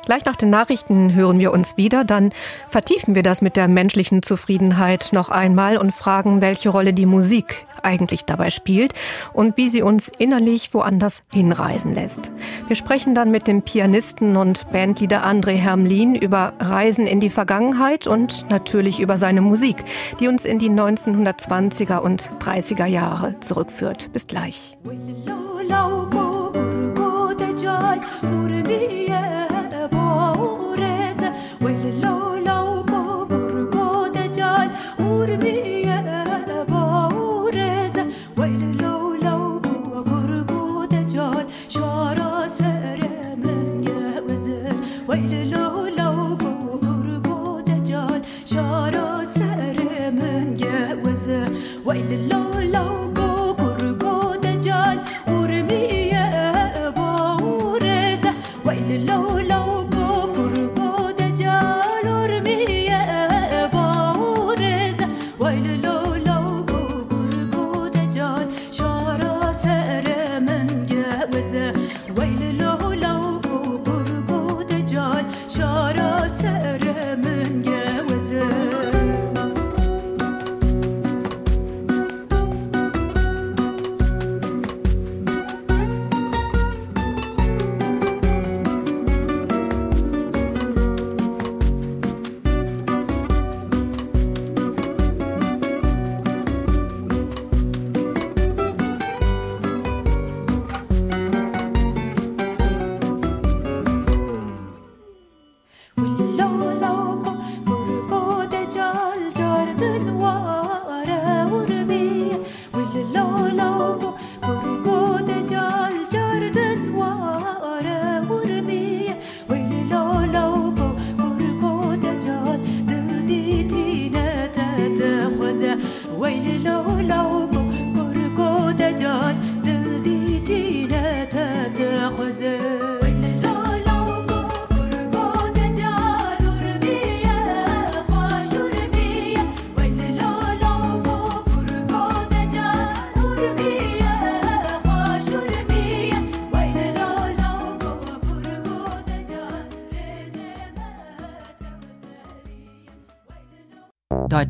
Gleich 0.07 0.23
nach 0.23 0.37
den 0.37 0.49
Nachrichten 0.49 1.13
hören 1.13 1.37
wir 1.37 1.51
uns 1.51 1.75
wieder, 1.75 2.05
dann 2.05 2.31
vertiefen 2.69 3.13
wir 3.13 3.23
das 3.23 3.41
mit 3.41 3.57
der 3.57 3.67
menschlichen 3.67 4.23
Zufriedenheit 4.23 5.09
noch 5.11 5.27
einmal 5.27 5.77
und 5.77 5.93
fragen, 5.93 6.39
welche 6.39 6.69
Rolle 6.69 6.93
die 6.93 7.05
Musik 7.05 7.65
eigentlich 7.83 8.23
dabei 8.23 8.49
spielt 8.49 8.93
und 9.33 9.57
wie 9.57 9.67
sie 9.67 9.81
uns 9.81 10.07
innerlich 10.07 10.73
woanders 10.73 11.23
hinreisen 11.29 11.93
lässt. 11.93 12.31
Wir 12.67 12.77
sprechen 12.77 13.15
dann 13.15 13.31
mit 13.31 13.47
dem 13.47 13.63
Pianisten 13.63 14.37
und 14.37 14.71
Bandleader 14.71 15.25
André 15.25 15.55
Hermlin 15.55 16.15
über 16.15 16.53
Reisen 16.57 17.05
in 17.05 17.19
die 17.19 17.29
Vergangenheit 17.29 18.07
und 18.07 18.49
natürlich 18.49 19.01
über 19.01 19.17
seine 19.17 19.41
Musik, 19.41 19.83
die 20.21 20.29
uns 20.29 20.45
in 20.45 20.57
die 20.57 20.69
1920er 20.69 21.97
und 21.97 22.29
30er 22.39 22.85
Jahre 22.85 23.37
zurückführt. 23.41 24.13
Bis 24.13 24.25
gleich. 24.25 24.77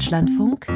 Deutschlandfunk 0.07 0.67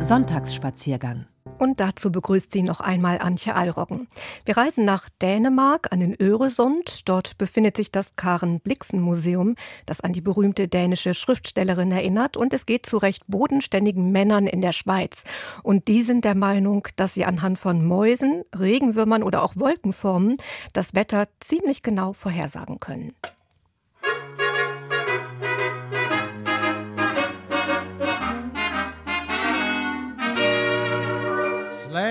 Sonntagsspaziergang. 0.00 1.26
Und 1.58 1.80
dazu 1.80 2.10
begrüßt 2.10 2.50
sie 2.50 2.62
noch 2.62 2.80
einmal 2.80 3.18
Antje 3.18 3.54
Allroggen. 3.54 4.08
Wir 4.46 4.56
reisen 4.56 4.86
nach 4.86 5.10
Dänemark 5.20 5.92
an 5.92 6.00
den 6.00 6.18
Öresund. 6.18 7.06
Dort 7.10 7.36
befindet 7.36 7.76
sich 7.76 7.92
das 7.92 8.16
Karen 8.16 8.60
Blixen 8.60 9.02
Museum, 9.02 9.54
das 9.84 10.00
an 10.00 10.14
die 10.14 10.22
berühmte 10.22 10.66
dänische 10.66 11.12
Schriftstellerin 11.12 11.92
erinnert. 11.92 12.38
Und 12.38 12.54
es 12.54 12.64
geht 12.64 12.86
zu 12.86 12.96
recht 12.96 13.22
bodenständigen 13.26 14.12
Männern 14.12 14.46
in 14.46 14.62
der 14.62 14.72
Schweiz. 14.72 15.24
Und 15.62 15.86
die 15.86 16.02
sind 16.02 16.24
der 16.24 16.34
Meinung, 16.34 16.88
dass 16.96 17.12
sie 17.12 17.26
anhand 17.26 17.58
von 17.58 17.84
Mäusen, 17.84 18.44
Regenwürmern 18.58 19.22
oder 19.22 19.42
auch 19.42 19.56
Wolkenformen 19.56 20.38
das 20.72 20.94
Wetter 20.94 21.28
ziemlich 21.38 21.82
genau 21.82 22.14
vorhersagen 22.14 22.80
können. 22.80 23.12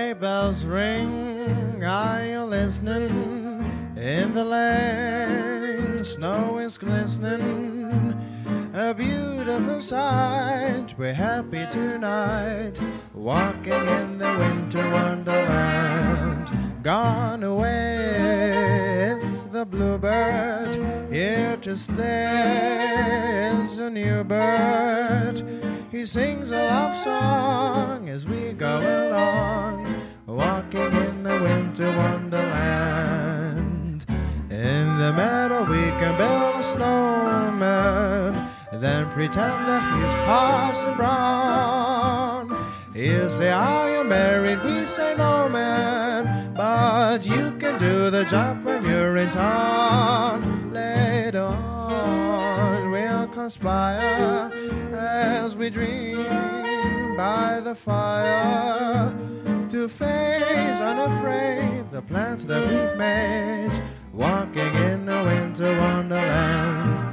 Sleigh 0.08 0.14
bells 0.14 0.64
ring, 0.64 1.84
are 1.84 2.24
you 2.24 2.42
listening? 2.44 3.92
In 3.94 4.32
the 4.32 4.42
lane, 4.42 6.02
snow 6.02 6.56
is 6.56 6.78
glistening. 6.78 8.16
A 8.72 8.94
beautiful 8.94 9.82
sight, 9.82 10.94
we're 10.96 11.12
happy 11.12 11.66
tonight, 11.66 12.80
walking 13.12 13.86
in 13.86 14.16
the 14.16 14.34
winter 14.38 14.90
wonderland. 14.90 16.82
Gone 16.82 17.42
away 17.42 19.10
is 19.12 19.46
the 19.48 19.66
bluebird, 19.66 20.74
here 21.12 21.58
to 21.58 21.76
stay 21.76 23.60
is 23.62 23.76
a 23.78 23.90
new 23.90 24.24
bird. 24.24 25.44
He 25.90 26.06
sings 26.06 26.50
a 26.50 26.64
love 26.64 26.96
song 26.96 28.08
as 28.08 28.24
we 28.24 28.52
go 28.52 28.78
along, 28.78 29.87
in 30.74 31.22
the 31.22 31.40
winter 31.42 31.86
wonderland. 31.96 34.04
In 34.50 34.98
the 34.98 35.12
meadow 35.12 35.62
we 35.62 35.82
can 36.00 36.18
build 36.18 36.56
a 36.56 36.62
snowman, 36.74 38.34
then 38.72 39.08
pretend 39.10 39.68
that 39.68 39.82
he's 39.94 40.14
Parson 40.26 40.96
Brown. 40.96 42.74
He'll 42.94 43.30
say, 43.30 43.50
Are 43.50 43.96
you 43.96 44.04
married? 44.04 44.62
We 44.62 44.84
say, 44.86 45.14
No, 45.16 45.48
man, 45.48 46.52
but 46.54 47.24
you 47.24 47.52
can 47.52 47.78
do 47.78 48.10
the 48.10 48.24
job 48.24 48.62
when 48.64 48.84
you're 48.84 49.16
in 49.16 49.30
town. 49.30 50.72
Later 50.72 51.44
on, 51.44 52.90
we'll 52.90 53.28
conspire 53.28 54.50
as 54.92 55.56
we 55.56 55.70
dream 55.70 56.26
by 57.16 57.60
the 57.60 57.74
fire 57.74 59.14
to 59.70 59.86
face 59.86 60.80
unafraid 60.80 61.90
the 61.90 62.00
plans 62.00 62.46
that 62.46 62.62
we've 62.62 62.96
made, 62.96 63.70
walking 64.14 64.74
in 64.74 65.06
a 65.06 65.24
winter 65.24 65.76
wonderland. 65.78 67.07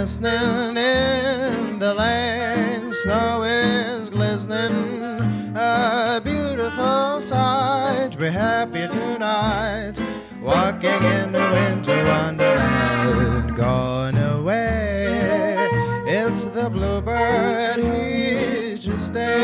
Listening? 0.00 0.76
In 0.76 1.80
the 1.80 1.92
lane, 1.92 2.92
snow 3.02 3.42
is 3.42 4.08
glistening. 4.08 5.56
A 5.56 6.20
beautiful 6.22 7.20
sight, 7.20 8.10
we're 8.16 8.30
happy 8.30 8.86
tonight, 8.86 9.94
walking 10.40 11.02
in 11.02 11.32
the 11.32 11.46
winter 11.52 12.04
wonderland. 12.04 13.56
Gone 13.56 14.16
away 14.16 15.68
is 16.06 16.44
the 16.52 16.70
bluebird, 16.70 17.78
he 17.78 18.80
should 18.80 19.00
stay. 19.00 19.42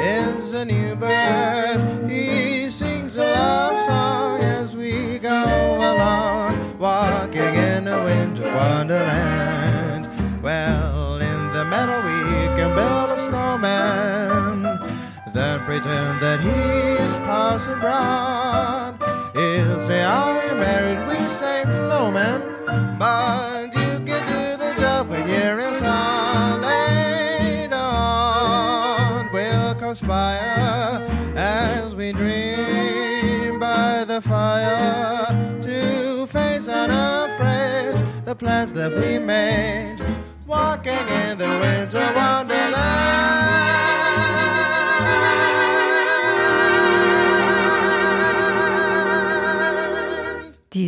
Is 0.00 0.52
a 0.52 0.64
new 0.64 0.96
bird, 0.96 2.10
he 2.10 2.68
sings 2.70 3.14
a 3.14 3.22
love 3.22 3.86
song 3.86 4.40
as 4.40 4.74
we 4.74 5.18
go 5.18 5.44
along, 5.92 6.76
walking 6.76 7.54
in 7.54 7.86
a 7.86 8.04
winter 8.04 8.52
wonderland. 8.56 9.49
Then 15.32 15.60
pretend 15.64 16.20
that 16.20 16.40
he's 16.40 17.16
Parson 17.18 17.78
Brown. 17.78 18.98
He'll 19.34 19.80
say, 19.80 20.02
Are 20.02 20.46
you 20.46 20.54
married? 20.54 21.00
We 21.08 21.28
say, 21.36 21.64
No, 21.64 22.10
man, 22.10 22.40
but 22.98 23.66
you 23.74 24.04
can 24.04 24.22
do 24.26 24.64
the 24.64 24.74
job 24.80 25.08
when 25.08 25.28
you're 25.28 25.60
in 25.60 25.78
town. 25.78 26.62
Later 26.62 27.74
on, 27.74 29.32
we'll 29.32 29.74
conspire 29.76 31.06
as 31.36 31.94
we 31.94 32.12
dream 32.12 33.58
by 33.60 34.04
the 34.04 34.20
fire 34.20 35.60
to 35.62 36.26
face 36.26 36.66
unafraid 36.68 38.24
the 38.24 38.34
plans 38.34 38.72
that 38.72 38.92
we 38.92 39.18
made, 39.18 39.98
walking 40.46 40.92
in 40.92 41.38
the 41.38 41.48
winter 41.48 42.12
wonderland. 42.14 43.99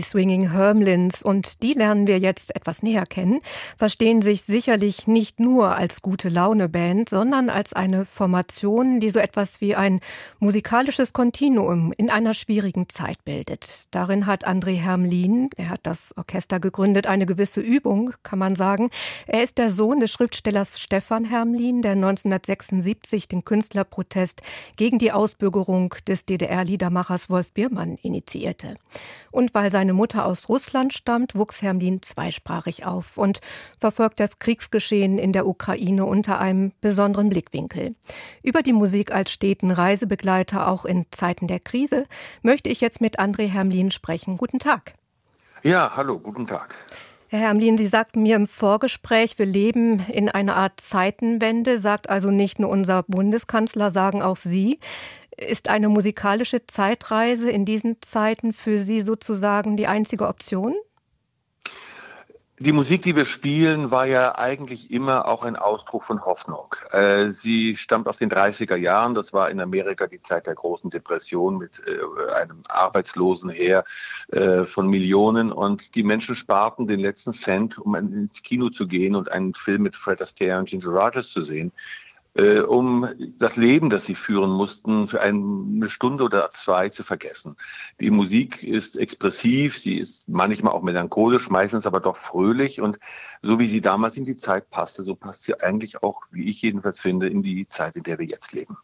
Swinging 0.02 0.50
Hermlins 0.50 1.22
und 1.22 1.62
die 1.62 1.74
lernen 1.74 2.06
wir 2.06 2.18
jetzt 2.18 2.54
etwas 2.54 2.82
näher 2.82 3.06
kennen, 3.06 3.40
verstehen 3.78 4.22
sich 4.22 4.42
sicherlich 4.42 5.06
nicht 5.06 5.40
nur 5.40 5.76
als 5.76 6.02
gute 6.02 6.28
Laune 6.28 6.68
Band, 6.68 7.08
sondern 7.08 7.48
als 7.48 7.72
eine 7.72 8.04
Formation, 8.04 9.00
die 9.00 9.10
so 9.10 9.18
etwas 9.18 9.60
wie 9.60 9.74
ein 9.74 10.00
musikalisches 10.38 11.12
Kontinuum 11.12 11.92
in 11.96 12.10
einer 12.10 12.34
schwierigen 12.34 12.88
Zeit 12.88 13.24
bildet. 13.24 13.84
Darin 13.90 14.26
hat 14.26 14.46
André 14.46 14.76
Hermlin, 14.76 15.50
er 15.56 15.70
hat 15.70 15.80
das 15.84 16.16
Orchester 16.16 16.60
gegründet, 16.60 17.06
eine 17.06 17.26
gewisse 17.26 17.60
Übung, 17.60 18.12
kann 18.22 18.38
man 18.38 18.56
sagen. 18.56 18.90
Er 19.26 19.42
ist 19.42 19.58
der 19.58 19.70
Sohn 19.70 20.00
des 20.00 20.10
Schriftstellers 20.10 20.80
Stefan 20.80 21.24
Hermlin, 21.24 21.82
der 21.82 21.92
1976 21.92 23.28
den 23.28 23.44
Künstlerprotest 23.44 24.42
gegen 24.76 24.98
die 24.98 25.12
Ausbürgerung 25.12 25.94
des 26.06 26.26
DDR-Liedermachers 26.26 27.30
Wolf 27.30 27.52
Biermann 27.52 27.96
initiierte. 28.02 28.76
Und 29.30 29.54
weil 29.54 29.70
seine 29.70 29.91
Mutter 29.92 30.26
aus 30.26 30.48
Russland 30.48 30.92
stammt, 30.92 31.34
wuchs 31.34 31.62
Hermlin 31.62 32.02
zweisprachig 32.02 32.86
auf 32.86 33.18
und 33.18 33.40
verfolgt 33.78 34.20
das 34.20 34.38
Kriegsgeschehen 34.38 35.18
in 35.18 35.32
der 35.32 35.46
Ukraine 35.46 36.04
unter 36.04 36.40
einem 36.40 36.72
besonderen 36.80 37.28
Blickwinkel. 37.28 37.94
Über 38.42 38.62
die 38.62 38.72
Musik 38.72 39.12
als 39.12 39.30
steten 39.30 39.70
Reisebegleiter 39.70 40.68
auch 40.68 40.84
in 40.84 41.06
Zeiten 41.10 41.46
der 41.46 41.60
Krise 41.60 42.06
möchte 42.42 42.68
ich 42.68 42.80
jetzt 42.80 43.00
mit 43.00 43.18
André 43.18 43.48
Hermlin 43.48 43.90
sprechen. 43.90 44.36
Guten 44.38 44.58
Tag. 44.58 44.94
Ja, 45.62 45.92
hallo, 45.96 46.18
guten 46.18 46.46
Tag. 46.46 46.74
Herr 47.32 47.40
Hermlin, 47.40 47.78
Sie 47.78 47.86
sagten 47.86 48.22
mir 48.22 48.36
im 48.36 48.46
Vorgespräch, 48.46 49.38
wir 49.38 49.46
leben 49.46 50.00
in 50.00 50.28
einer 50.28 50.54
Art 50.54 50.82
Zeitenwende, 50.82 51.78
sagt 51.78 52.10
also 52.10 52.30
nicht 52.30 52.58
nur 52.58 52.68
unser 52.68 53.04
Bundeskanzler, 53.04 53.88
sagen 53.88 54.20
auch 54.20 54.36
Sie. 54.36 54.80
Ist 55.48 55.68
eine 55.68 55.88
musikalische 55.88 56.66
Zeitreise 56.66 57.50
in 57.50 57.64
diesen 57.64 58.00
Zeiten 58.02 58.52
für 58.52 58.78
Sie 58.78 59.00
sozusagen 59.00 59.76
die 59.76 59.86
einzige 59.86 60.28
Option? 60.28 60.74
Die 62.58 62.72
Musik, 62.72 63.02
die 63.02 63.16
wir 63.16 63.24
spielen, 63.24 63.90
war 63.90 64.06
ja 64.06 64.38
eigentlich 64.38 64.92
immer 64.92 65.26
auch 65.26 65.42
ein 65.42 65.56
Ausdruck 65.56 66.04
von 66.04 66.24
Hoffnung. 66.24 66.76
Äh, 66.92 67.32
sie 67.32 67.76
stammt 67.76 68.06
aus 68.06 68.18
den 68.18 68.30
30er 68.30 68.76
Jahren. 68.76 69.16
Das 69.16 69.32
war 69.32 69.50
in 69.50 69.58
Amerika 69.58 70.06
die 70.06 70.20
Zeit 70.20 70.46
der 70.46 70.54
großen 70.54 70.88
Depression 70.88 71.58
mit 71.58 71.82
äh, 71.88 72.34
einem 72.34 72.62
Arbeitslosenheer 72.68 73.82
äh, 74.30 74.64
von 74.64 74.86
Millionen. 74.86 75.50
Und 75.50 75.96
die 75.96 76.04
Menschen 76.04 76.36
sparten 76.36 76.86
den 76.86 77.00
letzten 77.00 77.32
Cent, 77.32 77.78
um 77.78 77.96
ins 77.96 78.42
Kino 78.42 78.68
zu 78.68 78.86
gehen 78.86 79.16
und 79.16 79.32
einen 79.32 79.54
Film 79.54 79.82
mit 79.82 79.96
Fred 79.96 80.22
Astaire 80.22 80.60
und 80.60 80.68
Ginger 80.68 80.90
Rogers 80.90 81.30
zu 81.30 81.42
sehen 81.42 81.72
äh, 82.34 82.60
um 82.60 83.08
das 83.38 83.56
Leben, 83.56 83.90
das 83.90 84.06
sie 84.06 84.14
führen 84.14 84.50
mussten, 84.50 85.08
für 85.08 85.20
eine 85.20 85.88
Stunde 85.88 86.24
oder 86.24 86.50
zwei 86.52 86.88
zu 86.88 87.02
vergessen. 87.02 87.56
Die 88.00 88.10
Musik 88.10 88.62
ist 88.62 88.96
expressiv, 88.96 89.78
sie 89.78 89.98
ist 89.98 90.28
manchmal 90.28 90.72
auch 90.72 90.82
melancholisch, 90.82 91.50
meistens 91.50 91.86
aber 91.86 92.00
doch 92.00 92.16
fröhlich 92.16 92.80
und 92.80 92.98
so 93.42 93.58
wie 93.58 93.68
sie 93.68 93.80
damals 93.80 94.16
in 94.16 94.24
die 94.24 94.36
Zeit 94.36 94.70
passte, 94.70 95.04
so 95.04 95.14
passt 95.14 95.44
sie 95.44 95.60
eigentlich 95.60 96.02
auch, 96.02 96.22
wie 96.30 96.48
ich 96.48 96.62
jedenfalls 96.62 97.00
finde, 97.00 97.28
in 97.28 97.42
die 97.42 97.66
Zeit, 97.68 97.96
in 97.96 98.02
der 98.02 98.18
wir 98.18 98.26
jetzt 98.26 98.52
leben. 98.52 98.76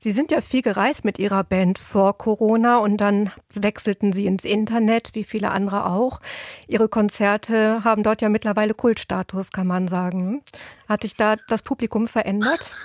Sie 0.00 0.12
sind 0.12 0.30
ja 0.30 0.40
viel 0.40 0.62
gereist 0.62 1.04
mit 1.04 1.18
Ihrer 1.18 1.42
Band 1.42 1.78
vor 1.78 2.16
Corona 2.16 2.78
und 2.78 2.98
dann 2.98 3.32
wechselten 3.52 4.12
Sie 4.12 4.26
ins 4.26 4.44
Internet, 4.44 5.10
wie 5.14 5.24
viele 5.24 5.50
andere 5.50 5.86
auch. 5.86 6.20
Ihre 6.68 6.88
Konzerte 6.88 7.82
haben 7.82 8.04
dort 8.04 8.22
ja 8.22 8.28
mittlerweile 8.28 8.74
Kultstatus, 8.74 9.50
kann 9.50 9.66
man 9.66 9.88
sagen. 9.88 10.42
Hat 10.88 11.02
sich 11.02 11.16
da 11.16 11.36
das 11.48 11.62
Publikum 11.62 12.06
verändert? 12.06 12.76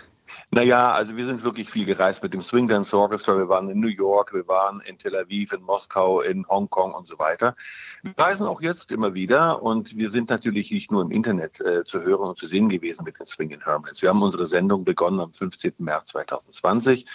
Naja, 0.53 0.91
also 0.91 1.17
wir 1.17 1.25
sind 1.25 1.43
wirklich 1.43 1.67
viel 1.67 1.85
gereist 1.85 2.21
mit 2.21 2.31
dem 2.31 2.43
Swing 2.43 2.67
Dance 2.67 2.95
Orchestra. 2.95 3.35
Wir 3.35 3.49
waren 3.49 3.69
in 3.69 3.79
New 3.79 3.87
York, 3.87 4.35
wir 4.35 4.47
waren 4.47 4.81
in 4.85 4.99
Tel 4.99 5.15
Aviv, 5.15 5.51
in 5.51 5.63
Moskau, 5.63 6.21
in 6.21 6.47
Hongkong 6.47 6.93
und 6.93 7.07
so 7.07 7.17
weiter. 7.17 7.55
Wir 8.03 8.13
reisen 8.15 8.45
auch 8.45 8.61
jetzt 8.61 8.91
immer 8.91 9.15
wieder 9.15 9.63
und 9.63 9.97
wir 9.97 10.11
sind 10.11 10.29
natürlich 10.29 10.71
nicht 10.71 10.91
nur 10.91 11.01
im 11.01 11.09
Internet 11.09 11.59
äh, 11.59 11.83
zu 11.83 12.03
hören 12.03 12.29
und 12.29 12.37
zu 12.37 12.45
sehen 12.45 12.69
gewesen 12.69 13.03
mit 13.03 13.19
den 13.19 13.25
Swing 13.25 13.59
Hermits. 13.63 14.03
Wir 14.03 14.09
haben 14.09 14.21
unsere 14.21 14.45
Sendung 14.45 14.83
begonnen 14.83 15.21
am 15.21 15.33
15. 15.33 15.73
März 15.79 16.11
2020. 16.11 17.07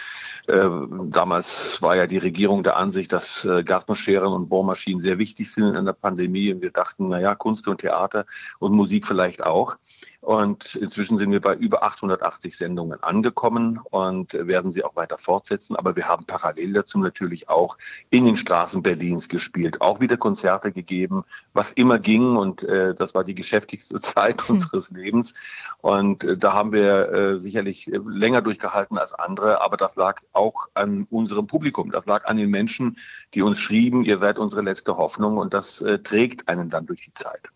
Äh, 0.48 0.68
damals 1.04 1.80
war 1.80 1.94
ja 1.94 2.08
die 2.08 2.18
Regierung 2.18 2.64
der 2.64 2.76
Ansicht, 2.76 3.12
dass 3.12 3.44
äh, 3.44 3.62
Gartenscheren 3.62 4.32
und 4.32 4.48
Bohrmaschinen 4.48 5.00
sehr 5.00 5.18
wichtig 5.18 5.52
sind 5.52 5.76
in 5.76 5.84
der 5.84 5.92
Pandemie 5.92 6.52
und 6.52 6.60
wir 6.60 6.72
dachten, 6.72 7.06
naja, 7.06 7.36
Kunst 7.36 7.68
und 7.68 7.82
Theater 7.82 8.26
und 8.58 8.72
Musik 8.72 9.06
vielleicht 9.06 9.44
auch. 9.44 9.76
Und 10.20 10.74
inzwischen 10.74 11.16
sind 11.16 11.30
wir 11.30 11.40
bei 11.40 11.54
über 11.54 11.84
880 11.84 12.56
Sendungen 12.56 13.00
angekommen 13.02 13.80
und 13.90 14.34
werden 14.34 14.72
sie 14.72 14.82
auch 14.82 14.96
weiter 14.96 15.16
fortsetzen. 15.16 15.76
Aber 15.76 15.94
wir 15.94 16.08
haben 16.08 16.26
parallel 16.26 16.72
dazu 16.72 16.98
natürlich 16.98 17.48
auch 17.48 17.78
in 18.10 18.24
den 18.24 18.36
Straßen 18.36 18.82
Berlins 18.82 19.28
gespielt, 19.28 19.80
auch 19.80 20.00
wieder 20.00 20.16
Konzerte 20.16 20.72
gegeben, 20.72 21.24
was 21.52 21.72
immer 21.72 22.00
ging. 22.00 22.36
Und 22.36 22.64
äh, 22.64 22.94
das 22.94 23.14
war 23.14 23.22
die 23.22 23.36
geschäftigste 23.36 24.00
Zeit 24.00 24.46
hm. 24.48 24.56
unseres 24.56 24.90
Lebens. 24.90 25.34
Und 25.82 26.24
äh, 26.24 26.36
da 26.36 26.52
haben 26.52 26.72
wir 26.72 27.12
äh, 27.12 27.38
sicherlich 27.38 27.86
länger 27.86 28.42
durchgehalten 28.42 28.98
als 28.98 29.14
andere. 29.14 29.62
Aber 29.62 29.76
das 29.76 29.94
lag 29.94 30.20
auch 30.32 30.68
an 30.74 31.06
unserem 31.10 31.46
Publikum. 31.46 31.92
Das 31.92 32.06
lag 32.06 32.26
an 32.26 32.36
den 32.36 32.50
Menschen, 32.50 32.98
die 33.34 33.42
uns 33.42 33.60
schrieben, 33.60 34.04
ihr 34.04 34.18
seid 34.18 34.40
unsere 34.40 34.62
letzte 34.62 34.96
Hoffnung. 34.96 35.38
Und 35.38 35.54
das 35.54 35.80
äh, 35.80 36.00
trägt 36.00 36.48
einen 36.48 36.70
dann 36.70 36.86
durch 36.86 37.04
die 37.04 37.12
Zeit. 37.12 37.52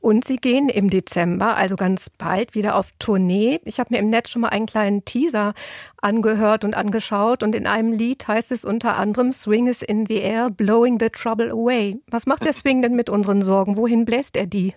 Und 0.00 0.24
Sie 0.24 0.36
gehen 0.36 0.68
im 0.68 0.90
Dezember, 0.90 1.56
also 1.56 1.76
ganz 1.76 2.10
bald, 2.10 2.54
wieder 2.54 2.76
auf 2.76 2.92
Tournee. 2.98 3.60
Ich 3.64 3.78
habe 3.78 3.94
mir 3.94 4.00
im 4.00 4.10
Netz 4.10 4.30
schon 4.30 4.42
mal 4.42 4.48
einen 4.48 4.66
kleinen 4.66 5.04
Teaser 5.04 5.54
angehört 6.00 6.64
und 6.64 6.74
angeschaut. 6.74 7.42
Und 7.42 7.54
in 7.54 7.66
einem 7.66 7.92
Lied 7.92 8.26
heißt 8.26 8.52
es 8.52 8.64
unter 8.64 8.96
anderem 8.96 9.32
Swing 9.32 9.68
is 9.68 9.82
in 9.82 10.06
the 10.06 10.18
air, 10.18 10.50
blowing 10.50 10.98
the 10.98 11.08
trouble 11.08 11.50
away. 11.50 12.00
Was 12.10 12.26
macht 12.26 12.44
der 12.44 12.52
Swing 12.52 12.82
denn 12.82 12.96
mit 12.96 13.10
unseren 13.10 13.42
Sorgen? 13.42 13.76
Wohin 13.76 14.04
bläst 14.04 14.36
er 14.36 14.46
die? 14.46 14.74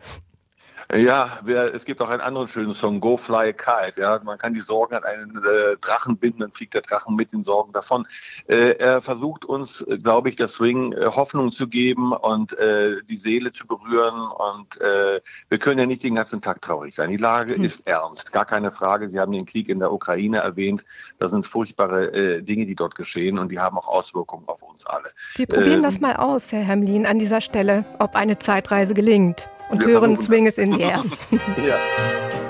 Ja, 0.93 1.39
wir, 1.43 1.73
es 1.73 1.85
gibt 1.85 2.01
auch 2.01 2.09
einen 2.09 2.21
anderen 2.21 2.47
schönen 2.47 2.73
Song, 2.75 2.99
Go 2.99 3.17
Fly 3.17 3.49
a 3.49 3.53
Kite. 3.53 4.01
Ja, 4.01 4.19
man 4.23 4.37
kann 4.37 4.53
die 4.53 4.61
Sorgen 4.61 4.95
an 4.95 5.03
einen 5.03 5.37
äh, 5.37 5.77
Drachen 5.81 6.17
binden, 6.17 6.41
dann 6.41 6.51
fliegt 6.51 6.75
der 6.75 6.81
Drachen 6.81 7.15
mit 7.15 7.33
den 7.33 7.43
Sorgen 7.43 7.73
davon. 7.73 8.05
Äh, 8.47 8.77
er 8.77 9.01
versucht 9.01 9.45
uns, 9.45 9.81
äh, 9.81 9.97
glaube 9.97 10.29
ich, 10.29 10.35
das 10.35 10.53
Swing 10.53 10.93
äh, 10.93 11.05
Hoffnung 11.07 11.51
zu 11.51 11.67
geben 11.67 12.11
und 12.13 12.57
äh, 12.59 12.97
die 13.09 13.17
Seele 13.17 13.51
zu 13.51 13.65
berühren. 13.65 14.29
Und 14.53 14.79
äh, 14.81 15.21
wir 15.49 15.57
können 15.57 15.79
ja 15.79 15.85
nicht 15.87 16.03
den 16.03 16.15
ganzen 16.15 16.41
Tag 16.41 16.61
traurig 16.61 16.93
sein. 16.93 17.09
Die 17.09 17.17
Lage 17.17 17.55
hm. 17.55 17.63
ist 17.63 17.87
ernst, 17.87 18.31
gar 18.31 18.45
keine 18.45 18.71
Frage. 18.71 19.09
Sie 19.09 19.19
haben 19.19 19.31
den 19.31 19.45
Krieg 19.45 19.69
in 19.69 19.79
der 19.79 19.91
Ukraine 19.91 20.37
erwähnt. 20.37 20.85
Das 21.17 21.31
sind 21.31 21.47
furchtbare 21.47 22.41
Dinge, 22.41 22.65
die 22.65 22.75
dort 22.75 22.95
geschehen 22.95 23.39
und 23.39 23.51
die 23.51 23.59
haben 23.59 23.77
auch 23.77 23.87
Auswirkungen 23.87 24.47
auf 24.47 24.61
uns 24.61 24.85
alle. 24.85 25.09
Wir 25.35 25.47
probieren 25.47 25.81
das 25.81 25.99
mal 25.99 26.15
aus, 26.15 26.51
Herr 26.51 26.61
Hermlin, 26.61 27.05
an 27.05 27.19
dieser 27.19 27.41
Stelle, 27.41 27.85
ob 27.99 28.15
eine 28.15 28.37
Zeitreise 28.37 28.93
gelingt 28.93 29.49
und 29.69 29.85
Wir 29.85 29.99
hören 29.99 30.15
Swing 30.15 30.45
is 30.45 30.57
in 30.57 30.71
the 30.73 30.83
air. 30.83 31.03
ja. 31.67 32.44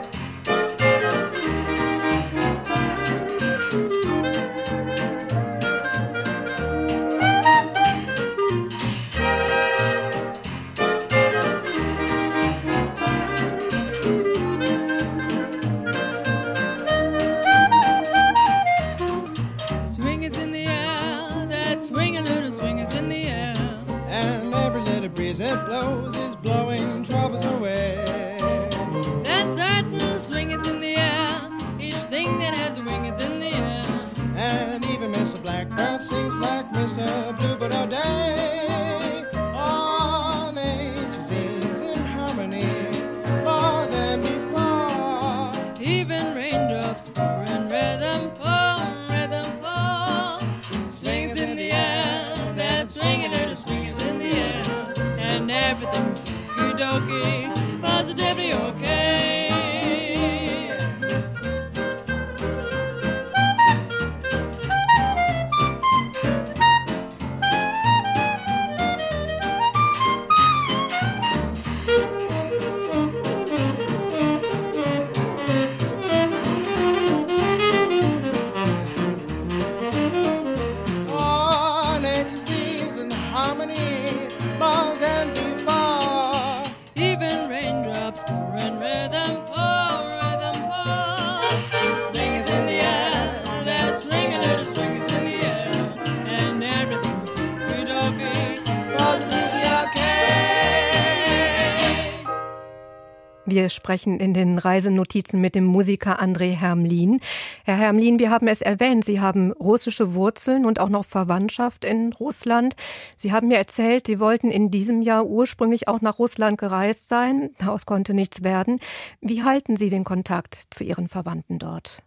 Sprechen 103.85 104.19
in 104.19 104.33
den 104.33 104.57
Reisenotizen 104.57 105.39
mit 105.39 105.53
dem 105.53 105.63
Musiker 105.65 106.19
André 106.19 106.55
Hermlin. 106.55 107.19
Herr 107.65 107.75
Hermlin, 107.75 108.17
wir 108.17 108.31
haben 108.31 108.47
es 108.47 108.63
erwähnt, 108.63 109.05
Sie 109.05 109.21
haben 109.21 109.51
russische 109.51 110.15
Wurzeln 110.15 110.65
und 110.65 110.79
auch 110.79 110.89
noch 110.89 111.05
Verwandtschaft 111.05 111.85
in 111.85 112.11
Russland. 112.13 112.75
Sie 113.15 113.31
haben 113.31 113.49
mir 113.49 113.57
erzählt, 113.57 114.07
Sie 114.07 114.19
wollten 114.19 114.49
in 114.49 114.71
diesem 114.71 115.03
Jahr 115.03 115.27
ursprünglich 115.27 115.87
auch 115.87 116.01
nach 116.01 116.17
Russland 116.17 116.57
gereist 116.57 117.07
sein. 117.07 117.51
Daraus 117.59 117.85
konnte 117.85 118.15
nichts 118.15 118.43
werden. 118.43 118.79
Wie 119.21 119.43
halten 119.43 119.77
Sie 119.77 119.91
den 119.91 120.03
Kontakt 120.03 120.63
zu 120.71 120.83
Ihren 120.83 121.07
Verwandten 121.07 121.59
dort? 121.59 122.01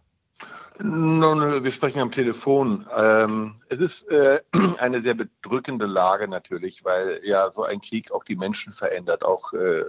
Nun, 0.81 1.63
wir 1.63 1.71
sprechen 1.71 1.99
am 1.99 2.11
Telefon. 2.11 2.85
Ähm, 2.97 3.55
es 3.69 3.79
ist 3.79 4.11
äh, 4.11 4.39
eine 4.79 4.99
sehr 4.99 5.13
bedrückende 5.13 5.85
Lage 5.85 6.27
natürlich, 6.27 6.83
weil 6.83 7.21
ja 7.23 7.51
so 7.51 7.63
ein 7.63 7.79
Krieg 7.79 8.11
auch 8.11 8.25
die 8.25 8.35
Menschen 8.35 8.73
verändert, 8.73 9.23
auch 9.23 9.53
äh, 9.53 9.83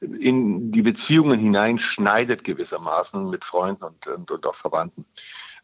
in 0.00 0.72
die 0.72 0.82
Beziehungen 0.82 1.38
hineinschneidet 1.38 2.44
gewissermaßen 2.44 3.30
mit 3.30 3.44
Freunden 3.44 3.84
und, 3.84 4.06
und, 4.06 4.30
und 4.30 4.46
auch 4.46 4.54
Verwandten. 4.54 5.04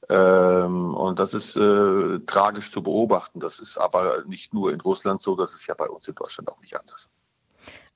Ähm, 0.08 0.94
und 0.94 1.18
das 1.18 1.34
ist 1.34 1.56
äh, 1.56 2.20
tragisch 2.26 2.70
zu 2.70 2.82
beobachten. 2.82 3.40
Das 3.40 3.58
ist 3.58 3.76
aber 3.76 4.24
nicht 4.26 4.54
nur 4.54 4.72
in 4.72 4.80
Russland 4.80 5.20
so, 5.20 5.36
das 5.36 5.52
ist 5.52 5.66
ja 5.66 5.74
bei 5.74 5.88
uns 5.88 6.08
in 6.08 6.14
Deutschland 6.14 6.48
auch 6.48 6.60
nicht 6.60 6.78
anders. 6.78 7.08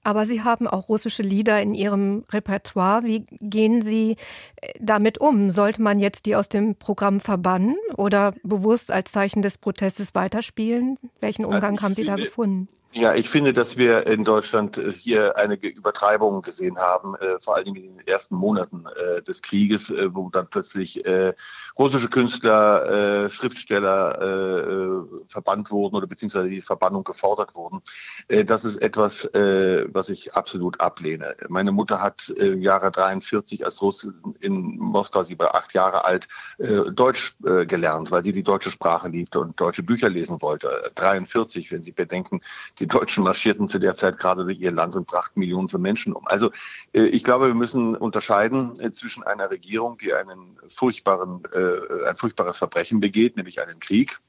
Aber 0.07 0.27
Sie 0.27 0.43
haben 0.43 0.69
auch 0.69 0.91
russische 0.91 1.23
Lieder 1.23 1.63
in 1.63 1.75
Ihrem 1.75 2.25
Repertoire. 2.31 3.05
Wie 3.05 3.25
gehen 3.41 3.81
Sie 3.81 4.17
äh, 4.57 4.73
damit 4.79 5.19
um? 5.19 5.51
Sollte 5.51 5.81
man 5.81 5.99
jetzt 5.99 6.27
die 6.27 6.37
aus 6.37 6.51
dem 6.51 6.77
Programm 6.77 7.21
verbannen 7.21 7.77
oder 7.97 8.35
bewusst 8.43 8.93
als 8.93 9.11
Zeichen 9.11 9.41
des 9.41 9.57
Protestes 9.57 10.15
weiterspielen? 10.15 10.99
Welchen 11.21 11.47
Umgang 11.47 11.73
also 11.73 11.85
haben 11.85 11.95
Sie 11.95 12.05
da 12.05 12.17
gefunden? 12.17 12.69
Ja, 12.97 13.13
ich 13.13 13.29
finde, 13.29 13.53
dass 13.53 13.77
wir 13.77 14.07
in 14.07 14.23
Deutschland 14.23 14.79
äh, 14.79 14.93
hier 14.93 15.37
einige 15.37 15.67
Übertreibungen 15.67 16.43
gesehen 16.43 16.79
haben, 16.79 17.17
äh, 17.17 17.41
vor 17.41 17.57
allen 17.57 17.65
Dingen 17.65 17.85
in 17.85 17.97
den 17.97 18.07
ersten 18.07 18.37
Monaten 18.37 18.85
äh, 18.87 19.21
des 19.21 19.43
Krieges, 19.43 19.91
äh, 19.91 20.15
wo 20.15 20.31
dann 20.31 20.47
plötzlich 20.47 21.05
äh, 21.05 21.35
russische 21.77 22.09
Künstler, 22.09 23.25
äh, 23.25 23.31
Schriftsteller 23.31 25.05
verbannt 25.27 25.71
wurden 25.71 25.97
oder 25.97 26.07
beziehungsweise 26.07 26.49
die 26.49 26.61
Verbannung 26.61 27.05
gefordert 27.05 27.55
wurden. 27.55 27.81
das 28.29 28.65
ist 28.65 28.77
etwas, 28.77 29.29
was 29.33 30.09
ich 30.09 30.35
absolut 30.35 30.81
ablehne. 30.81 31.35
Meine 31.49 31.73
Mutter 31.73 32.01
hat 32.01 32.29
im 32.29 32.63
Jahre 32.63 32.91
43, 32.91 33.65
als 33.65 33.81
Russen 33.83 34.37
in 34.41 34.77
Moskau, 34.79 35.25
sie 35.25 35.39
war 35.39 35.55
acht 35.55 35.75
Jahre 35.75 36.05
alt, 36.05 36.29
Deutsch 36.59 37.35
gelernt, 37.41 38.11
weil 38.11 38.25
sie 38.25 38.33
die 38.33 38.43
deutsche 38.43 38.71
Sprache 38.71 39.09
liebte 39.09 39.41
und 39.41 39.59
deutsche 39.61 39.83
Bücher 39.83 40.09
lesen 40.09 40.41
wollte. 40.43 40.93
43, 40.95 41.73
wenn 41.73 41.83
Sie 41.83 41.93
bedenken, 41.93 42.41
die 42.85 42.89
Deutschen 42.89 43.25
marschierten 43.25 43.69
zu 43.71 43.79
der 43.79 43.95
Zeit 43.95 44.19
gerade 44.19 44.45
durch 44.45 44.61
ihr 44.61 44.73
Land 44.73 44.95
und 44.95 45.07
brachten 45.07 45.41
Millionen 45.41 45.69
von 45.69 45.81
Menschen 45.81 46.13
um. 46.13 46.27
Also 46.27 46.51
äh, 46.93 47.05
ich 47.07 47.25
glaube, 47.25 47.47
wir 47.47 47.55
müssen 47.55 47.97
unterscheiden 47.97 48.79
äh, 48.79 48.93
zwischen 48.93 49.23
einer 49.25 49.51
Regierung, 49.51 49.97
die 49.99 50.13
einen 50.13 50.59
furchtbaren, 50.69 51.43
äh, 51.53 52.09
ein 52.09 52.17
furchtbares 52.17 52.59
Verbrechen 52.59 53.01
begeht, 53.01 53.37
nämlich 53.37 53.63
einen 53.63 53.81
Krieg, 53.81 54.21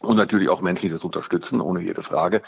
und 0.00 0.16
natürlich 0.16 0.48
auch 0.48 0.60
Menschen, 0.60 0.86
die 0.86 0.92
das 0.92 1.02
unterstützen, 1.02 1.60
ohne 1.60 1.80
jede 1.80 2.04
Frage. 2.04 2.42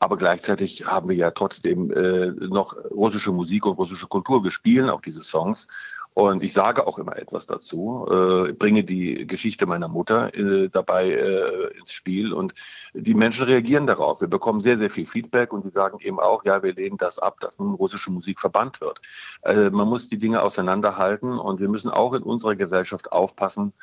Aber 0.00 0.16
gleichzeitig 0.16 0.86
haben 0.86 1.08
wir 1.08 1.16
ja 1.16 1.30
trotzdem 1.30 1.90
äh, 1.92 2.32
noch 2.48 2.76
russische 2.90 3.30
Musik 3.30 3.64
und 3.64 3.78
russische 3.78 4.08
Kultur. 4.08 4.42
Wir 4.42 4.50
spielen 4.50 4.90
auch 4.90 5.00
diese 5.00 5.22
Songs 5.22 5.68
und 6.16 6.42
ich 6.42 6.54
sage 6.54 6.86
auch 6.86 6.98
immer 6.98 7.18
etwas 7.18 7.44
dazu, 7.44 8.06
äh, 8.10 8.54
bringe 8.54 8.84
die 8.84 9.26
Geschichte 9.26 9.66
meiner 9.66 9.86
Mutter 9.86 10.34
äh, 10.34 10.70
dabei 10.70 11.10
äh, 11.10 11.76
ins 11.76 11.92
Spiel 11.92 12.32
und 12.32 12.54
die 12.94 13.12
Menschen 13.12 13.44
reagieren 13.44 13.86
darauf. 13.86 14.22
Wir 14.22 14.28
bekommen 14.28 14.62
sehr, 14.62 14.78
sehr 14.78 14.88
viel 14.88 15.04
Feedback 15.04 15.52
und 15.52 15.64
sie 15.64 15.72
sagen 15.72 15.98
eben 16.00 16.18
auch, 16.18 16.42
ja, 16.46 16.62
wir 16.62 16.72
lehnen 16.72 16.96
das 16.96 17.18
ab, 17.18 17.40
dass 17.40 17.58
nun 17.58 17.74
russische 17.74 18.10
Musik 18.10 18.40
verbannt 18.40 18.80
wird. 18.80 19.02
Äh, 19.42 19.68
man 19.68 19.88
muss 19.88 20.08
die 20.08 20.16
Dinge 20.16 20.42
auseinanderhalten 20.42 21.38
und 21.38 21.60
wir 21.60 21.68
müssen 21.68 21.90
auch 21.90 22.14
in 22.14 22.22
unserer 22.22 22.56
Gesellschaft 22.56 23.12
aufpassen, 23.12 23.74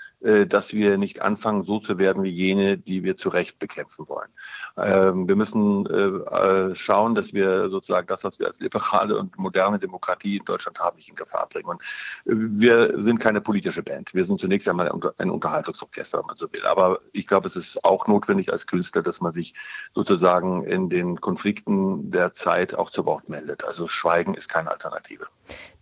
dass 0.48 0.74
wir 0.74 0.98
nicht 0.98 1.22
anfangen, 1.22 1.64
so 1.64 1.80
zu 1.80 2.00
werden 2.00 2.24
wie 2.24 2.30
jene, 2.30 2.78
die 2.78 3.04
wir 3.04 3.18
zu 3.18 3.30
Recht 3.30 3.60
bekämpfen 3.60 4.08
wollen. 4.08 4.30
Ähm, 4.78 5.28
wir 5.28 5.36
müssen 5.36 5.86
äh, 5.86 6.76
schauen, 6.76 7.16
dass 7.16 7.34
wir 7.34 7.70
sozusagen 7.70 8.08
das, 8.08 8.24
was 8.24 8.40
wir 8.40 8.48
als 8.48 8.60
liberale 8.60 9.18
und 9.18 9.38
moderne 9.38 9.80
Demokratie 9.80 10.38
in 10.38 10.46
Deutschland 10.46 10.80
haben, 10.80 10.96
nicht 10.96 11.10
in 11.10 11.16
Gefahr 11.16 11.48
bringen. 11.50 11.70
Und 11.70 11.82
wir 12.26 13.00
sind 13.02 13.20
keine 13.20 13.42
politische 13.42 13.84
Band. 13.84 14.14
Wir 14.14 14.26
sind 14.26 14.40
zunächst 14.40 14.68
einmal 14.68 14.92
ein 15.18 15.30
Unterhaltungsorchester, 15.30 16.20
wenn 16.20 16.28
man 16.28 16.38
so 16.38 16.52
will. 16.52 16.66
Aber 16.66 17.00
ich 17.12 17.28
glaube, 17.28 17.48
es 17.48 17.56
ist 17.56 17.84
auch 17.84 18.08
notwendig 18.08 18.52
als 18.52 18.68
Künstler, 18.68 19.02
dass 19.02 19.22
man 19.22 19.34
sich 19.34 19.54
sozusagen 19.94 20.64
in 20.64 20.90
den 20.90 21.20
Konflikten 21.22 22.12
der 22.12 22.34
Zeit 22.34 22.76
auch 22.76 22.90
zu 22.90 23.06
Wort 23.06 23.30
meldet. 23.30 23.64
Also 23.64 23.88
Schweigen 23.88 24.34
ist 24.34 24.50
keine 24.50 24.72
Alternative. 24.72 25.28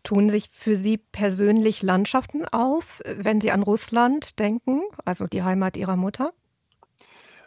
Tun 0.03 0.29
sich 0.29 0.49
für 0.49 0.75
Sie 0.75 0.97
persönlich 0.97 1.83
Landschaften 1.83 2.45
auf, 2.45 3.01
wenn 3.05 3.41
Sie 3.41 3.51
an 3.51 3.63
Russland 3.63 4.39
denken, 4.39 4.81
also 5.05 5.27
die 5.27 5.43
Heimat 5.43 5.77
Ihrer 5.77 5.95
Mutter? 5.95 6.33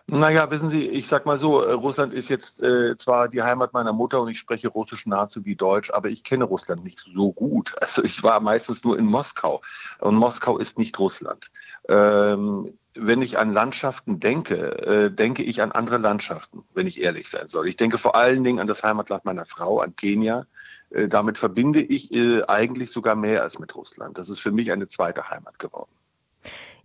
Naja, 0.06 0.50
wissen 0.50 0.68
Sie, 0.68 0.86
ich 0.86 1.08
sag 1.08 1.24
mal 1.24 1.38
so, 1.38 1.62
äh, 1.62 1.72
Russland 1.72 2.12
ist 2.12 2.28
jetzt 2.28 2.62
äh, 2.62 2.94
zwar 2.98 3.28
die 3.28 3.42
Heimat 3.42 3.72
meiner 3.72 3.94
Mutter 3.94 4.20
und 4.20 4.28
ich 4.28 4.38
spreche 4.38 4.68
Russisch 4.68 5.06
nahezu 5.06 5.46
wie 5.46 5.56
Deutsch, 5.56 5.90
aber 5.90 6.10
ich 6.10 6.22
kenne 6.22 6.44
Russland 6.44 6.84
nicht 6.84 7.04
so 7.14 7.32
gut. 7.32 7.74
Also 7.80 8.02
ich 8.02 8.22
war 8.22 8.40
meistens 8.40 8.84
nur 8.84 8.98
in 8.98 9.06
Moskau 9.06 9.62
und 10.00 10.16
Moskau 10.16 10.58
ist 10.58 10.78
nicht 10.78 10.98
Russland. 10.98 11.50
Ähm, 11.88 12.78
wenn 12.94 13.22
ich 13.22 13.38
an 13.38 13.52
Landschaften 13.52 14.20
denke, 14.20 14.56
äh, 14.86 15.10
denke 15.10 15.42
ich 15.42 15.62
an 15.62 15.72
andere 15.72 15.98
Landschaften, 15.98 16.64
wenn 16.74 16.86
ich 16.86 17.02
ehrlich 17.02 17.28
sein 17.28 17.48
soll. 17.48 17.68
Ich 17.68 17.76
denke 17.76 17.98
vor 17.98 18.14
allen 18.14 18.44
Dingen 18.44 18.60
an 18.60 18.66
das 18.66 18.82
Heimatland 18.82 19.24
meiner 19.24 19.46
Frau, 19.46 19.80
an 19.80 19.96
Kenia. 19.96 20.46
Äh, 20.94 21.08
damit 21.08 21.38
verbinde 21.38 21.80
ich 21.82 22.14
äh, 22.14 22.42
eigentlich 22.46 22.90
sogar 22.90 23.16
mehr 23.16 23.42
als 23.42 23.58
mit 23.58 23.74
Russland. 23.74 24.16
Das 24.18 24.28
ist 24.28 24.40
für 24.40 24.52
mich 24.52 24.72
eine 24.72 24.88
zweite 24.88 25.28
Heimat 25.28 25.58
geworden. 25.58 25.90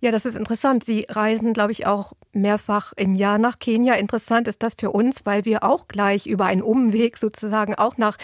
Ja, 0.01 0.12
das 0.12 0.26
ist 0.26 0.38
interessant. 0.38 0.86
Sie 0.86 1.05
reisen, 1.10 1.53
glaube 1.53 1.74
ich, 1.74 1.86
auch 1.86 2.14
mehrfach 2.32 2.93
im 2.95 3.14
Jahr 3.16 3.38
nach 3.38 3.60
Kenia. 3.60 3.95
Interessant 3.95 4.47
ist 4.47 4.64
das 4.64 4.76
für 4.76 4.91
uns, 4.91 5.26
weil 5.26 5.43
wir 5.43 5.64
auch 5.64 5.89
gleich 5.89 6.26
über 6.26 6.45
einen 6.45 6.62
Umweg 6.62 7.18
sozusagen 7.18 7.76
auch 7.76 7.97
nach 7.97 8.18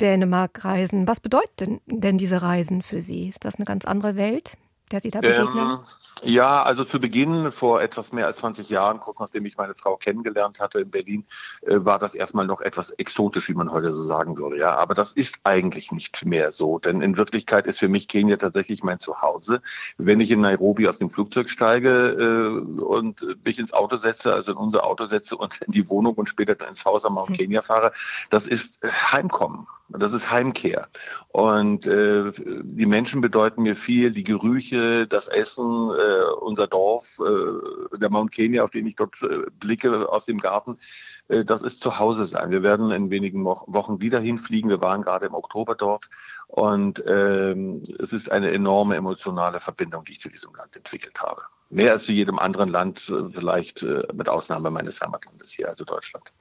Dänemark 0.00 0.64
reisen. 0.64 1.06
Was 1.06 1.20
bedeuten 1.20 1.82
denn 1.84 2.16
diese 2.16 2.40
Reisen 2.40 2.80
für 2.80 3.02
Sie? 3.02 3.28
Ist 3.28 3.44
das 3.44 3.56
eine 3.56 3.66
ganz 3.66 3.84
andere 3.84 4.16
Welt, 4.16 4.54
der 4.90 5.00
Sie 5.00 5.10
da 5.10 5.20
begegnen? 5.20 5.46
Ähm, 5.58 5.80
ja, 6.24 6.62
also 6.62 6.84
zu 6.84 7.00
Beginn 7.00 7.52
vor 7.52 7.80
etwas 7.80 8.12
mehr 8.12 8.26
als 8.26 8.38
20 8.38 8.68
Jahren, 8.70 9.00
kurz 9.00 9.18
nachdem 9.18 9.46
ich 9.46 9.56
meine 9.56 9.74
Frau 9.74 9.96
kennengelernt 9.96 10.60
hatte 10.60 10.80
in 10.80 10.90
Berlin, 10.90 11.24
äh, 11.62 11.76
war 11.78 11.98
das 11.98 12.14
erstmal 12.14 12.46
noch 12.46 12.60
etwas 12.60 12.90
exotisch, 12.90 13.48
wie 13.48 13.54
man 13.54 13.70
heute 13.70 13.92
so 13.92 14.02
sagen 14.02 14.36
würde. 14.36 14.58
Ja, 14.58 14.76
aber 14.76 14.94
das 14.94 15.12
ist 15.12 15.40
eigentlich 15.44 15.92
nicht 15.92 16.24
mehr 16.24 16.52
so, 16.52 16.78
denn 16.78 17.00
in 17.00 17.16
Wirklichkeit 17.16 17.66
ist 17.66 17.78
für 17.78 17.88
mich 17.88 18.08
Kenia 18.08 18.36
tatsächlich 18.36 18.82
mein 18.82 18.98
Zuhause. 18.98 19.62
Wenn 19.96 20.20
ich 20.20 20.30
in 20.30 20.40
Nairobi 20.40 20.88
aus 20.88 20.98
dem 20.98 21.10
Flugzeug 21.10 21.50
steige 21.50 21.90
äh, 21.90 22.82
und 22.82 23.24
mich 23.44 23.58
ins 23.58 23.72
Auto 23.72 23.96
setze, 23.96 24.34
also 24.34 24.52
in 24.52 24.58
unser 24.58 24.84
Auto 24.84 25.06
setze 25.06 25.36
und 25.36 25.60
in 25.62 25.72
die 25.72 25.88
Wohnung 25.88 26.14
und 26.14 26.28
später 26.28 26.54
dann 26.54 26.70
ins 26.70 26.84
Haus 26.84 27.04
am 27.04 27.14
Mount 27.14 27.30
hm. 27.30 27.36
Kenia 27.36 27.62
fahre, 27.62 27.92
das 28.30 28.46
ist 28.46 28.80
Heimkommen. 29.12 29.66
Das 29.90 30.12
ist 30.12 30.30
Heimkehr. 30.30 30.88
Und 31.28 31.86
äh, 31.86 32.30
die 32.36 32.86
Menschen 32.86 33.20
bedeuten 33.20 33.62
mir 33.62 33.74
viel, 33.74 34.12
die 34.12 34.24
Gerüche, 34.24 35.06
das 35.06 35.28
Essen, 35.28 35.90
äh, 35.90 36.32
unser 36.40 36.66
Dorf, 36.66 37.18
äh, 37.20 37.98
der 37.98 38.10
Mount 38.10 38.32
Kenya, 38.32 38.64
auf 38.64 38.70
den 38.70 38.86
ich 38.86 38.96
dort 38.96 39.22
äh, 39.22 39.46
blicke 39.58 40.10
aus 40.10 40.26
dem 40.26 40.38
Garten. 40.38 40.78
Äh, 41.28 41.44
das 41.44 41.62
ist 41.62 41.80
zu 41.80 41.98
Hause 41.98 42.26
sein. 42.26 42.50
Wir 42.50 42.62
werden 42.62 42.90
in 42.90 43.10
wenigen 43.10 43.44
Wochen 43.44 44.00
wieder 44.00 44.20
hinfliegen. 44.20 44.68
Wir 44.68 44.80
waren 44.80 45.02
gerade 45.02 45.26
im 45.26 45.34
Oktober 45.34 45.74
dort. 45.74 46.10
Und 46.48 47.02
ähm, 47.06 47.82
es 47.98 48.12
ist 48.12 48.30
eine 48.30 48.50
enorme 48.50 48.96
emotionale 48.96 49.60
Verbindung, 49.60 50.04
die 50.04 50.12
ich 50.12 50.20
zu 50.20 50.28
diesem 50.28 50.54
Land 50.54 50.76
entwickelt 50.76 51.18
habe. 51.20 51.42
Mehr 51.70 51.92
als 51.92 52.04
zu 52.04 52.12
jedem 52.12 52.38
anderen 52.38 52.70
Land, 52.70 53.08
äh, 53.10 53.30
vielleicht 53.32 53.82
äh, 53.82 54.06
mit 54.14 54.28
Ausnahme 54.28 54.70
meines 54.70 55.00
Heimatlandes 55.00 55.50
hier, 55.50 55.68
also 55.68 55.84
Deutschland. 55.84 56.32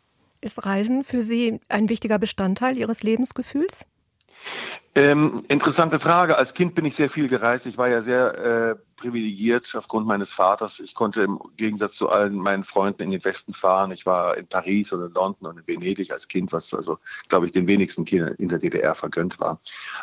Ist 0.48 0.66
Reisen 0.66 1.04
für 1.04 1.22
Sie 1.22 1.60
ein 1.68 1.90
wichtiger 1.90 2.20
Bestandteil 2.20 2.78
Ihres 2.78 3.04
Lebensgefühls? 3.04 3.86
Ähm, 4.98 5.44
interessante 5.48 6.00
Frage. 6.00 6.40
Als 6.40 6.56
Kind 6.56 6.74
bin 6.74 6.84
ich 6.84 6.96
sehr 6.96 7.08
viel 7.08 7.28
gereist. 7.28 7.68
Ich 7.68 7.78
war 7.78 7.88
ja 7.88 8.02
sehr 8.02 8.34
äh, 8.40 8.76
privilegiert 8.98 9.72
aufgrund 9.76 10.08
meines 10.08 10.34
Vaters. 10.34 10.80
Ich 10.80 10.96
konnte 10.96 11.22
im 11.22 11.40
Gegensatz 11.56 11.94
zu 11.94 12.10
allen 12.10 12.36
meinen 12.36 12.64
Freunden 12.64 13.04
in 13.04 13.12
den 13.12 13.24
Westen 13.24 13.54
fahren. 13.54 13.92
Ich 13.92 14.06
war 14.06 14.36
in 14.38 14.48
Paris 14.48 14.92
und 14.92 15.06
in 15.06 15.14
London 15.14 15.48
und 15.50 15.60
in 15.60 15.68
Venedig 15.68 16.12
als 16.12 16.28
Kind, 16.28 16.52
was 16.52 16.74
also, 16.74 16.98
glaube 17.30 17.46
ich, 17.46 17.52
den 17.52 17.68
wenigsten 17.68 18.06
Kindern 18.06 18.34
in 18.40 18.50
der 18.50 18.58
DDR 18.58 18.96
vergönnt 18.96 19.40
war. 19.40 19.62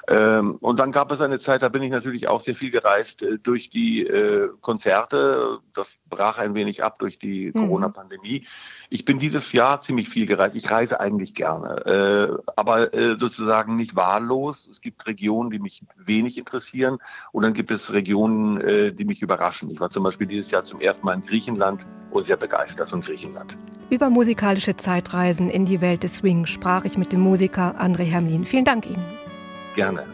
Ähm, 0.08 0.56
und 0.60 0.78
dann 0.78 0.92
gab 0.92 1.10
es 1.10 1.20
eine 1.20 1.40
Zeit, 1.40 1.62
da 1.62 1.68
bin 1.68 1.82
ich 1.82 1.90
natürlich 1.90 2.28
auch 2.28 2.40
sehr 2.40 2.54
viel 2.54 2.70
gereist 2.70 3.22
äh, 3.22 3.38
durch 3.38 3.68
die 3.70 4.06
äh, 4.06 4.48
Konzerte. 4.60 5.58
Das 5.74 5.98
brach 6.08 6.38
ein 6.38 6.54
wenig 6.54 6.84
ab 6.84 7.00
durch 7.00 7.18
die 7.18 7.46
mhm. 7.52 7.66
Corona-Pandemie. 7.66 8.46
Ich 8.90 9.04
bin 9.04 9.18
dieses 9.18 9.52
Jahr 9.52 9.80
ziemlich 9.80 10.08
viel 10.08 10.26
gereist. 10.26 10.54
Ich 10.54 10.70
reise 10.70 11.00
eigentlich 11.00 11.34
gerne, 11.34 11.84
äh, 11.84 12.52
aber 12.54 12.94
äh, 12.94 13.16
sozusagen 13.18 13.74
nicht 13.74 13.96
wahllos. 13.96 14.68
Es 14.68 14.80
gibt 14.84 15.04
Regionen, 15.06 15.50
die 15.50 15.58
mich 15.58 15.82
wenig 15.96 16.38
interessieren 16.38 16.98
und 17.32 17.42
dann 17.42 17.54
gibt 17.54 17.72
es 17.72 17.92
Regionen, 17.92 18.60
äh, 18.60 18.92
die 18.92 19.04
mich 19.04 19.22
überraschen. 19.22 19.70
Ich 19.70 19.80
war 19.80 19.90
zum 19.90 20.04
Beispiel 20.04 20.28
dieses 20.28 20.52
Jahr 20.52 20.62
zum 20.62 20.80
ersten 20.80 21.04
Mal 21.06 21.14
in 21.14 21.22
Griechenland 21.22 21.88
und 22.12 22.26
sehr 22.26 22.36
begeistert 22.36 22.90
von 22.90 23.00
Griechenland. 23.00 23.58
Über 23.90 24.10
musikalische 24.10 24.76
Zeitreisen 24.76 25.50
in 25.50 25.64
die 25.64 25.80
Welt 25.80 26.04
des 26.04 26.16
Swing 26.16 26.46
sprach 26.46 26.84
ich 26.84 26.96
mit 26.96 27.12
dem 27.12 27.20
Musiker 27.20 27.80
André 27.80 28.04
Hermlin. 28.04 28.44
Vielen 28.44 28.64
Dank 28.64 28.86
Ihnen. 28.86 29.04
Gerne. 29.74 30.06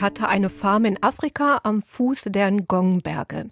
Hatte 0.00 0.28
eine 0.28 0.48
Farm 0.48 0.86
in 0.86 1.02
Afrika 1.02 1.60
am 1.62 1.82
Fuß 1.82 2.28
der 2.28 2.50
Ngongberge. 2.50 3.50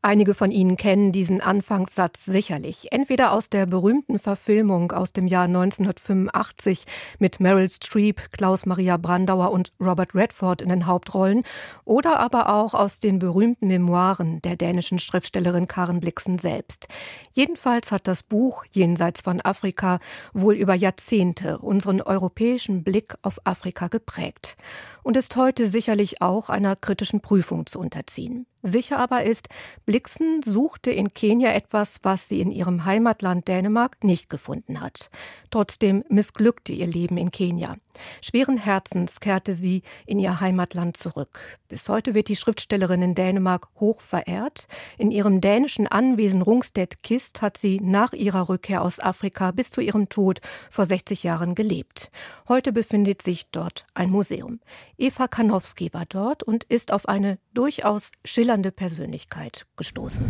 Einige 0.00 0.34
von 0.34 0.50
Ihnen 0.50 0.76
kennen 0.76 1.12
diesen 1.12 1.40
Anfangssatz 1.40 2.26
sicherlich, 2.26 2.88
entweder 2.90 3.32
aus 3.32 3.48
der 3.48 3.64
berühmten 3.64 4.18
Verfilmung 4.18 4.92
aus 4.92 5.14
dem 5.14 5.26
Jahr 5.26 5.44
1985 5.44 6.84
mit 7.18 7.40
Meryl 7.40 7.70
Streep, 7.70 8.30
Klaus-Maria 8.30 8.98
Brandauer 8.98 9.50
und 9.50 9.72
Robert 9.80 10.14
Redford 10.14 10.60
in 10.60 10.68
den 10.68 10.86
Hauptrollen 10.86 11.42
oder 11.86 12.20
aber 12.20 12.52
auch 12.52 12.74
aus 12.74 13.00
den 13.00 13.18
berühmten 13.18 13.68
Memoiren 13.68 14.42
der 14.42 14.56
dänischen 14.56 14.98
Schriftstellerin 14.98 15.68
Karen 15.68 16.00
Blixen 16.00 16.38
selbst. 16.38 16.86
Jedenfalls 17.32 17.90
hat 17.90 18.06
das 18.06 18.22
Buch 18.22 18.66
Jenseits 18.72 19.22
von 19.22 19.40
Afrika 19.40 19.96
wohl 20.34 20.54
über 20.54 20.74
Jahrzehnte 20.74 21.58
unseren 21.58 22.02
europäischen 22.02 22.84
Blick 22.84 23.14
auf 23.22 23.38
Afrika 23.44 23.88
geprägt 23.88 24.58
und 25.04 25.16
ist 25.16 25.36
heute 25.36 25.68
sicherlich 25.68 26.20
auch 26.20 26.50
einer 26.50 26.74
kritischen 26.74 27.20
Prüfung 27.20 27.66
zu 27.66 27.78
unterziehen. 27.78 28.46
Sicher 28.66 28.98
aber 28.98 29.24
ist, 29.24 29.48
Blixen 29.84 30.40
suchte 30.42 30.90
in 30.90 31.12
Kenia 31.12 31.52
etwas, 31.52 31.98
was 32.02 32.30
sie 32.30 32.40
in 32.40 32.50
ihrem 32.50 32.86
Heimatland 32.86 33.46
Dänemark 33.46 34.02
nicht 34.02 34.30
gefunden 34.30 34.80
hat. 34.80 35.10
Trotzdem 35.50 36.02
missglückte 36.08 36.72
ihr 36.72 36.86
Leben 36.86 37.18
in 37.18 37.30
Kenia. 37.30 37.76
Schweren 38.22 38.56
Herzens 38.56 39.20
kehrte 39.20 39.52
sie 39.52 39.82
in 40.06 40.18
ihr 40.18 40.40
Heimatland 40.40 40.96
zurück. 40.96 41.58
Bis 41.68 41.90
heute 41.90 42.14
wird 42.14 42.28
die 42.28 42.36
Schriftstellerin 42.36 43.02
in 43.02 43.14
Dänemark 43.14 43.68
hoch 43.78 44.00
verehrt. 44.00 44.66
In 44.96 45.10
ihrem 45.10 45.42
dänischen 45.42 45.86
Anwesen 45.86 46.40
Rungstedt 46.40 47.02
Kist 47.02 47.42
hat 47.42 47.58
sie 47.58 47.80
nach 47.80 48.14
ihrer 48.14 48.48
Rückkehr 48.48 48.80
aus 48.80 48.98
Afrika 48.98 49.50
bis 49.50 49.70
zu 49.70 49.82
ihrem 49.82 50.08
Tod 50.08 50.40
vor 50.70 50.86
60 50.86 51.22
Jahren 51.22 51.54
gelebt. 51.54 52.10
Heute 52.48 52.72
befindet 52.72 53.20
sich 53.20 53.50
dort 53.50 53.84
ein 53.92 54.10
Museum. 54.10 54.60
Eva 54.96 55.26
Kanowski 55.26 55.92
war 55.92 56.06
dort 56.08 56.42
und 56.42 56.64
ist 56.64 56.92
auf 56.92 57.08
eine 57.08 57.38
durchaus 57.52 58.12
schillernde 58.24 58.70
Persönlichkeit 58.70 59.66
gestoßen. 59.76 60.24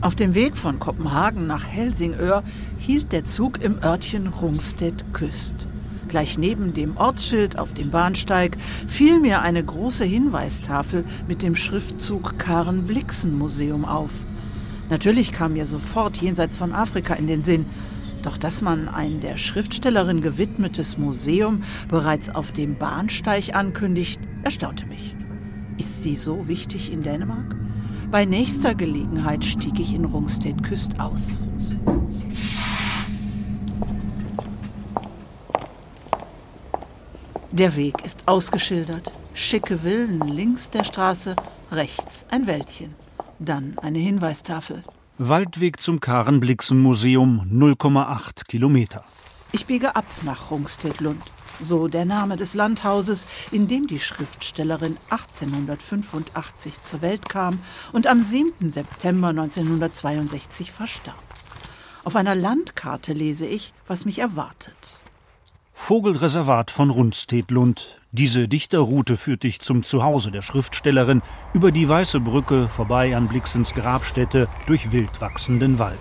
Auf 0.00 0.14
dem 0.14 0.34
Weg 0.34 0.56
von 0.56 0.78
Kopenhagen 0.78 1.48
nach 1.48 1.64
Helsingør 1.66 2.44
hielt 2.78 3.10
der 3.10 3.24
Zug 3.24 3.62
im 3.62 3.82
Örtchen 3.82 4.28
Rungstedt 4.28 5.12
Küst. 5.12 5.66
Gleich 6.06 6.38
neben 6.38 6.72
dem 6.72 6.96
Ortsschild 6.96 7.58
auf 7.58 7.74
dem 7.74 7.90
Bahnsteig 7.90 8.56
fiel 8.86 9.18
mir 9.18 9.42
eine 9.42 9.62
große 9.62 10.04
Hinweistafel 10.04 11.04
mit 11.26 11.42
dem 11.42 11.56
Schriftzug 11.56 12.38
Karen 12.38 12.86
Blixen 12.86 13.36
Museum 13.36 13.84
auf. 13.84 14.12
Natürlich 14.88 15.32
kam 15.32 15.54
mir 15.54 15.66
sofort 15.66 16.16
jenseits 16.18 16.56
von 16.56 16.72
Afrika 16.72 17.14
in 17.14 17.26
den 17.26 17.42
Sinn. 17.42 17.66
Doch 18.28 18.36
dass 18.36 18.60
man 18.60 18.90
ein 18.90 19.22
der 19.22 19.38
Schriftstellerin 19.38 20.20
gewidmetes 20.20 20.98
Museum 20.98 21.62
bereits 21.88 22.28
auf 22.28 22.52
dem 22.52 22.76
Bahnsteig 22.76 23.54
ankündigt, 23.54 24.20
erstaunte 24.42 24.84
mich. 24.84 25.16
Ist 25.78 26.02
sie 26.02 26.14
so 26.14 26.46
wichtig 26.46 26.92
in 26.92 27.00
Dänemark? 27.00 27.56
Bei 28.10 28.26
nächster 28.26 28.74
Gelegenheit 28.74 29.46
stieg 29.46 29.80
ich 29.80 29.94
in 29.94 30.04
Rungstedt 30.04 30.62
Küst 30.62 31.00
aus. 31.00 31.46
Der 37.50 37.76
Weg 37.76 37.94
ist 38.04 38.28
ausgeschildert. 38.28 39.10
Schicke 39.32 39.78
Villen 39.78 40.20
links 40.28 40.68
der 40.68 40.84
Straße, 40.84 41.34
rechts 41.72 42.26
ein 42.30 42.46
Wäldchen. 42.46 42.94
Dann 43.38 43.78
eine 43.78 44.00
Hinweistafel. 44.00 44.82
Waldweg 45.20 45.80
zum 45.80 45.98
Karen-Blixen-Museum 45.98 47.50
0,8 47.52 48.46
Kilometer. 48.46 49.02
Ich 49.50 49.66
biege 49.66 49.96
ab 49.96 50.04
nach 50.22 50.52
Rungstedlund. 50.52 51.20
So 51.60 51.88
der 51.88 52.04
Name 52.04 52.36
des 52.36 52.54
Landhauses, 52.54 53.26
in 53.50 53.66
dem 53.66 53.88
die 53.88 53.98
Schriftstellerin 53.98 54.96
1885 55.10 56.82
zur 56.82 57.02
Welt 57.02 57.28
kam 57.28 57.58
und 57.90 58.06
am 58.06 58.22
7. 58.22 58.70
September 58.70 59.30
1962 59.30 60.70
verstarb. 60.70 61.16
Auf 62.04 62.14
einer 62.14 62.36
Landkarte 62.36 63.12
lese 63.12 63.46
ich, 63.46 63.72
was 63.88 64.04
mich 64.04 64.20
erwartet. 64.20 65.00
Vogelreservat 65.72 66.70
von 66.70 66.90
Rundstedlund. 66.90 67.97
Diese 68.12 68.48
Dichterroute 68.48 69.18
führt 69.18 69.42
dich 69.42 69.60
zum 69.60 69.82
Zuhause 69.82 70.30
der 70.30 70.40
Schriftstellerin 70.40 71.20
über 71.52 71.70
die 71.70 71.86
Weiße 71.86 72.20
Brücke 72.20 72.66
vorbei 72.66 73.14
an 73.14 73.28
Blixens 73.28 73.74
Grabstätte 73.74 74.48
durch 74.66 74.92
wild 74.92 75.20
wachsenden 75.20 75.78
Wald. 75.78 76.00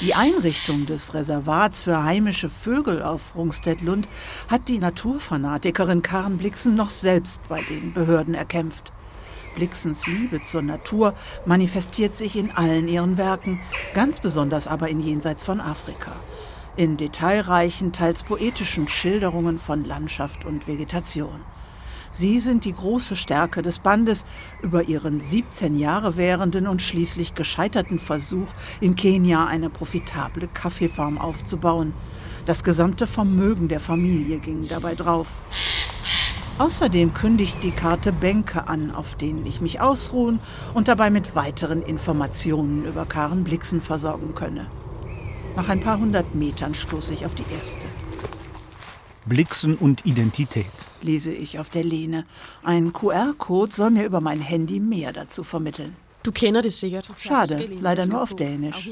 Die 0.00 0.14
Einrichtung 0.14 0.86
des 0.86 1.12
Reservats 1.12 1.82
für 1.82 2.04
heimische 2.04 2.48
Vögel 2.48 3.02
auf 3.02 3.34
Rungstedlund 3.36 4.08
hat 4.48 4.68
die 4.68 4.78
Naturfanatikerin 4.78 6.00
Karen 6.00 6.38
Blixen 6.38 6.74
noch 6.74 6.90
selbst 6.90 7.46
bei 7.50 7.60
den 7.60 7.92
Behörden 7.92 8.32
erkämpft. 8.34 8.92
Blixens 9.54 10.06
Liebe 10.06 10.42
zur 10.42 10.62
Natur 10.62 11.12
manifestiert 11.44 12.14
sich 12.14 12.36
in 12.36 12.50
allen 12.50 12.88
ihren 12.88 13.18
Werken, 13.18 13.60
ganz 13.94 14.20
besonders 14.20 14.68
aber 14.68 14.88
in 14.88 15.00
Jenseits 15.00 15.42
von 15.42 15.60
Afrika 15.60 16.16
in 16.76 16.96
detailreichen, 16.96 17.92
teils 17.92 18.22
poetischen 18.22 18.88
Schilderungen 18.88 19.58
von 19.58 19.84
Landschaft 19.84 20.44
und 20.44 20.66
Vegetation. 20.66 21.40
Sie 22.10 22.38
sind 22.38 22.64
die 22.64 22.72
große 22.72 23.16
Stärke 23.16 23.60
des 23.60 23.80
Bandes 23.80 24.24
über 24.62 24.84
ihren 24.84 25.18
17 25.18 25.76
Jahre 25.76 26.16
währenden 26.16 26.68
und 26.68 26.80
schließlich 26.80 27.34
gescheiterten 27.34 27.98
Versuch, 27.98 28.46
in 28.80 28.94
Kenia 28.94 29.46
eine 29.46 29.68
profitable 29.68 30.46
Kaffeefarm 30.46 31.18
aufzubauen. 31.18 31.92
Das 32.46 32.62
gesamte 32.62 33.08
Vermögen 33.08 33.66
der 33.66 33.80
Familie 33.80 34.38
ging 34.38 34.68
dabei 34.68 34.94
drauf. 34.94 35.26
Außerdem 36.58 37.14
kündigt 37.14 37.56
die 37.64 37.72
Karte 37.72 38.12
Bänke 38.12 38.68
an, 38.68 38.92
auf 38.92 39.16
denen 39.16 39.44
ich 39.44 39.60
mich 39.60 39.80
ausruhen 39.80 40.38
und 40.72 40.86
dabei 40.86 41.10
mit 41.10 41.34
weiteren 41.34 41.82
Informationen 41.82 42.84
über 42.84 43.06
Karen 43.06 43.42
Blixen 43.42 43.80
versorgen 43.80 44.36
könne. 44.36 44.66
Nach 45.56 45.68
ein 45.68 45.78
paar 45.78 45.98
hundert 45.98 46.34
Metern 46.34 46.74
stoße 46.74 47.14
ich 47.14 47.24
auf 47.24 47.36
die 47.36 47.44
erste. 47.56 47.86
Blixen 49.24 49.76
und 49.76 50.04
Identität. 50.04 50.70
Lese 51.00 51.32
ich 51.32 51.60
auf 51.60 51.68
der 51.68 51.84
Lehne. 51.84 52.24
Ein 52.64 52.92
QR-Code 52.92 53.72
soll 53.72 53.90
mir 53.90 54.04
über 54.04 54.20
mein 54.20 54.40
Handy 54.40 54.80
mehr 54.80 55.12
dazu 55.12 55.44
vermitteln. 55.44 55.94
Du 56.24 56.32
kennst 56.32 56.64
das 56.64 56.80
sicher. 56.80 57.02
Schade, 57.18 57.68
leider 57.80 58.06
nur 58.06 58.22
auf 58.22 58.34
Dänisch. 58.34 58.90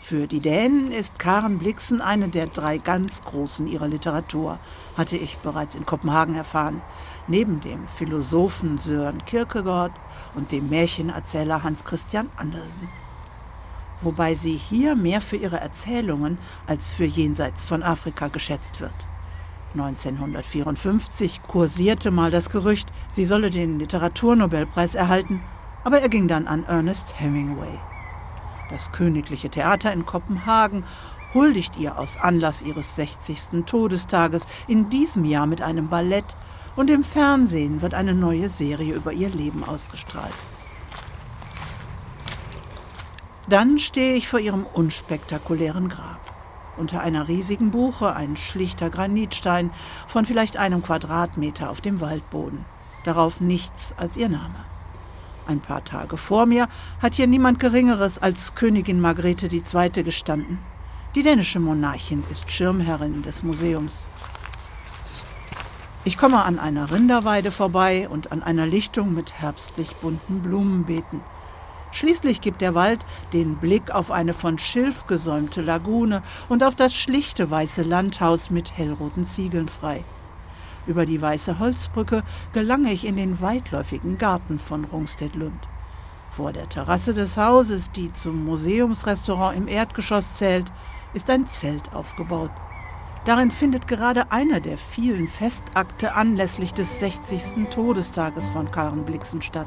Für 0.00 0.26
die 0.26 0.40
Dänen 0.40 0.90
ist 0.90 1.18
Karen 1.20 1.58
Blixen 1.58 2.00
eine 2.00 2.28
der 2.28 2.48
drei 2.48 2.78
ganz 2.78 3.22
Großen 3.22 3.68
ihrer 3.68 3.86
Literatur, 3.86 4.58
hatte 4.96 5.16
ich 5.16 5.36
bereits 5.38 5.76
in 5.76 5.86
Kopenhagen 5.86 6.34
erfahren. 6.34 6.80
Neben 7.28 7.60
dem 7.60 7.86
Philosophen 7.86 8.78
Sören 8.78 9.24
Kierkegaard 9.26 9.92
und 10.34 10.50
dem 10.50 10.70
Märchenerzähler 10.70 11.62
Hans 11.62 11.84
Christian 11.84 12.30
Andersen 12.36 12.88
wobei 14.04 14.34
sie 14.34 14.56
hier 14.56 14.96
mehr 14.96 15.20
für 15.20 15.36
ihre 15.36 15.60
Erzählungen 15.60 16.38
als 16.66 16.88
für 16.88 17.04
jenseits 17.04 17.64
von 17.64 17.82
Afrika 17.82 18.28
geschätzt 18.28 18.80
wird. 18.80 18.92
1954 19.74 21.40
kursierte 21.42 22.10
mal 22.10 22.30
das 22.30 22.50
Gerücht, 22.50 22.88
sie 23.08 23.24
solle 23.24 23.50
den 23.50 23.78
Literaturnobelpreis 23.80 24.94
erhalten, 24.94 25.40
aber 25.82 26.00
er 26.00 26.08
ging 26.08 26.28
dann 26.28 26.46
an 26.46 26.64
Ernest 26.64 27.18
Hemingway. 27.18 27.78
Das 28.70 28.92
Königliche 28.92 29.50
Theater 29.50 29.92
in 29.92 30.06
Kopenhagen 30.06 30.84
huldigt 31.34 31.76
ihr 31.76 31.98
aus 31.98 32.16
Anlass 32.16 32.62
ihres 32.62 32.94
60. 32.94 33.64
Todestages 33.66 34.46
in 34.68 34.88
diesem 34.90 35.24
Jahr 35.24 35.46
mit 35.46 35.60
einem 35.60 35.88
Ballett 35.88 36.36
und 36.76 36.88
im 36.88 37.04
Fernsehen 37.04 37.82
wird 37.82 37.94
eine 37.94 38.14
neue 38.14 38.48
Serie 38.48 38.94
über 38.94 39.12
ihr 39.12 39.28
Leben 39.28 39.64
ausgestrahlt. 39.64 40.32
Dann 43.48 43.78
stehe 43.78 44.14
ich 44.14 44.26
vor 44.26 44.40
ihrem 44.40 44.64
unspektakulären 44.64 45.88
Grab. 45.88 46.20
Unter 46.76 47.00
einer 47.00 47.28
riesigen 47.28 47.70
Buche 47.70 48.14
ein 48.16 48.36
schlichter 48.36 48.90
Granitstein 48.90 49.70
von 50.06 50.24
vielleicht 50.24 50.56
einem 50.56 50.82
Quadratmeter 50.82 51.70
auf 51.70 51.80
dem 51.80 52.00
Waldboden. 52.00 52.64
Darauf 53.04 53.40
nichts 53.40 53.94
als 53.98 54.16
ihr 54.16 54.28
Name. 54.28 54.64
Ein 55.46 55.60
paar 55.60 55.84
Tage 55.84 56.16
vor 56.16 56.46
mir 56.46 56.68
hat 57.02 57.14
hier 57.14 57.26
niemand 57.26 57.60
Geringeres 57.60 58.18
als 58.18 58.54
Königin 58.54 59.00
Margrethe 59.00 59.46
II. 59.46 60.02
gestanden. 60.02 60.58
Die 61.14 61.22
dänische 61.22 61.60
Monarchin 61.60 62.24
ist 62.30 62.50
Schirmherrin 62.50 63.22
des 63.22 63.42
Museums. 63.42 64.08
Ich 66.02 66.16
komme 66.16 66.44
an 66.44 66.58
einer 66.58 66.90
Rinderweide 66.90 67.50
vorbei 67.50 68.08
und 68.08 68.32
an 68.32 68.42
einer 68.42 68.66
Lichtung 68.66 69.14
mit 69.14 69.34
herbstlich 69.34 69.94
bunten 69.96 70.40
Blumenbeeten. 70.40 71.20
Schließlich 71.94 72.40
gibt 72.40 72.60
der 72.60 72.74
Wald 72.74 73.06
den 73.32 73.54
Blick 73.54 73.92
auf 73.92 74.10
eine 74.10 74.34
von 74.34 74.58
Schilf 74.58 75.06
gesäumte 75.06 75.62
Lagune 75.62 76.24
und 76.48 76.64
auf 76.64 76.74
das 76.74 76.92
schlichte 76.92 77.48
weiße 77.52 77.82
Landhaus 77.82 78.50
mit 78.50 78.76
hellroten 78.76 79.24
Ziegeln 79.24 79.68
frei. 79.68 80.02
Über 80.88 81.06
die 81.06 81.22
weiße 81.22 81.60
Holzbrücke 81.60 82.24
gelange 82.52 82.92
ich 82.92 83.04
in 83.06 83.16
den 83.16 83.40
weitläufigen 83.40 84.18
Garten 84.18 84.58
von 84.58 84.84
Rungstedlund. 84.84 85.68
Vor 86.32 86.52
der 86.52 86.68
Terrasse 86.68 87.14
des 87.14 87.36
Hauses, 87.36 87.92
die 87.92 88.12
zum 88.12 88.44
Museumsrestaurant 88.44 89.56
im 89.56 89.68
Erdgeschoss 89.68 90.34
zählt, 90.34 90.72
ist 91.14 91.30
ein 91.30 91.46
Zelt 91.46 91.94
aufgebaut. 91.94 92.50
Darin 93.24 93.50
findet 93.50 93.88
gerade 93.88 94.30
einer 94.30 94.60
der 94.60 94.76
vielen 94.76 95.26
Festakte 95.26 96.14
anlässlich 96.14 96.74
des 96.74 97.00
60. 97.00 97.70
Todestages 97.70 98.48
von 98.48 98.70
Karen 98.70 99.04
Blixen 99.06 99.40
statt. 99.40 99.66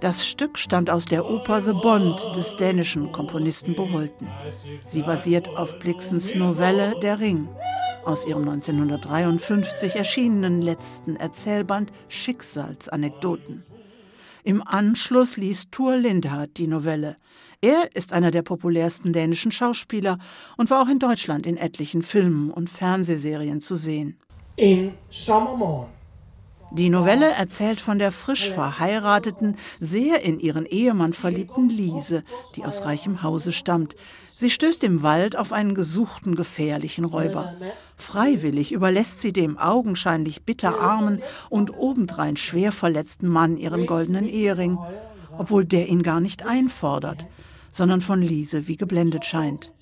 Das 0.00 0.26
Stück 0.26 0.58
stammt 0.58 0.90
aus 0.90 1.06
der 1.06 1.24
Oper 1.24 1.62
The 1.62 1.72
Bond 1.72 2.36
des 2.36 2.54
dänischen 2.56 3.12
Komponisten 3.12 3.74
Boholten. 3.74 4.28
Sie 4.84 5.02
basiert 5.02 5.48
auf 5.56 5.78
Blixens 5.78 6.34
Novelle 6.34 6.96
Der 7.00 7.18
Ring 7.18 7.48
aus 8.04 8.26
ihrem 8.26 8.48
1953 8.48 9.96
erschienenen 9.96 10.62
letzten 10.62 11.16
Erzählband 11.16 11.92
Schicksalsanekdoten. 12.08 13.62
Im 14.44 14.66
Anschluss 14.66 15.36
liest 15.36 15.72
Thur 15.72 15.96
Lindhardt 15.96 16.56
die 16.56 16.66
Novelle. 16.66 17.16
Er 17.60 17.94
ist 17.94 18.12
einer 18.12 18.32
der 18.32 18.42
populärsten 18.42 19.12
dänischen 19.12 19.52
Schauspieler 19.52 20.18
und 20.56 20.70
war 20.70 20.82
auch 20.82 20.88
in 20.88 20.98
Deutschland 20.98 21.46
in 21.46 21.56
etlichen 21.56 22.02
Filmen 22.02 22.50
und 22.50 22.68
Fernsehserien 22.68 23.60
zu 23.60 23.76
sehen. 23.76 24.18
In 24.56 24.94
Sommermorgen 25.10 26.01
die 26.74 26.88
Novelle 26.88 27.30
erzählt 27.30 27.80
von 27.80 27.98
der 27.98 28.12
frisch 28.12 28.50
verheirateten, 28.50 29.56
sehr 29.78 30.22
in 30.22 30.40
ihren 30.40 30.64
Ehemann 30.64 31.12
verliebten 31.12 31.68
Lise, 31.68 32.24
die 32.56 32.64
aus 32.64 32.84
reichem 32.84 33.22
Hause 33.22 33.52
stammt. 33.52 33.94
Sie 34.34 34.50
stößt 34.50 34.82
im 34.84 35.02
Wald 35.02 35.36
auf 35.36 35.52
einen 35.52 35.74
gesuchten, 35.74 36.34
gefährlichen 36.34 37.04
Räuber. 37.04 37.54
Freiwillig 37.96 38.72
überlässt 38.72 39.20
sie 39.20 39.32
dem 39.32 39.58
augenscheinlich 39.58 40.44
bitterarmen 40.44 41.22
und 41.50 41.76
obendrein 41.76 42.36
schwer 42.36 42.72
verletzten 42.72 43.28
Mann 43.28 43.58
ihren 43.58 43.86
goldenen 43.86 44.26
Ehering, 44.26 44.78
obwohl 45.36 45.64
der 45.64 45.88
ihn 45.88 46.02
gar 46.02 46.20
nicht 46.20 46.46
einfordert, 46.46 47.26
sondern 47.70 48.00
von 48.00 48.22
Lise 48.22 48.66
wie 48.66 48.76
geblendet 48.76 49.26
scheint. 49.26 49.72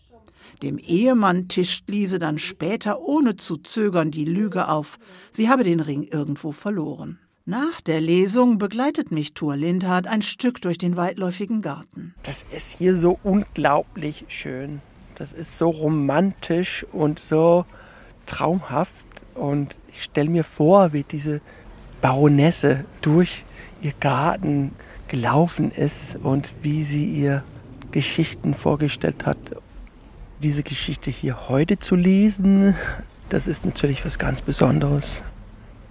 Dem 0.63 0.77
Ehemann 0.77 1.49
tischt 1.49 1.89
Lise 1.89 2.19
dann 2.19 2.39
später 2.39 3.01
ohne 3.01 3.37
zu 3.37 3.57
zögern 3.57 4.11
die 4.11 4.27
Lüge 4.27 4.69
auf, 4.69 4.99
sie 5.31 5.49
habe 5.49 5.65
den 5.65 5.81
Ring 5.81 6.03
irgendwo 6.03 6.53
verloren. 6.53 7.19
Nach 7.47 7.81
der 7.81 8.01
Lesung 8.01 8.59
begleitet 8.59 9.11
mich 9.11 9.33
Thur 9.33 9.57
Lindhardt 9.57 10.07
ein 10.07 10.21
Stück 10.21 10.61
durch 10.61 10.77
den 10.77 10.97
weitläufigen 10.97 11.63
Garten. 11.63 12.15
Das 12.23 12.45
ist 12.53 12.79
hier 12.79 12.95
so 12.95 13.19
unglaublich 13.23 14.27
schön. 14.29 14.83
Das 15.15 15.33
ist 15.33 15.57
so 15.57 15.71
romantisch 15.71 16.85
und 16.93 17.19
so 17.19 17.65
traumhaft. 18.27 19.07
Und 19.35 19.79
ich 19.89 20.03
stelle 20.03 20.29
mir 20.29 20.45
vor, 20.45 20.93
wie 20.93 21.03
diese 21.03 21.41
Baronesse 22.03 22.85
durch 23.01 23.45
ihr 23.81 23.95
Garten 23.99 24.73
gelaufen 25.09 25.71
ist 25.71 26.17
und 26.23 26.53
wie 26.63 26.83
sie 26.83 27.07
ihr 27.07 27.43
Geschichten 27.91 28.55
vorgestellt 28.55 29.27
hat 29.27 29.57
diese 30.43 30.62
Geschichte 30.62 31.11
hier 31.11 31.49
heute 31.49 31.78
zu 31.78 31.97
lesen, 31.97 32.74
das 33.28 33.47
ist 33.47 33.64
natürlich 33.64 34.05
was 34.05 34.18
ganz 34.18 34.43
Besonderes. 34.43 35.22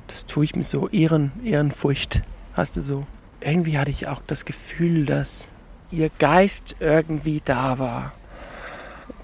Das 0.07 0.25
tue 0.25 0.43
ich 0.43 0.55
mit 0.55 0.65
so 0.65 0.89
Ehren, 0.89 1.31
Ehrenfurcht, 1.43 2.21
hast 2.53 2.75
du 2.75 2.81
so. 2.81 3.05
Irgendwie 3.41 3.77
hatte 3.77 3.91
ich 3.91 4.07
auch 4.07 4.21
das 4.25 4.45
Gefühl, 4.45 5.05
dass 5.05 5.49
ihr 5.91 6.09
Geist 6.17 6.75
irgendwie 6.79 7.41
da 7.45 7.79
war 7.79 8.13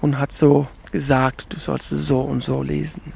und 0.00 0.18
hat 0.18 0.32
so 0.32 0.68
gesagt, 0.92 1.52
du 1.52 1.58
sollst 1.58 1.92
es 1.92 2.06
so 2.06 2.20
und 2.20 2.42
so 2.42 2.62
lesen. 2.62 3.12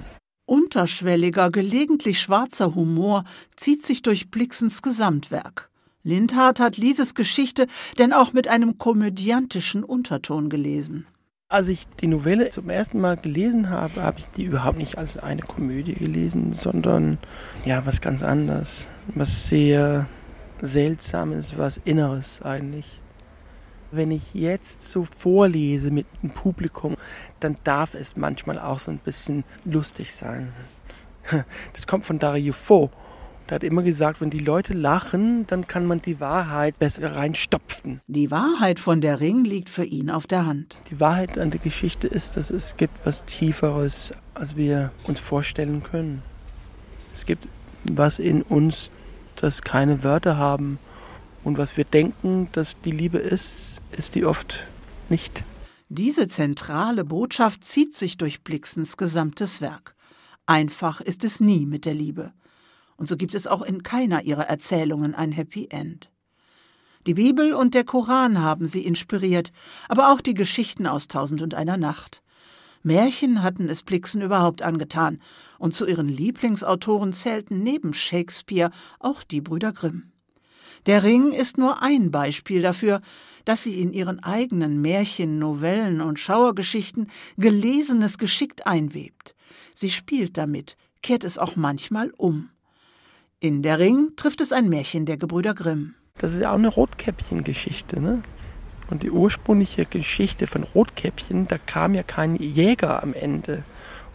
Unterschwelliger, 0.47 1.51
gelegentlich 1.51 2.21
schwarzer 2.21 2.75
Humor 2.75 3.25
zieht 3.57 3.87
sich 3.87 4.03
durch 4.03 4.31
Blixens 4.31 4.83
Gesamtwerk. 4.83 5.71
Lindhardt 6.03 6.59
hat 6.59 6.77
Lieses 6.77 7.15
Geschichte 7.15 7.69
denn 7.99 8.13
auch 8.13 8.33
mit 8.33 8.49
einem 8.49 8.79
komödiantischen 8.79 9.85
Unterton 9.85 10.49
gelesen. 10.51 11.07
Als 11.53 11.67
ich 11.67 11.89
die 12.01 12.07
Novelle 12.07 12.51
zum 12.51 12.71
ersten 12.71 13.01
Mal 13.01 13.17
gelesen 13.17 13.71
habe, 13.71 14.05
habe 14.05 14.21
ich 14.21 14.29
die 14.31 14.45
überhaupt 14.45 14.79
nicht 14.79 14.99
als 14.99 15.17
eine 15.17 15.43
Komödie 15.43 15.95
gelesen, 15.95 16.53
sondern 16.53 17.19
ja, 17.65 17.85
was 17.85 18.01
ganz 18.01 18.23
anderes. 18.23 18.89
Was 19.17 19.49
sehr 19.49 20.07
Seltsames, 20.63 21.59
was 21.59 21.79
Inneres 21.79 22.41
eigentlich. 22.43 23.01
Wenn 23.91 24.13
ich 24.13 24.33
jetzt 24.33 24.83
so 24.83 25.05
vorlese 25.19 25.91
mit 25.91 26.07
dem 26.23 26.31
Publikum, 26.31 26.97
dann 27.41 27.57
darf 27.65 27.95
es 27.95 28.15
manchmal 28.17 28.61
auch 28.61 28.79
so 28.79 28.93
ein 28.93 28.99
bisschen 28.99 29.43
lustig 29.65 30.13
sein. 30.13 30.53
Das 31.73 31.89
kommt 31.89 32.05
von 32.05 32.21
Dario 32.21 32.53
Fo. 32.53 32.91
Der 33.51 33.57
hat 33.57 33.65
immer 33.65 33.83
gesagt, 33.83 34.21
wenn 34.21 34.31
die 34.31 34.39
Leute 34.39 34.75
lachen, 34.75 35.45
dann 35.49 35.67
kann 35.67 35.85
man 35.85 36.01
die 36.01 36.21
Wahrheit 36.21 36.79
besser 36.79 37.17
reinstopfen. 37.17 38.01
Die 38.07 38.31
Wahrheit 38.31 38.79
von 38.79 39.01
der 39.01 39.19
Ring 39.19 39.43
liegt 39.43 39.69
für 39.69 39.83
ihn 39.83 40.09
auf 40.09 40.29
der 40.29 40.47
Hand. 40.47 40.79
Die 40.89 41.01
Wahrheit 41.01 41.37
an 41.37 41.51
der 41.51 41.59
Geschichte 41.59 42.07
ist, 42.07 42.37
dass 42.37 42.53
es 42.53 42.77
gibt 42.77 43.05
was 43.05 43.25
Tieferes, 43.25 44.13
als 44.35 44.55
wir 44.55 44.93
uns 45.03 45.19
vorstellen 45.19 45.83
können. 45.83 46.23
Es 47.11 47.27
gibt 47.27 47.49
was 47.83 48.21
in 48.21 48.43
uns, 48.43 48.93
das 49.35 49.63
keine 49.63 50.05
Wörter 50.05 50.37
haben. 50.37 50.79
Und 51.43 51.59
was 51.59 51.77
wir 51.77 51.85
denken, 51.85 52.47
dass 52.53 52.81
die 52.83 52.93
Liebe 52.93 53.19
ist, 53.19 53.79
ist 53.91 54.15
die 54.15 54.27
oft 54.27 54.65
nicht. 55.09 55.43
Diese 55.89 56.29
zentrale 56.29 57.05
Botschaft 57.05 57.65
zieht 57.65 57.97
sich 57.97 58.17
durch 58.17 58.45
Blixens 58.45 58.97
gesamtes 58.97 59.61
Werk. 59.61 59.97
Einfach 60.47 61.01
ist 61.01 61.25
es 61.25 61.41
nie 61.41 61.67
mit 61.67 61.85
der 61.85 61.95
Liebe 61.95 62.33
und 63.01 63.09
so 63.09 63.17
gibt 63.17 63.35
es 63.35 63.47
auch 63.47 63.63
in 63.63 63.83
keiner 63.83 64.25
ihrer 64.25 64.47
Erzählungen 64.47 65.15
ein 65.15 65.33
Happy 65.33 65.69
End. 65.71 66.11
Die 67.07 67.15
Bibel 67.15 67.55
und 67.55 67.73
der 67.73 67.85
Koran 67.85 68.43
haben 68.43 68.67
sie 68.67 68.85
inspiriert, 68.85 69.53
aber 69.89 70.13
auch 70.13 70.21
die 70.21 70.35
Geschichten 70.35 70.87
aus 70.87 71.09
Tausend 71.09 71.41
und 71.41 71.55
einer 71.55 71.79
Nacht. 71.79 72.23
Märchen 72.83 73.43
hatten 73.43 73.71
es 73.71 73.83
Blixen 73.83 74.21
überhaupt 74.21 74.61
angetan, 74.61 75.19
und 75.59 75.73
zu 75.73 75.87
ihren 75.87 76.09
Lieblingsautoren 76.09 77.15
zählten 77.15 77.63
neben 77.63 77.95
Shakespeare 77.95 78.71
auch 78.99 79.23
die 79.23 79.41
Brüder 79.41 79.73
Grimm. 79.73 80.13
Der 80.85 81.03
Ring 81.03 81.33
ist 81.33 81.57
nur 81.57 81.81
ein 81.81 82.11
Beispiel 82.11 82.61
dafür, 82.61 83.01
dass 83.47 83.63
sie 83.63 83.81
in 83.81 83.95
ihren 83.95 84.23
eigenen 84.23 84.83
Märchen, 84.83 85.39
Novellen 85.39 86.03
und 86.03 86.21
Schauergeschichten 86.21 87.11
Gelesenes 87.39 88.19
geschickt 88.19 88.67
einwebt. 88.67 89.35
Sie 89.75 89.91
spielt 89.91 90.37
damit, 90.37 90.77
kehrt 91.01 91.25
es 91.25 91.39
auch 91.39 91.57
manchmal 91.57 92.13
um. 92.19 92.51
In 93.43 93.63
der 93.63 93.79
Ring 93.79 94.11
trifft 94.17 94.43
es 94.43 94.53
ein 94.53 94.69
Märchen 94.69 95.07
der 95.07 95.17
Gebrüder 95.17 95.55
Grimm. 95.55 95.95
Das 96.19 96.35
ist 96.35 96.41
ja 96.41 96.51
auch 96.51 96.59
eine 96.59 96.69
Rotkäppchen-Geschichte, 96.69 97.99
ne? 97.99 98.23
Und 98.91 99.03
die 99.03 99.11
ursprüngliche 99.11 99.87
Geschichte 99.87 100.47
von 100.47 100.63
Rotkäppchen, 100.63 101.49
da 101.49 101.57
kam 101.57 101.95
ja 101.95 102.03
kein 102.03 102.37
Jäger 102.37 103.03
am 103.03 103.15
Ende 103.15 103.65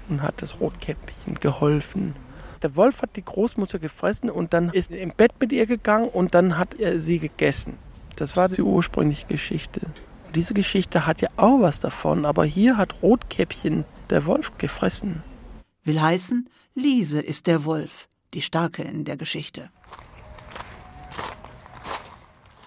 und 0.09 0.21
hat 0.21 0.43
das 0.43 0.59
Rotkäppchen 0.59 1.39
geholfen. 1.39 2.15
Der 2.61 2.75
Wolf 2.75 3.01
hat 3.01 3.15
die 3.15 3.25
Großmutter 3.25 3.79
gefressen 3.79 4.29
und 4.29 4.53
dann 4.53 4.69
ist 4.69 4.91
er 4.91 5.01
im 5.01 5.09
Bett 5.09 5.31
mit 5.39 5.51
ihr 5.51 5.65
gegangen 5.65 6.07
und 6.09 6.35
dann 6.35 6.59
hat 6.59 6.75
er 6.75 6.99
sie 6.99 7.17
gegessen. 7.17 7.79
Das 8.17 8.37
war 8.37 8.47
die 8.47 8.61
ursprüngliche 8.61 9.25
Geschichte. 9.25 9.87
Und 10.27 10.35
diese 10.35 10.53
Geschichte 10.53 11.07
hat 11.07 11.21
ja 11.21 11.29
auch 11.35 11.61
was 11.61 11.79
davon, 11.79 12.25
aber 12.25 12.45
hier 12.45 12.77
hat 12.77 13.01
Rotkäppchen 13.01 13.85
der 14.11 14.27
Wolf 14.27 14.55
gefressen. 14.59 15.23
Will 15.83 15.99
heißen, 15.99 16.47
Liese 16.75 17.21
ist 17.21 17.47
der 17.47 17.65
Wolf 17.65 18.07
die 18.33 18.41
Starke 18.41 18.83
in 18.83 19.05
der 19.05 19.17
Geschichte. 19.17 19.69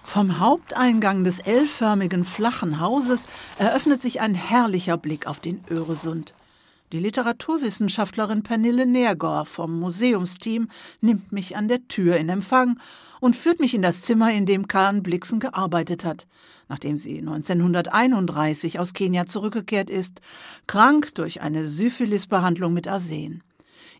Vom 0.03 0.39
Haupteingang 0.39 1.23
des 1.23 1.37
L-förmigen 1.37 2.25
flachen 2.25 2.79
Hauses 2.79 3.27
eröffnet 3.59 4.01
sich 4.01 4.21
ein 4.21 4.33
herrlicher 4.33 4.97
Blick 4.97 5.27
auf 5.27 5.39
den 5.39 5.63
Öresund. 5.69 6.33
Die 6.91 6.99
Literaturwissenschaftlerin 6.99 8.41
Pernille 8.41 8.87
Nergor 8.87 9.45
vom 9.45 9.79
Museumsteam 9.79 10.69
nimmt 11.01 11.31
mich 11.31 11.55
an 11.55 11.67
der 11.67 11.87
Tür 11.87 12.17
in 12.17 12.29
Empfang 12.29 12.79
und 13.19 13.35
führt 13.35 13.59
mich 13.59 13.75
in 13.75 13.83
das 13.83 14.01
Zimmer, 14.01 14.33
in 14.33 14.47
dem 14.47 14.67
Karen 14.67 15.03
Blixen 15.03 15.39
gearbeitet 15.39 16.03
hat, 16.03 16.25
nachdem 16.67 16.97
sie 16.97 17.19
1931 17.19 18.79
aus 18.79 18.93
Kenia 18.93 19.27
zurückgekehrt 19.27 19.91
ist, 19.91 20.21
krank 20.65 21.13
durch 21.13 21.41
eine 21.41 21.67
Syphilisbehandlung 21.67 22.73
mit 22.73 22.87
Arsen. 22.87 23.43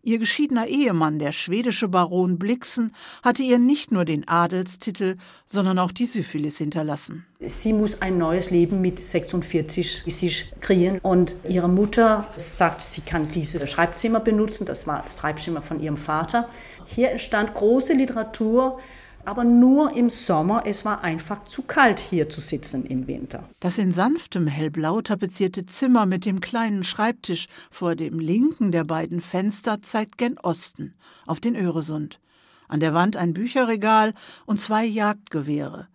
Ihr 0.01 0.17
geschiedener 0.17 0.67
Ehemann, 0.67 1.19
der 1.19 1.33
schwedische 1.33 1.89
Baron 1.89 2.39
Blixen, 2.39 2.95
hatte 3.21 3.43
ihr 3.43 3.59
nicht 3.59 3.91
nur 3.91 4.05
den 4.05 4.27
Adelstitel, 4.27 5.17
sondern 5.45 5.77
auch 5.77 5.91
die 5.91 6.05
Syphilis 6.05 6.57
hinterlassen. 6.57 7.25
Sie 7.39 7.73
muss 7.73 8.01
ein 8.01 8.17
neues 8.17 8.49
Leben 8.49 8.79
mit 8.79 8.99
46 8.99 10.03
sich 10.05 10.53
kreieren 10.61 10.99
und 10.99 11.35
ihre 11.47 11.67
Mutter 11.67 12.27
sagt, 12.37 12.81
sie 12.81 13.01
kann 13.01 13.29
dieses 13.31 13.69
Schreibzimmer 13.69 14.21
benutzen. 14.21 14.65
Das 14.65 14.87
war 14.87 15.01
das 15.01 15.19
Schreibzimmer 15.19 15.61
von 15.61 15.81
ihrem 15.81 15.97
Vater. 15.97 16.45
Hier 16.85 17.11
entstand 17.11 17.53
große 17.53 17.93
Literatur 17.93 18.79
aber 19.29 19.43
nur 19.43 19.95
im 19.95 20.09
Sommer. 20.09 20.63
Es 20.65 20.85
war 20.85 21.03
einfach 21.03 21.43
zu 21.43 21.61
kalt 21.61 21.99
hier 21.99 22.29
zu 22.29 22.41
sitzen 22.41 22.83
im 22.83 23.05
Winter. 23.05 23.47
Das 23.59 23.77
in 23.77 23.93
sanftem 23.93 24.47
hellblau 24.47 25.01
tapezierte 25.01 25.67
Zimmer 25.67 26.07
mit 26.07 26.25
dem 26.25 26.41
kleinen 26.41 26.83
Schreibtisch 26.83 27.47
vor 27.69 27.95
dem 27.95 28.19
linken 28.19 28.71
der 28.71 28.83
beiden 28.83 29.21
Fenster 29.21 29.83
zeigt 29.83 30.17
gen 30.17 30.39
Osten, 30.39 30.95
auf 31.27 31.39
den 31.39 31.55
Öresund. 31.55 32.19
An 32.67 32.79
der 32.79 32.93
Wand 32.95 33.17
ein 33.17 33.33
Bücherregal 33.33 34.15
und 34.47 34.59
zwei 34.59 34.83
Jagdgewehre. 34.83 35.87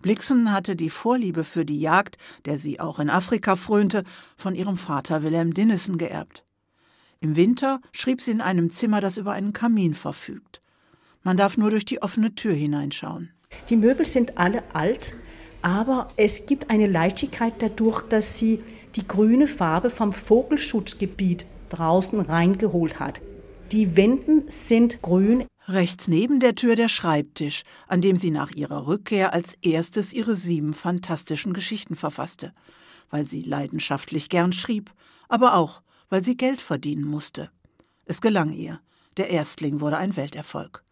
Blixen 0.00 0.52
hatte 0.52 0.76
die 0.76 0.90
Vorliebe 0.90 1.44
für 1.44 1.64
die 1.64 1.80
Jagd, 1.80 2.18
der 2.44 2.58
sie 2.58 2.78
auch 2.78 2.98
in 2.98 3.08
Afrika 3.08 3.56
frönte, 3.56 4.02
von 4.36 4.54
ihrem 4.54 4.76
Vater 4.76 5.22
Wilhelm 5.22 5.54
Dinnissen 5.54 5.96
geerbt. 5.96 6.44
Im 7.20 7.36
Winter 7.36 7.80
schrieb 7.92 8.20
sie 8.20 8.32
in 8.32 8.40
einem 8.40 8.68
Zimmer, 8.70 9.00
das 9.00 9.16
über 9.16 9.32
einen 9.32 9.52
Kamin 9.52 9.94
verfügt. 9.94 10.61
Man 11.22 11.36
darf 11.36 11.56
nur 11.56 11.70
durch 11.70 11.84
die 11.84 12.02
offene 12.02 12.34
Tür 12.34 12.54
hineinschauen. 12.54 13.30
Die 13.68 13.76
Möbel 13.76 14.06
sind 14.06 14.38
alle 14.38 14.62
alt, 14.74 15.14
aber 15.62 16.08
es 16.16 16.46
gibt 16.46 16.70
eine 16.70 16.86
Leichtigkeit 16.86 17.54
dadurch, 17.60 18.02
dass 18.02 18.38
sie 18.38 18.60
die 18.96 19.06
grüne 19.06 19.46
Farbe 19.46 19.90
vom 19.90 20.12
Vogelschutzgebiet 20.12 21.46
draußen 21.70 22.20
reingeholt 22.20 22.98
hat. 22.98 23.20
Die 23.70 23.96
Wänden 23.96 24.44
sind 24.48 25.00
grün. 25.02 25.46
Rechts 25.68 26.08
neben 26.08 26.40
der 26.40 26.56
Tür 26.56 26.74
der 26.74 26.88
Schreibtisch, 26.88 27.62
an 27.86 28.00
dem 28.00 28.16
sie 28.16 28.30
nach 28.30 28.50
ihrer 28.50 28.88
Rückkehr 28.88 29.32
als 29.32 29.56
erstes 29.62 30.12
ihre 30.12 30.34
sieben 30.34 30.74
fantastischen 30.74 31.54
Geschichten 31.54 31.94
verfasste, 31.94 32.52
weil 33.10 33.24
sie 33.24 33.42
leidenschaftlich 33.42 34.28
gern 34.28 34.52
schrieb, 34.52 34.90
aber 35.28 35.54
auch, 35.54 35.82
weil 36.10 36.24
sie 36.24 36.36
Geld 36.36 36.60
verdienen 36.60 37.04
musste. 37.04 37.50
Es 38.04 38.20
gelang 38.20 38.52
ihr. 38.52 38.80
Der 39.16 39.30
Erstling 39.30 39.80
wurde 39.80 39.98
ein 39.98 40.16
Welterfolg. 40.16 40.82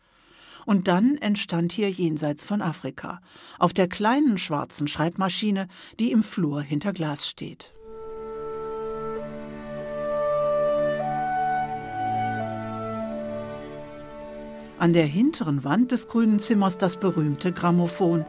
Und 0.66 0.88
dann 0.88 1.16
entstand 1.16 1.72
hier 1.72 1.90
jenseits 1.90 2.42
von 2.42 2.62
Afrika, 2.62 3.20
auf 3.58 3.72
der 3.72 3.88
kleinen 3.88 4.38
schwarzen 4.38 4.88
Schreibmaschine, 4.88 5.68
die 5.98 6.12
im 6.12 6.22
Flur 6.22 6.62
hinter 6.62 6.92
Glas 6.92 7.28
steht. 7.28 7.72
An 14.78 14.94
der 14.94 15.04
hinteren 15.04 15.62
Wand 15.62 15.92
des 15.92 16.08
grünen 16.08 16.40
Zimmers 16.40 16.78
das 16.78 16.96
berühmte 16.96 17.52
Grammophon, 17.52 18.24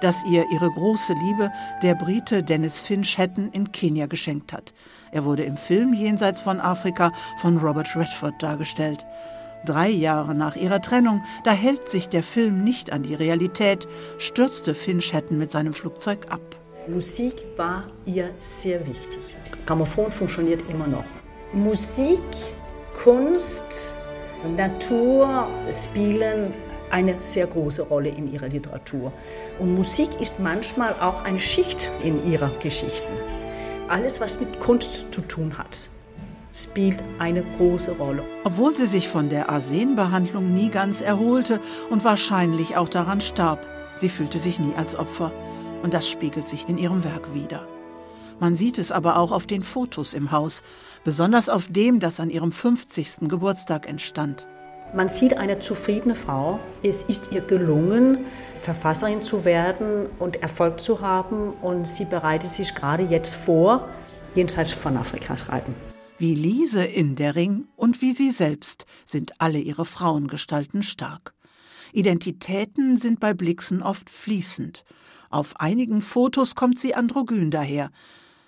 das 0.00 0.24
ihr 0.24 0.44
ihre 0.52 0.70
große 0.70 1.14
Liebe, 1.14 1.50
der 1.82 1.96
Brite 1.96 2.44
Dennis 2.44 2.78
Finch 2.78 3.18
Hatton, 3.18 3.50
in 3.50 3.72
Kenia 3.72 4.06
geschenkt 4.06 4.52
hat. 4.52 4.72
Er 5.10 5.24
wurde 5.24 5.42
im 5.42 5.56
Film 5.56 5.94
Jenseits 5.94 6.40
von 6.40 6.60
Afrika 6.60 7.12
von 7.38 7.58
Robert 7.58 7.96
Redford 7.96 8.40
dargestellt. 8.40 9.04
Drei 9.66 9.88
Jahre 9.88 10.32
nach 10.32 10.54
ihrer 10.54 10.80
Trennung, 10.80 11.24
da 11.42 11.50
hält 11.50 11.88
sich 11.88 12.08
der 12.08 12.22
Film 12.22 12.62
nicht 12.62 12.92
an 12.92 13.02
die 13.02 13.16
Realität, 13.16 13.88
stürzte 14.16 14.74
Hatton 14.74 15.38
mit 15.38 15.50
seinem 15.50 15.74
Flugzeug 15.74 16.26
ab. 16.30 16.40
Musik 16.86 17.44
war 17.56 17.82
ihr 18.04 18.30
sehr 18.38 18.86
wichtig. 18.86 19.36
Grammophon 19.66 20.12
funktioniert 20.12 20.62
immer 20.70 20.86
noch. 20.86 21.04
Musik, 21.52 22.20
Kunst, 22.94 23.98
Natur 24.56 25.48
spielen 25.68 26.54
eine 26.90 27.18
sehr 27.18 27.48
große 27.48 27.82
Rolle 27.82 28.10
in 28.10 28.32
ihrer 28.32 28.46
Literatur. 28.46 29.12
Und 29.58 29.74
Musik 29.74 30.10
ist 30.20 30.38
manchmal 30.38 30.92
auch 31.00 31.24
eine 31.24 31.40
Schicht 31.40 31.90
in 32.04 32.24
ihrer 32.30 32.50
Geschichten. 32.60 33.12
Alles, 33.88 34.20
was 34.20 34.38
mit 34.38 34.60
Kunst 34.60 35.12
zu 35.12 35.22
tun 35.22 35.58
hat, 35.58 35.90
spielt 36.62 37.02
eine 37.18 37.44
große 37.56 37.92
Rolle. 37.92 38.24
Obwohl 38.44 38.74
sie 38.74 38.86
sich 38.86 39.08
von 39.08 39.28
der 39.28 39.50
Arsenbehandlung 39.50 40.54
nie 40.54 40.70
ganz 40.70 41.00
erholte 41.00 41.60
und 41.90 42.04
wahrscheinlich 42.04 42.76
auch 42.76 42.88
daran 42.88 43.20
starb, 43.20 43.66
sie 43.96 44.08
fühlte 44.08 44.38
sich 44.38 44.58
nie 44.58 44.74
als 44.76 44.96
Opfer. 44.96 45.32
Und 45.82 45.94
das 45.94 46.08
spiegelt 46.08 46.48
sich 46.48 46.68
in 46.68 46.78
ihrem 46.78 47.04
Werk 47.04 47.34
wider. 47.34 47.66
Man 48.38 48.54
sieht 48.54 48.78
es 48.78 48.92
aber 48.92 49.16
auch 49.16 49.32
auf 49.32 49.46
den 49.46 49.62
Fotos 49.62 50.12
im 50.12 50.30
Haus, 50.30 50.62
besonders 51.04 51.48
auf 51.48 51.68
dem, 51.70 52.00
das 52.00 52.20
an 52.20 52.28
ihrem 52.28 52.52
50. 52.52 53.28
Geburtstag 53.28 53.88
entstand. 53.88 54.46
Man 54.94 55.08
sieht 55.08 55.36
eine 55.36 55.58
zufriedene 55.58 56.14
Frau. 56.14 56.60
Es 56.82 57.02
ist 57.02 57.32
ihr 57.32 57.40
gelungen, 57.40 58.26
Verfasserin 58.62 59.20
zu 59.20 59.44
werden 59.44 60.08
und 60.18 60.42
Erfolg 60.42 60.80
zu 60.80 61.00
haben. 61.00 61.52
Und 61.62 61.86
sie 61.86 62.04
bereitet 62.04 62.50
sich 62.50 62.74
gerade 62.74 63.02
jetzt 63.02 63.34
vor, 63.34 63.88
jenseits 64.34 64.72
von 64.72 64.96
Afrika 64.96 65.36
schreiben. 65.36 65.74
Wie 66.18 66.34
Lise 66.34 66.82
Indering 66.82 67.66
und 67.76 68.00
wie 68.00 68.12
sie 68.12 68.30
selbst 68.30 68.86
sind 69.04 69.38
alle 69.38 69.58
ihre 69.58 69.84
Frauengestalten 69.84 70.82
stark. 70.82 71.34
Identitäten 71.92 72.96
sind 72.96 73.20
bei 73.20 73.34
Blixen 73.34 73.82
oft 73.82 74.08
fließend. 74.08 74.82
Auf 75.28 75.60
einigen 75.60 76.00
Fotos 76.00 76.54
kommt 76.54 76.78
sie 76.78 76.94
androgyn 76.94 77.50
daher. 77.50 77.90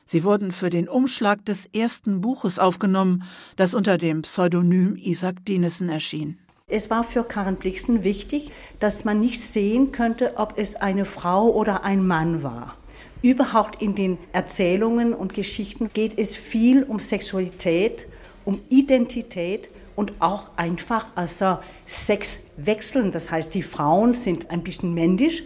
Sie 0.07 0.25
wurden 0.25 0.51
für 0.51 0.71
den 0.71 0.89
Umschlag 0.89 1.45
des 1.45 1.67
ersten 1.67 2.23
Buches 2.23 2.59
aufgenommen, 2.59 3.25
das 3.57 3.75
unter 3.75 3.99
dem 3.99 4.23
Pseudonym 4.23 4.97
Isaac 4.97 5.45
Dinesen 5.45 5.91
erschien. 5.91 6.39
Es 6.69 6.89
war 6.89 7.05
für 7.05 7.23
Karen 7.23 7.57
Blixen 7.57 8.03
wichtig, 8.03 8.51
dass 8.81 9.05
man 9.05 9.21
nicht 9.21 9.43
sehen 9.43 9.93
könnte, 9.93 10.39
ob 10.39 10.55
es 10.57 10.75
eine 10.75 11.05
Frau 11.05 11.51
oder 11.51 11.85
ein 11.85 12.07
Mann 12.07 12.43
war. 12.43 12.79
Überhaupt 13.23 13.83
in 13.83 13.95
den 13.95 14.19
Erzählungen 14.33 15.13
und 15.13 15.35
Geschichten 15.35 15.89
geht 15.89 16.19
es 16.19 16.37
viel 16.37 16.85
um 16.85 17.01
Sexualität, 17.01 18.07
um 18.45 18.61
Identität 18.69 19.71
und 19.97 20.13
auch 20.21 20.51
einfach 20.57 21.09
also 21.17 21.59
Sex 21.87 22.41
wechseln. 22.57 23.11
Das 23.11 23.33
heißt, 23.33 23.53
die 23.55 23.63
Frauen 23.63 24.15
sind 24.15 24.51
ein 24.51 24.63
bisschen 24.63 24.95
männlich, 24.95 25.43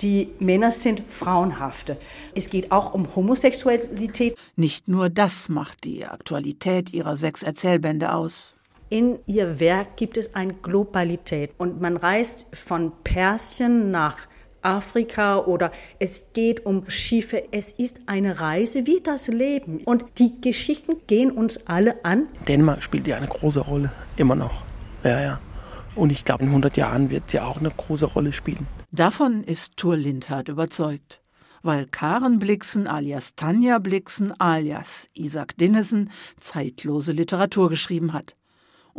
die 0.00 0.30
Männer 0.38 0.72
sind 0.72 1.02
frauenhafte. 1.08 1.98
Es 2.34 2.48
geht 2.48 2.72
auch 2.72 2.94
um 2.94 3.14
Homosexualität. 3.14 4.34
Nicht 4.56 4.88
nur 4.88 5.10
das 5.10 5.50
macht 5.50 5.84
die 5.84 6.06
Aktualität 6.06 6.94
ihrer 6.94 7.18
sechs 7.18 7.42
Erzählbände 7.42 8.14
aus. 8.14 8.56
In 8.88 9.18
ihr 9.26 9.60
Werk 9.60 9.96
gibt 9.96 10.16
es 10.16 10.34
eine 10.34 10.54
Globalität 10.54 11.52
und 11.58 11.82
man 11.82 11.98
reist 11.98 12.46
von 12.52 12.92
Persien 13.04 13.90
nach 13.90 14.16
Afrika 14.62 15.38
oder 15.38 15.70
es 15.98 16.32
geht 16.32 16.66
um 16.66 16.88
Schiffe. 16.88 17.44
Es 17.52 17.72
ist 17.72 18.00
eine 18.06 18.40
Reise 18.40 18.86
wie 18.86 19.00
das 19.00 19.28
Leben. 19.28 19.80
Und 19.84 20.04
die 20.18 20.40
Geschichten 20.40 20.94
gehen 21.06 21.30
uns 21.30 21.66
alle 21.66 22.04
an. 22.04 22.26
Dänemark 22.48 22.82
spielt 22.82 23.06
ja 23.06 23.16
eine 23.16 23.28
große 23.28 23.60
Rolle, 23.60 23.92
immer 24.16 24.34
noch. 24.34 24.62
Ja, 25.04 25.20
ja. 25.20 25.40
Und 25.94 26.12
ich 26.12 26.24
glaube, 26.24 26.44
in 26.44 26.50
100 26.50 26.76
Jahren 26.76 27.10
wird 27.10 27.30
sie 27.30 27.40
auch 27.40 27.58
eine 27.58 27.70
große 27.70 28.06
Rolle 28.06 28.32
spielen. 28.32 28.66
Davon 28.92 29.42
ist 29.44 29.76
Thur 29.76 29.96
Lindhardt 29.96 30.48
überzeugt. 30.48 31.20
Weil 31.62 31.86
Karen 31.86 32.38
Blixen 32.38 32.86
alias 32.86 33.34
Tanja 33.34 33.78
Blixen 33.78 34.32
alias 34.40 35.08
Isaac 35.12 35.58
Dinnesen 35.58 36.10
zeitlose 36.40 37.12
Literatur 37.12 37.68
geschrieben 37.68 38.14
hat. 38.14 38.34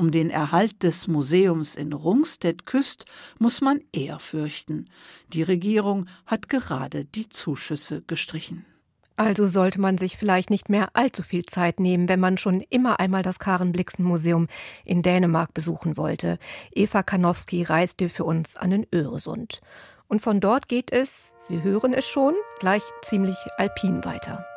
Um 0.02 0.10
den 0.10 0.32
Erhalt 0.32 0.82
des 0.82 1.08
Museums 1.08 1.76
in 1.76 1.94
Rungstedt-Küst 1.94 3.06
muss 3.38 3.62
man 3.62 3.82
eher 3.94 4.18
fürchten. 4.18 4.90
Die 5.32 5.44
Regierung 5.44 6.08
hat 6.26 6.50
gerade 6.50 7.06
die 7.06 7.30
Zuschüsse 7.30 8.02
gestrichen. 8.08 8.66
Also 9.16 9.46
sollte 9.46 9.80
man 9.80 10.00
sich 10.00 10.18
vielleicht 10.18 10.50
nicht 10.50 10.70
mehr 10.70 10.90
allzu 10.94 11.22
viel 11.22 11.46
Zeit 11.46 11.80
nehmen, 11.80 12.10
wenn 12.10 12.20
man 12.20 12.40
schon 12.40 12.62
immer 12.72 13.00
einmal 13.00 13.22
das 13.22 13.38
Karen 13.38 13.74
Blixen 13.74 14.04
Museum 14.04 14.48
in 14.86 15.04
Dänemark 15.04 15.54
besuchen 15.54 15.98
wollte. 15.98 16.40
Eva 16.74 17.04
Kanowski 17.04 17.62
reiste 17.62 18.10
für 18.10 18.24
uns 18.24 18.58
an 18.58 18.72
den 18.72 18.88
Öresund. 18.92 19.62
Und 20.08 20.24
von 20.24 20.40
dort 20.40 20.68
geht 20.68 20.92
es, 20.92 21.36
Sie 21.38 21.62
hören 21.62 21.94
es 21.94 22.08
schon, 22.08 22.34
gleich 22.60 22.82
ziemlich 23.04 23.38
alpin 23.60 24.04
weiter. 24.04 24.48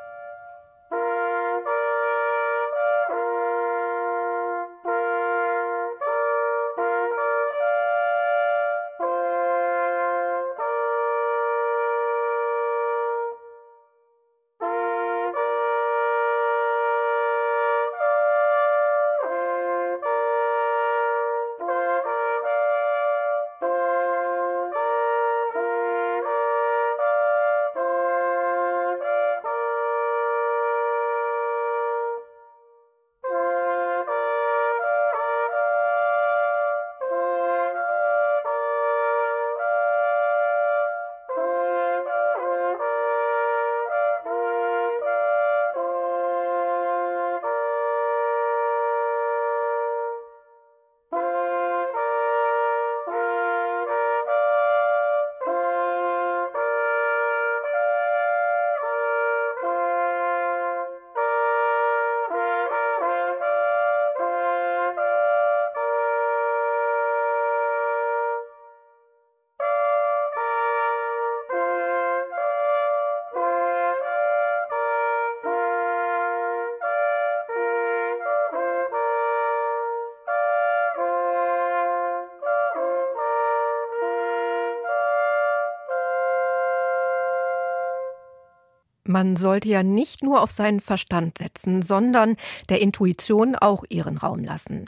Man 89.14 89.36
sollte 89.36 89.68
ja 89.68 89.84
nicht 89.84 90.24
nur 90.24 90.42
auf 90.42 90.50
seinen 90.50 90.80
Verstand 90.80 91.38
setzen, 91.38 91.82
sondern 91.82 92.34
der 92.68 92.80
Intuition 92.80 93.54
auch 93.54 93.84
ihren 93.88 94.16
Raum 94.16 94.42
lassen. 94.42 94.86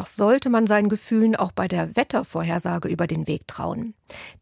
Doch 0.00 0.06
sollte 0.06 0.48
man 0.48 0.66
seinen 0.66 0.88
Gefühlen 0.88 1.36
auch 1.36 1.52
bei 1.52 1.68
der 1.68 1.94
Wettervorhersage 1.94 2.88
über 2.88 3.06
den 3.06 3.26
Weg 3.26 3.46
trauen. 3.46 3.92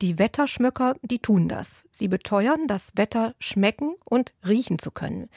Die 0.01 0.17
Wetterschmöcker, 0.17 0.95
die 1.03 1.19
tun 1.19 1.49
das. 1.49 1.89
Sie 1.91 2.07
beteuern, 2.07 2.69
das 2.69 2.93
Wetter 2.95 3.35
schmecken 3.41 3.97
und 4.05 4.35
riechen 4.47 4.79
zu 4.79 4.93
können. 4.93 5.29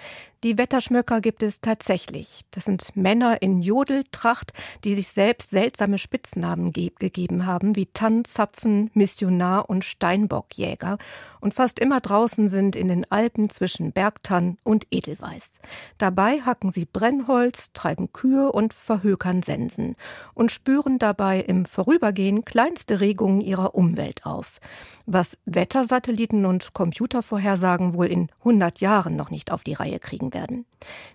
Die 0.44 0.58
Wetterschmöcker 0.58 1.22
gibt 1.22 1.44
es 1.44 1.62
tatsächlich. 1.62 2.46
Das 2.50 2.66
sind 2.66 2.96
Männer 2.96 3.44
in 3.44 3.62
Jodeltracht, 3.62 4.54
die 4.84 4.96
sich 4.96 5.10
selbst 5.10 5.52
seltsame 5.52 6.00
Spitznamen 6.00 6.72
ge 6.72 6.92
gegeben 6.98 7.46
haben, 7.46 7.76
wie 7.76 7.86
Tannzapfen, 7.86 8.90
Missionar 8.96 9.70
und 9.70 9.86
Steinbockjäger 9.86 10.98
und 11.42 11.54
fast 11.54 11.80
immer 11.80 12.00
draußen 12.00 12.48
sind 12.48 12.76
in 12.76 12.88
den 12.88 13.10
Alpen 13.12 13.52
zwischen 13.52 13.92
Bergtann 13.92 14.58
und 14.64 14.88
Edelweiß. 14.90 15.60
Dabei 16.00 16.42
hacken 16.42 16.72
sie 16.72 16.86
Brennholz, 16.86 17.72
treiben 17.74 18.12
Kühe 18.12 18.52
und 18.52 18.74
verhökern 18.74 19.44
Sensen 19.44 19.96
und 20.34 20.52
spüren 20.52 21.00
dabei 21.00 21.40
im 21.40 21.66
Vorübergehen 21.66 22.46
kleinste 22.46 23.00
Regungen 23.00 23.42
ihrer 23.42 23.76
Umwelt 23.76 24.26
auf. 24.26 24.60
Was 25.06 25.38
Wettersatelliten 25.46 26.46
und 26.46 26.74
Computervorhersagen 26.74 27.94
wohl 27.94 28.08
in 28.08 28.30
100 28.40 28.80
Jahren 28.80 29.16
noch 29.16 29.30
nicht 29.30 29.52
auf 29.52 29.64
die 29.64 29.74
Reihe 29.74 30.00
kriegen 30.00 30.34
werden. 30.34 30.66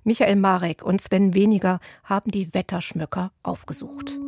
Michael 0.05 0.37
Marek 0.37 0.83
und 0.83 1.01
Sven 1.01 1.35
Weniger 1.35 1.81
haben 2.05 2.31
die 2.31 2.53
Wetterschmöcker 2.55 3.33
aufgesucht. 3.43 4.19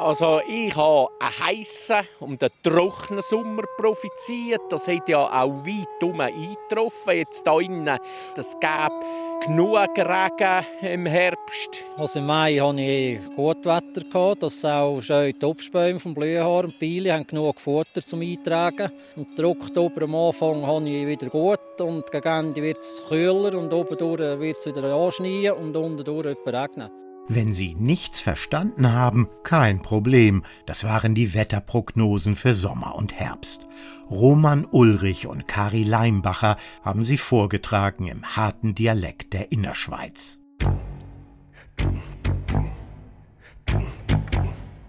Also 0.00 0.40
ich 0.46 0.76
habe 0.76 1.08
einen 1.18 1.40
heißen 1.40 2.06
und 2.20 2.40
einen 2.40 2.52
trockenen 2.62 3.20
Sommer 3.20 3.64
profitiert. 3.76 4.60
Das 4.70 4.86
hat 4.86 5.08
ja 5.08 5.18
auch 5.26 5.66
weit 5.66 6.02
um 6.04 6.20
eingetroffen. 6.20 7.16
Jetzt 7.16 7.42
hier 7.44 7.60
innen, 7.62 7.98
das 8.36 8.56
gab 8.60 8.92
genug 9.44 9.98
Regen 9.98 10.66
im 10.82 11.04
Herbst. 11.04 11.84
Also 11.96 12.20
im 12.20 12.26
Mai 12.26 12.54
hatte 12.54 12.80
ich 12.80 13.18
gut 13.34 13.64
Wetter. 13.64 14.36
Das 14.36 14.64
auch 14.64 15.00
schön 15.02 15.32
die 15.32 15.44
Obstbäume 15.44 15.98
vom 15.98 16.14
Blühhaar 16.14 16.62
und 16.62 16.78
Pili 16.78 17.08
haben 17.08 17.26
genug 17.26 17.60
Futter 17.60 18.00
zum 18.00 18.20
Eintragen. 18.20 18.92
Und 19.16 19.36
der 19.36 19.46
oben 19.46 20.02
am 20.04 20.14
Anfang 20.14 20.64
habe 20.64 20.88
ich 20.88 21.08
wieder 21.08 21.26
gut 21.26 21.80
und 21.80 22.08
gegen 22.12 22.28
Ende 22.28 22.62
wird 22.62 22.78
es 22.78 23.02
kühler 23.08 23.58
und 23.58 23.72
oben 23.72 23.98
wird 23.98 24.58
es 24.58 24.66
wieder 24.66 24.94
anschneien 24.94 25.54
und 25.54 25.76
unten 25.76 26.08
regnen. 26.08 27.07
Wenn 27.30 27.52
Sie 27.52 27.74
nichts 27.74 28.20
verstanden 28.20 28.92
haben, 28.92 29.28
kein 29.44 29.82
Problem. 29.82 30.44
Das 30.64 30.84
waren 30.84 31.14
die 31.14 31.34
Wetterprognosen 31.34 32.34
für 32.34 32.54
Sommer 32.54 32.94
und 32.94 33.12
Herbst. 33.12 33.68
Roman 34.10 34.64
Ulrich 34.64 35.26
und 35.26 35.46
Kari 35.46 35.82
Leimbacher 35.82 36.56
haben 36.82 37.04
sie 37.04 37.18
vorgetragen 37.18 38.06
im 38.06 38.24
harten 38.24 38.74
Dialekt 38.74 39.34
der 39.34 39.52
Innerschweiz. 39.52 40.40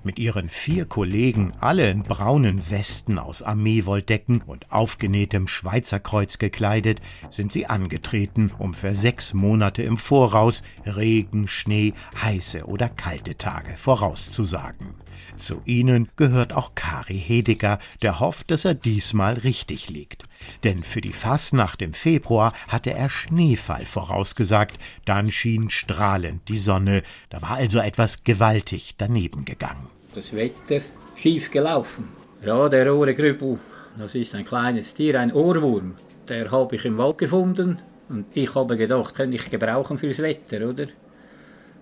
Mit 0.04 0.18
ihren 0.18 0.48
vier 0.48 0.86
Kollegen, 0.86 1.52
alle 1.60 1.90
in 1.90 2.04
braunen 2.04 2.70
Westen 2.70 3.20
aus 3.20 3.42
Armeewolldecken 3.44 4.42
und 4.42 4.72
aufgenähtem 4.72 5.48
Schweizerkreuz 5.48 6.38
gekleidet, 6.38 7.02
sind 7.30 7.52
sie 7.52 7.66
angetreten, 7.66 8.52
um 8.58 8.74
für 8.74 8.96
sechs 8.96 9.34
Monate 9.34 9.84
im 9.84 9.98
Voraus 9.98 10.64
Regen, 10.86 11.50
Schnee, 11.50 11.94
heiße 12.22 12.66
oder 12.66 12.88
kalte 12.88 13.38
Tage 13.38 13.76
vorauszusagen. 13.76 14.96
Zu 15.38 15.62
ihnen 15.66 16.10
gehört 16.16 16.54
auch 16.54 16.76
Kari 16.76 17.18
Hediger, 17.18 17.80
der 18.02 18.20
hofft, 18.20 18.52
dass 18.52 18.66
er 18.66 18.74
diesmal 18.74 19.36
richtig 19.36 19.90
liegt. 19.90 20.24
Denn 20.64 20.84
für 20.84 21.02
die 21.02 21.14
Fasnacht 21.14 21.82
im 21.82 21.94
Februar 21.94 22.54
hatte 22.68 22.94
er 22.94 23.10
Schneefall 23.10 23.86
vorausgesagt, 23.86 24.78
dann 25.06 25.32
schien 25.32 25.70
strahlend 25.70 26.48
die 26.50 26.58
Sonne, 26.58 27.04
da 27.30 27.42
war 27.42 27.56
also 27.56 27.80
etwas 27.80 28.24
gewaltig 28.24 28.96
daneben 28.98 29.46
gegangen 29.46 29.90
das 30.14 30.34
Wetter 30.34 30.82
schief 31.16 31.52
gelaufen. 31.52 32.10
Ja, 32.44 32.68
der 32.70 32.94
Ohrengrüppel, 32.94 33.60
das 33.98 34.16
ist 34.16 34.34
ein 34.36 34.44
kleines 34.44 34.94
Tier, 34.94 35.20
ein 35.20 35.32
Ohrwurm. 35.32 35.96
Der 36.28 36.52
habe 36.52 36.76
ich 36.76 36.86
im 36.86 36.98
Wald 36.98 37.18
gefunden 37.18 37.80
und 38.08 38.26
ich 38.34 38.54
habe 38.56 38.78
gedacht, 38.78 39.16
könnte 39.16 39.36
ich 39.36 39.50
gebrauchen 39.50 39.98
fürs 39.98 40.20
Wetter, 40.20 40.68
oder? 40.68 40.88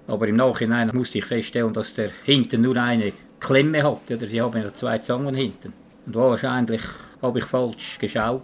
Aber 0.08 0.28
im 0.28 0.36
Nachhinein 0.36 0.92
musste 0.94 1.18
ich 1.18 1.26
feststellen, 1.26 1.74
dass 1.74 1.94
der 1.94 2.10
hinten 2.26 2.62
nur 2.62 2.78
eine 2.78 3.12
Klemme 3.40 3.84
hat. 3.84 4.12
Oder? 4.12 4.28
Sie 4.28 4.42
haben 4.42 4.62
ja 4.62 4.74
zwei 4.74 4.98
Zangen 4.98 5.36
hinten. 5.36 5.74
Und 6.06 6.16
wahrscheinlich 6.16 6.82
habe 7.22 7.40
ich 7.40 7.46
falsch 7.46 8.00
geschaut. 8.00 8.44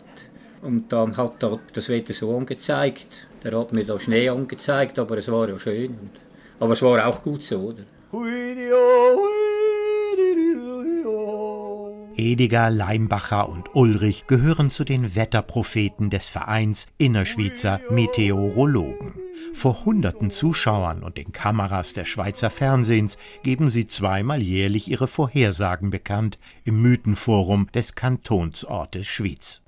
Und 0.61 0.91
dann 0.93 1.15
hat 1.17 1.43
das 1.73 1.89
Wetter 1.89 2.13
so 2.13 2.35
angezeigt. 2.37 3.27
Der 3.43 3.57
hat 3.57 3.73
mir 3.73 3.85
da 3.85 3.99
Schnee 3.99 4.29
angezeigt, 4.29 4.97
aber 4.97 5.17
es 5.17 5.29
war 5.29 5.49
ja 5.49 5.59
schön. 5.59 5.97
Aber 6.59 6.73
es 6.73 6.81
war 6.81 7.05
auch 7.05 7.21
gut 7.21 7.43
so, 7.43 7.59
oder? 7.59 7.83
Ediger, 12.15 12.69
Leimbacher 12.69 13.49
und 13.49 13.75
Ulrich 13.75 14.27
gehören 14.27 14.69
zu 14.69 14.83
den 14.83 15.15
Wetterpropheten 15.15 16.09
des 16.09 16.29
Vereins 16.29 16.87
Innerschweizer 16.97 17.79
Meteorologen. 17.89 19.15
Vor 19.53 19.85
hunderten 19.85 20.29
Zuschauern 20.29 21.03
und 21.03 21.17
den 21.17 21.31
Kameras 21.31 21.93
des 21.93 22.07
Schweizer 22.07 22.49
Fernsehens 22.49 23.17
geben 23.43 23.69
sie 23.69 23.87
zweimal 23.87 24.41
jährlich 24.41 24.89
ihre 24.89 25.07
Vorhersagen 25.07 25.89
bekannt 25.89 26.37
im 26.65 26.81
Mythenforum 26.81 27.67
des 27.73 27.95
Kantonsortes 27.95 29.07
Schwyz. 29.07 29.63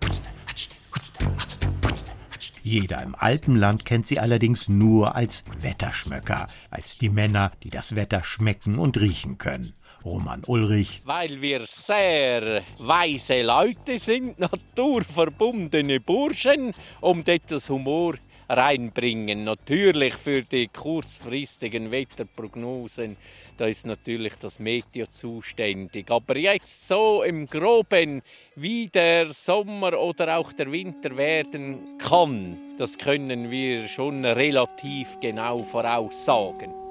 Jeder 2.61 3.03
im 3.03 3.15
Alpenland 3.15 3.85
kennt 3.85 4.07
sie 4.07 4.19
allerdings 4.19 4.69
nur 4.69 5.15
als 5.15 5.43
Wetterschmöcker, 5.61 6.47
als 6.71 6.97
die 6.97 7.09
Männer, 7.09 7.51
die 7.63 7.69
das 7.69 7.95
Wetter 7.95 8.23
schmecken 8.23 8.79
und 8.79 8.97
riechen 8.97 9.37
können. 9.37 9.73
Roman 10.05 10.43
Ulrich. 10.45 11.01
Weil 11.03 11.41
wir 11.41 11.65
sehr 11.65 12.63
weise 12.77 13.41
Leute 13.41 13.97
sind, 13.97 14.37
naturverbundene 14.39 15.99
Burschen, 15.99 16.73
um 17.01 17.23
das 17.23 17.69
Humor 17.69 18.13
reinbringen. 18.47 19.43
Natürlich 19.43 20.13
für 20.13 20.43
die 20.43 20.67
kurzfristigen 20.67 21.91
Wetterprognosen, 21.91 23.17
da 23.57 23.65
ist 23.65 23.87
natürlich 23.87 24.35
das 24.35 24.59
Meteo 24.59 25.07
zuständig. 25.07 26.11
Aber 26.11 26.37
jetzt 26.37 26.87
so 26.87 27.23
im 27.23 27.47
Groben, 27.47 28.21
wie 28.55 28.87
der 28.87 29.33
Sommer 29.33 29.99
oder 29.99 30.37
auch 30.37 30.53
der 30.53 30.71
Winter 30.71 31.17
werden 31.17 31.97
kann, 31.97 32.57
das 32.77 32.97
können 32.97 33.49
wir 33.49 33.87
schon 33.87 34.23
relativ 34.23 35.19
genau 35.19 35.63
voraussagen. 35.63 36.84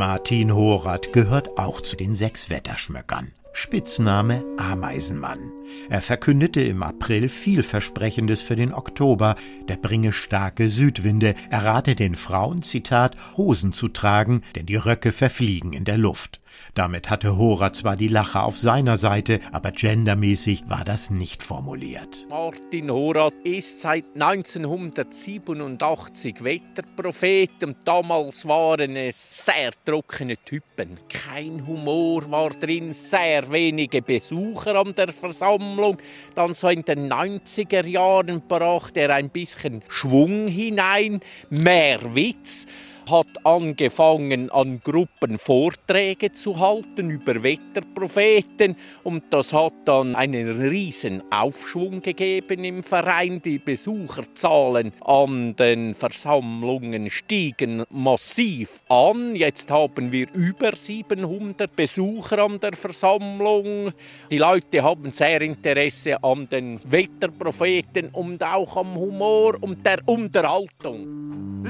Martin 0.00 0.54
Horath 0.54 1.12
gehört 1.12 1.58
auch 1.58 1.82
zu 1.82 1.94
den 1.94 2.14
sechs 2.14 2.48
Wetterschmöckern. 2.48 3.32
Spitzname 3.62 4.42
Ameisenmann. 4.56 5.52
Er 5.90 6.00
verkündete 6.00 6.62
im 6.62 6.82
April 6.82 7.28
vielversprechendes 7.28 8.42
für 8.42 8.56
den 8.56 8.72
Oktober, 8.72 9.36
der 9.68 9.76
bringe 9.76 10.12
starke 10.12 10.70
Südwinde, 10.70 11.34
er 11.50 11.66
rate 11.66 11.94
den 11.94 12.14
Frauen, 12.14 12.62
Zitat, 12.62 13.16
Hosen 13.36 13.74
zu 13.74 13.88
tragen, 13.88 14.40
denn 14.56 14.64
die 14.64 14.76
Röcke 14.76 15.12
verfliegen 15.12 15.74
in 15.74 15.84
der 15.84 15.98
Luft. 15.98 16.40
Damit 16.74 17.10
hatte 17.10 17.36
Hora 17.36 17.72
zwar 17.72 17.96
die 17.96 18.08
Lache 18.08 18.42
auf 18.42 18.56
seiner 18.56 18.96
Seite, 18.96 19.40
aber 19.52 19.72
gendermäßig 19.72 20.64
war 20.68 20.84
das 20.84 21.10
nicht 21.10 21.42
formuliert. 21.42 22.26
Martin 22.28 22.90
Horat 22.90 23.34
ist 23.44 23.80
seit 23.80 24.04
1987 24.14 26.42
Wetterprophet 26.42 27.64
und 27.64 27.76
damals 27.84 28.46
waren 28.46 28.96
es 28.96 29.44
sehr 29.44 29.72
trockene 29.84 30.36
Typen. 30.36 30.98
Kein 31.08 31.66
Humor 31.66 32.30
war 32.30 32.50
drin, 32.50 32.92
sehr 32.92 33.49
wenige 33.50 34.02
Besucher 34.02 34.76
an 34.76 34.94
der 34.94 35.08
Versammlung. 35.08 35.98
Dann 36.34 36.54
so 36.54 36.68
in 36.68 36.84
den 36.84 37.12
90er 37.12 37.86
Jahren 37.86 38.42
brachte 38.46 39.00
er 39.00 39.14
ein 39.14 39.30
bisschen 39.30 39.82
Schwung 39.88 40.46
hinein, 40.48 41.20
mehr 41.48 42.14
Witz 42.14 42.66
hat 43.10 43.44
angefangen, 43.44 44.50
an 44.50 44.80
Gruppen 44.82 45.38
Vorträge 45.38 46.32
zu 46.32 46.58
halten 46.58 47.10
über 47.10 47.42
Wetterpropheten 47.42 48.76
und 49.02 49.24
das 49.30 49.52
hat 49.52 49.72
dann 49.84 50.14
einen 50.14 50.68
riesen 50.68 51.22
Aufschwung 51.30 52.00
gegeben 52.00 52.64
im 52.64 52.82
Verein. 52.82 53.42
Die 53.42 53.58
Besucherzahlen 53.58 54.92
an 55.00 55.56
den 55.56 55.94
Versammlungen 55.94 57.10
stiegen 57.10 57.84
massiv 57.90 58.82
an. 58.88 59.34
Jetzt 59.34 59.70
haben 59.70 60.12
wir 60.12 60.32
über 60.32 60.74
700 60.74 61.74
Besucher 61.74 62.38
an 62.38 62.60
der 62.60 62.74
Versammlung. 62.74 63.92
Die 64.30 64.38
Leute 64.38 64.82
haben 64.82 65.12
sehr 65.12 65.42
Interesse 65.42 66.22
an 66.22 66.46
den 66.48 66.80
Wetterpropheten 66.84 68.10
und 68.10 68.42
auch 68.42 68.76
am 68.76 68.94
Humor 68.94 69.56
und 69.60 69.84
der 69.84 70.00
Unterhaltung. 70.06 71.60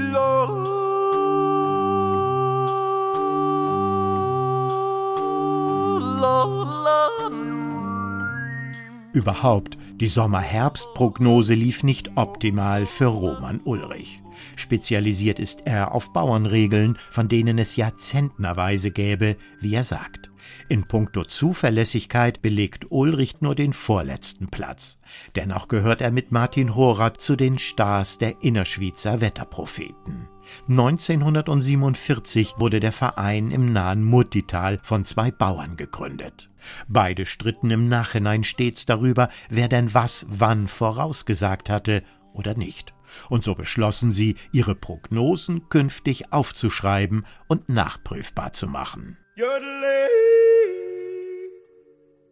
Überhaupt, 9.12 9.76
die 10.00 10.08
Sommer-Herbst-Prognose 10.08 11.54
lief 11.54 11.82
nicht 11.82 12.12
optimal 12.16 12.86
für 12.86 13.06
Roman 13.06 13.60
Ulrich. 13.64 14.22
Spezialisiert 14.56 15.38
ist 15.40 15.66
er 15.66 15.92
auf 15.92 16.12
Bauernregeln, 16.12 16.96
von 17.10 17.28
denen 17.28 17.58
es 17.58 17.76
jahrzehntenerweise 17.76 18.92
gäbe, 18.92 19.36
wie 19.60 19.74
er 19.74 19.84
sagt. 19.84 20.29
In 20.70 20.84
puncto 20.84 21.24
Zuverlässigkeit 21.24 22.42
belegt 22.42 22.86
Ulrich 22.90 23.40
nur 23.40 23.56
den 23.56 23.72
vorletzten 23.72 24.46
Platz. 24.46 25.00
Dennoch 25.34 25.66
gehört 25.66 26.00
er 26.00 26.12
mit 26.12 26.30
Martin 26.30 26.76
Horath 26.76 27.20
zu 27.20 27.34
den 27.34 27.58
Stars 27.58 28.18
der 28.18 28.40
Innerschweizer 28.40 29.20
Wetterpropheten. 29.20 30.28
1947 30.68 32.54
wurde 32.58 32.78
der 32.78 32.92
Verein 32.92 33.50
im 33.50 33.72
nahen 33.72 34.04
Murtital 34.04 34.78
von 34.84 35.04
zwei 35.04 35.32
Bauern 35.32 35.76
gegründet. 35.76 36.50
Beide 36.86 37.26
stritten 37.26 37.72
im 37.72 37.88
Nachhinein 37.88 38.44
stets 38.44 38.86
darüber, 38.86 39.28
wer 39.48 39.66
denn 39.66 39.92
was 39.92 40.24
wann 40.28 40.68
vorausgesagt 40.68 41.68
hatte 41.68 42.04
oder 42.32 42.54
nicht. 42.54 42.94
Und 43.28 43.42
so 43.42 43.56
beschlossen 43.56 44.12
sie, 44.12 44.36
ihre 44.52 44.76
Prognosen 44.76 45.68
künftig 45.68 46.32
aufzuschreiben 46.32 47.26
und 47.48 47.68
nachprüfbar 47.68 48.52
zu 48.52 48.68
machen. 48.68 49.16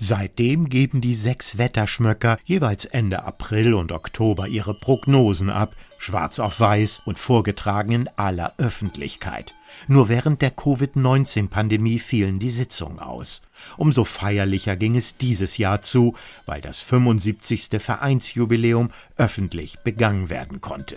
Seitdem 0.01 0.68
geben 0.68 1.01
die 1.01 1.14
sechs 1.14 1.59
Wetterschmöcker 1.59 2.38
jeweils 2.44 2.84
Ende 2.84 3.24
April 3.24 3.74
und 3.74 3.90
Oktober 3.90 4.46
ihre 4.46 4.72
Prognosen 4.72 5.51
ab, 5.51 5.74
schwarz 5.99 6.38
auf 6.38 6.61
weiß 6.61 7.03
und 7.05 7.18
vorgetragen 7.18 7.92
in 7.92 8.11
aller 8.16 8.55
Öffentlichkeit. 8.59 9.55
Nur 9.88 10.09
während 10.09 10.40
der 10.40 10.53
Covid-19-Pandemie 10.53 11.99
fielen 11.99 12.38
die 12.38 12.51
Sitzungen 12.51 13.01
aus. 13.01 13.42
Umso 13.76 14.05
feierlicher 14.05 14.76
ging 14.76 14.96
es 14.96 15.16
dieses 15.16 15.59
Jahr 15.59 15.82
zu, 15.82 16.14
weil 16.46 16.61
das 16.61 16.78
75. 16.78 17.68
Vereinsjubiläum 17.80 18.90
öffentlich 19.16 19.80
begangen 19.80 20.30
werden 20.30 20.61
konnte. 20.61 20.96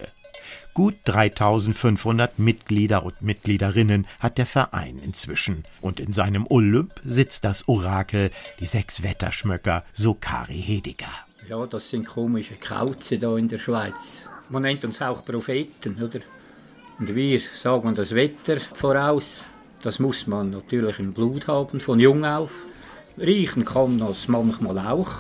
Gut 0.74 0.96
3500 1.04 2.40
Mitglieder 2.40 3.04
und 3.04 3.22
Mitgliederinnen 3.22 4.08
hat 4.20 4.38
der 4.38 4.46
Verein 4.46 5.00
inzwischen. 5.04 5.64
Und 5.82 6.00
in 6.00 6.14
seinem 6.14 6.48
Olymp 6.48 6.94
sitzt 7.04 7.44
das 7.44 7.68
Orakel, 7.68 8.32
die 8.60 8.66
sechs 8.66 9.04
Wetterschmöcker, 9.04 9.84
so 9.92 10.14
Kari 10.14 10.62
Hediger. 10.62 11.12
Ja, 11.50 11.66
das 11.66 11.90
sind 11.90 12.08
komische 12.08 12.56
Kauze 12.56 13.20
da 13.20 13.36
in 13.36 13.50
der 13.50 13.60
Schweiz. 13.60 14.24
Man 14.48 14.62
nennt 14.62 14.86
uns 14.86 15.02
auch 15.02 15.26
Propheten, 15.26 16.02
oder? 16.02 16.22
Und 17.00 17.16
wir 17.16 17.40
sagen 17.40 17.94
das 17.94 18.16
Wetter 18.16 18.60
voraus. 18.74 19.44
Das 19.82 20.00
muss 20.00 20.28
man 20.28 20.52
natürlich 20.52 21.00
im 21.00 21.14
Blut 21.14 21.48
haben, 21.48 21.80
von 21.82 22.00
jung 22.00 22.24
auf. 22.24 22.52
Riechen 23.18 23.66
kann 23.66 23.98
das 23.98 24.28
manchmal 24.28 24.80
auch. 24.80 25.12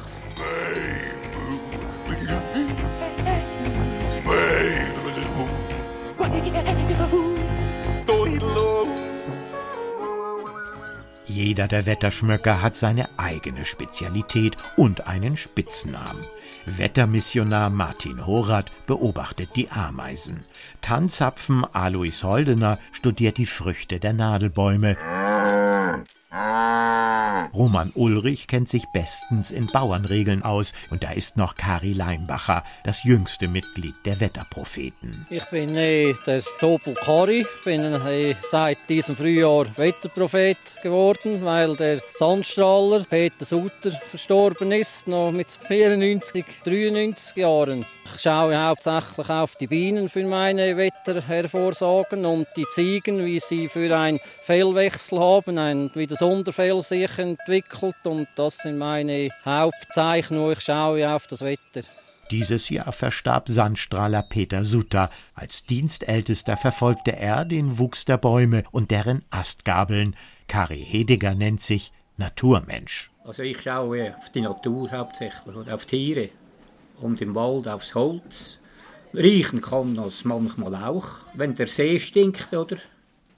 Jeder 11.33 11.69
der 11.69 11.85
Wetterschmöcker 11.85 12.61
hat 12.61 12.75
seine 12.75 13.07
eigene 13.17 13.63
Spezialität 13.63 14.57
und 14.75 15.07
einen 15.07 15.37
Spitznamen. 15.37 16.21
Wettermissionar 16.65 17.69
Martin 17.69 18.27
Horath 18.27 18.73
beobachtet 18.85 19.55
die 19.55 19.69
Ameisen. 19.71 20.41
Tanzapfen 20.81 21.63
Alois 21.73 22.23
Holdener 22.23 22.79
studiert 22.91 23.37
die 23.37 23.45
Früchte 23.45 23.99
der 23.99 24.11
Nadelbäume. 24.11 24.97
Roman 27.53 27.91
Ulrich 27.95 28.47
kennt 28.47 28.69
sich 28.69 28.87
bestens 28.89 29.51
in 29.51 29.67
Bauernregeln 29.67 30.43
aus 30.43 30.73
und 30.89 31.03
da 31.03 31.11
ist 31.11 31.37
noch 31.37 31.55
Kari 31.55 31.93
Leimbacher, 31.93 32.63
das 32.83 33.03
jüngste 33.03 33.47
Mitglied 33.47 33.95
der 34.05 34.19
Wetterpropheten. 34.19 35.25
Ich 35.29 35.45
bin 35.45 35.75
äh, 35.75 36.13
der 36.25 36.41
Topel 36.59 36.93
Kari, 36.93 37.45
bin 37.63 37.81
äh, 37.81 38.35
seit 38.49 38.77
diesem 38.89 39.15
Frühjahr 39.15 39.65
Wetterprophet 39.77 40.57
geworden, 40.83 41.43
weil 41.43 41.75
der 41.75 42.01
Sandstrahler 42.11 43.03
Peter 43.09 43.45
Sutter 43.45 43.91
verstorben 43.91 44.71
ist, 44.71 45.07
noch 45.07 45.31
mit 45.31 45.57
94, 45.67 46.45
93 46.65 47.37
Jahren. 47.37 47.85
Ich 48.13 48.21
schaue 48.21 48.61
hauptsächlich 48.61 49.29
auf 49.29 49.55
die 49.55 49.67
Bienen 49.67 50.09
für 50.09 50.25
meine 50.25 50.75
Wetterhervorsagen 50.75 52.25
und 52.25 52.47
die 52.57 52.67
Ziegen, 52.69 53.23
wie 53.23 53.39
sie 53.39 53.69
für 53.69 53.97
einen 53.97 54.19
Fellwechsel 54.41 55.19
haben, 55.19 55.57
ein, 55.57 55.91
wie 55.93 56.07
das 56.07 56.21
Unterfell 56.21 56.81
sich 56.81 57.17
entwickelt 57.21 57.95
und 58.03 58.27
das 58.35 58.57
sind 58.57 58.77
meine 58.77 59.29
Hauptzeichen, 59.45 60.39
wo 60.39 60.51
ich 60.51 60.61
schaue 60.61 61.09
auf 61.09 61.27
das 61.27 61.41
Wetter. 61.41 61.87
Dieses 62.31 62.69
Jahr 62.69 62.91
verstarb 62.91 63.49
Sandstrahler 63.49 64.21
Peter 64.21 64.63
Sutter. 64.63 65.09
Als 65.33 65.65
Dienstältester 65.65 66.55
verfolgte 66.55 67.15
er 67.15 67.43
den 67.43 67.77
Wuchs 67.77 68.05
der 68.05 68.17
Bäume 68.17 68.63
und 68.71 68.89
deren 68.89 69.23
Astgabeln. 69.31 70.15
Kari 70.47 70.81
Hediger 70.81 71.35
nennt 71.35 71.61
sich 71.61 71.91
Naturmensch. 72.17 73.11
Also 73.25 73.43
ich 73.43 73.61
schaue 73.61 74.15
auf 74.17 74.29
die 74.29 74.41
Natur 74.41 74.89
hauptsächlich, 74.91 75.55
oder 75.55 75.75
auf 75.75 75.85
Tiere 75.85 76.29
und 77.01 77.21
im 77.21 77.35
Wald 77.35 77.67
aufs 77.67 77.95
Holz. 77.95 78.59
Riechen 79.13 79.59
kann 79.59 79.95
das 79.95 80.23
manchmal 80.23 80.73
auch, 80.75 81.07
wenn 81.33 81.53
der 81.53 81.67
See 81.67 81.99
stinkt, 81.99 82.53
oder? 82.53 82.77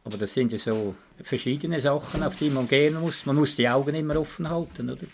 Aber 0.03 0.17
das 0.17 0.33
sind 0.33 0.51
ja 0.51 0.57
so 0.57 0.93
verschiedene 1.21 1.79
Sachen, 1.79 2.23
auf 2.23 2.35
die 2.35 2.49
man 2.49 2.67
gehen 2.67 2.99
muss. 2.99 3.25
Man 3.25 3.35
muss 3.35 3.55
die 3.55 3.67
Augen 3.67 3.95
immer 3.95 4.19
offen 4.19 4.49
halten, 4.49 4.89
oder? 4.89 5.05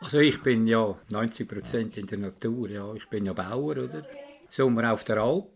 Also 0.00 0.18
ich 0.18 0.40
bin 0.42 0.66
ja 0.66 0.94
90 1.10 1.48
Prozent 1.48 1.98
in 1.98 2.06
der 2.06 2.18
Natur, 2.18 2.70
ja. 2.70 2.94
Ich 2.94 3.08
bin 3.08 3.26
ja 3.26 3.32
Bauer, 3.32 3.76
oder? 3.76 4.06
Sommer 4.48 4.92
auf 4.92 5.04
der 5.04 5.18
Alp, 5.18 5.46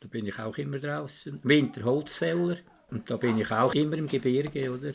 da 0.00 0.08
bin 0.08 0.26
ich 0.26 0.38
auch 0.38 0.56
immer 0.56 0.78
draußen. 0.78 1.40
Winter 1.42 1.84
Holzfäller 1.84 2.56
und 2.90 3.10
da 3.10 3.16
bin 3.16 3.38
ich 3.38 3.50
auch 3.50 3.74
immer 3.74 3.98
im 3.98 4.06
Gebirge, 4.06 4.70
oder? 4.70 4.92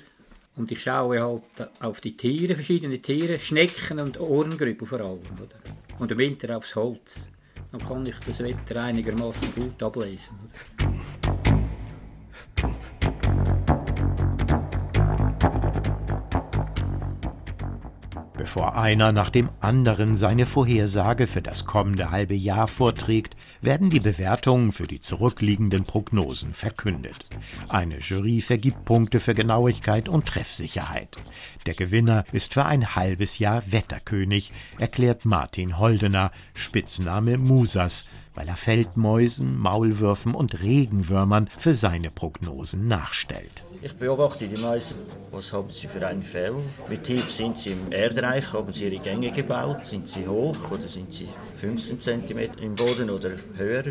Und 0.55 0.71
ich 0.71 0.81
schaue 0.81 1.21
halt 1.21 1.69
auf 1.81 2.01
die 2.01 2.17
Tiere, 2.17 2.55
verschiedene 2.55 2.99
Tiere, 2.99 3.39
Schnecken 3.39 3.99
und 3.99 4.19
Ohrengrüppel 4.19 4.87
vor 4.87 4.99
allem, 4.99 5.19
oder? 5.39 5.55
Und 5.99 6.11
im 6.11 6.17
Winter 6.17 6.57
aufs 6.57 6.75
Holz. 6.75 7.29
Dann 7.71 7.81
kann 7.81 8.05
ich 8.05 8.17
das 8.25 8.39
Wetter 8.39 8.81
einigermaßen 8.81 9.53
gut 9.53 9.83
ablesen. 9.83 10.33
Oder? 10.41 11.46
Bevor 18.37 18.75
einer 18.75 19.11
nach 19.11 19.31
dem 19.31 19.49
anderen 19.61 20.15
seine 20.15 20.45
Vorhersage 20.45 21.25
für 21.25 21.41
das 21.41 21.65
kommende 21.65 22.11
halbe 22.11 22.35
Jahr 22.35 22.67
vorträgt, 22.67 23.35
werden 23.61 23.89
die 23.89 23.99
Bewertungen 23.99 24.71
für 24.71 24.85
die 24.85 25.01
zurückliegenden 25.01 25.85
Prognosen 25.85 26.53
verkündet. 26.53 27.25
Eine 27.67 27.97
Jury 27.97 28.41
vergibt 28.41 28.85
Punkte 28.85 29.19
für 29.19 29.33
Genauigkeit 29.33 30.07
und 30.07 30.27
Treffsicherheit. 30.27 31.17
Der 31.65 31.73
Gewinner 31.73 32.25
ist 32.31 32.53
für 32.53 32.65
ein 32.65 32.95
halbes 32.95 33.39
Jahr 33.39 33.63
Wetterkönig, 33.71 34.53
erklärt 34.77 35.25
Martin 35.25 35.79
Holdener, 35.79 36.31
Spitzname 36.53 37.39
Musas, 37.39 38.05
weil 38.35 38.47
er 38.47 38.55
Feldmäusen, 38.55 39.57
Maulwürfen 39.57 40.35
und 40.35 40.61
Regenwürmern 40.61 41.49
für 41.57 41.73
seine 41.73 42.11
Prognosen 42.11 42.87
nachstellt. 42.87 43.63
Ich 43.79 43.93
beobachte 43.93 44.47
die 44.47 44.59
Mäuse. 44.59 44.95
Was 45.31 45.53
haben 45.53 45.69
sie 45.69 45.87
für 45.87 46.05
ein 46.05 46.23
Fell? 46.23 46.55
Wie 46.89 46.97
tief 46.97 47.29
sind 47.29 47.59
sie 47.59 47.73
im 47.73 47.91
Erdreich? 47.91 48.51
Haben 48.51 48.73
sie 48.73 48.85
ihre 48.85 48.97
Gänge 48.97 49.31
gebaut? 49.31 49.85
Sind 49.85 50.09
sie 50.09 50.27
hoch 50.27 50.71
oder 50.71 50.87
sind 50.87 51.13
sie 51.13 51.27
15 51.61 52.01
cm 52.01 52.39
im 52.59 52.75
Boden 52.75 53.09
oder 53.11 53.31
höher? 53.55 53.85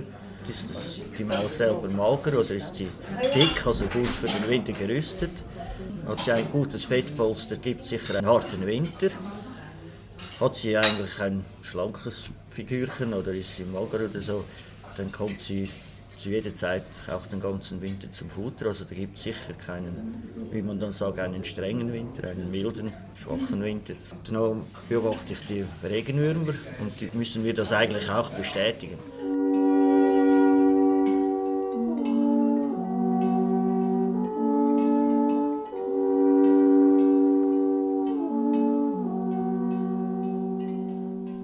Ist 0.49 0.71
das 0.71 1.01
die 1.17 1.25
Maus 1.25 1.59
selber 1.59 1.89
mager 1.89 2.39
oder 2.39 2.51
ist 2.51 2.75
sie 2.75 2.89
dick, 3.35 3.65
also 3.65 3.85
gut 3.87 4.09
für 4.09 4.27
den 4.27 4.49
Winter 4.49 4.73
gerüstet? 4.73 5.45
Hat 6.07 6.21
sie 6.21 6.33
ein 6.33 6.51
gutes 6.51 6.85
Fettpolster, 6.85 7.57
gibt 7.57 7.85
sicher 7.85 8.17
einen 8.17 8.27
harten 8.27 8.67
Winter. 8.67 9.09
Hat 10.41 10.57
sie 10.57 10.77
eigentlich 10.77 11.21
ein 11.21 11.45
schlankes 11.63 12.31
Figürchen 12.49 13.15
oder 13.15 13.33
ist 13.33 13.57
sie 13.57 13.65
mager 13.65 14.05
oder 14.05 14.21
so, 14.21 14.45
dann 14.97 15.13
kommt 15.13 15.41
sie 15.41 15.71
zu 16.17 16.31
jeder 16.31 16.55
Zeit 16.55 16.85
auch 17.09 17.27
den 17.27 17.41
ganzen 17.41 17.81
Winter 17.81 18.11
zum 18.11 18.31
Futter. 18.31 18.67
Also 18.67 18.85
da 18.85 18.95
gibt 18.95 19.17
es 19.17 19.25
sicher 19.25 19.55
keinen, 19.55 20.23
wie 20.51 20.63
man 20.63 20.81
dann 20.81 20.93
sagt, 20.93 21.19
einen 21.19 21.45
strengen 21.45 21.93
Winter, 21.93 22.29
einen 22.29 22.51
milden, 22.51 22.93
schwachen 23.23 23.63
Winter. 23.63 23.95
Dann 24.31 24.63
beobachte 24.89 25.33
ich 25.33 25.41
die 25.47 25.65
Regenwürmer 25.83 26.55
und 26.81 27.01
die 27.01 27.11
müssen 27.13 27.45
wir 27.45 27.55
das 27.55 27.73
eigentlich 27.73 28.11
auch 28.11 28.31
bestätigen. 28.31 28.99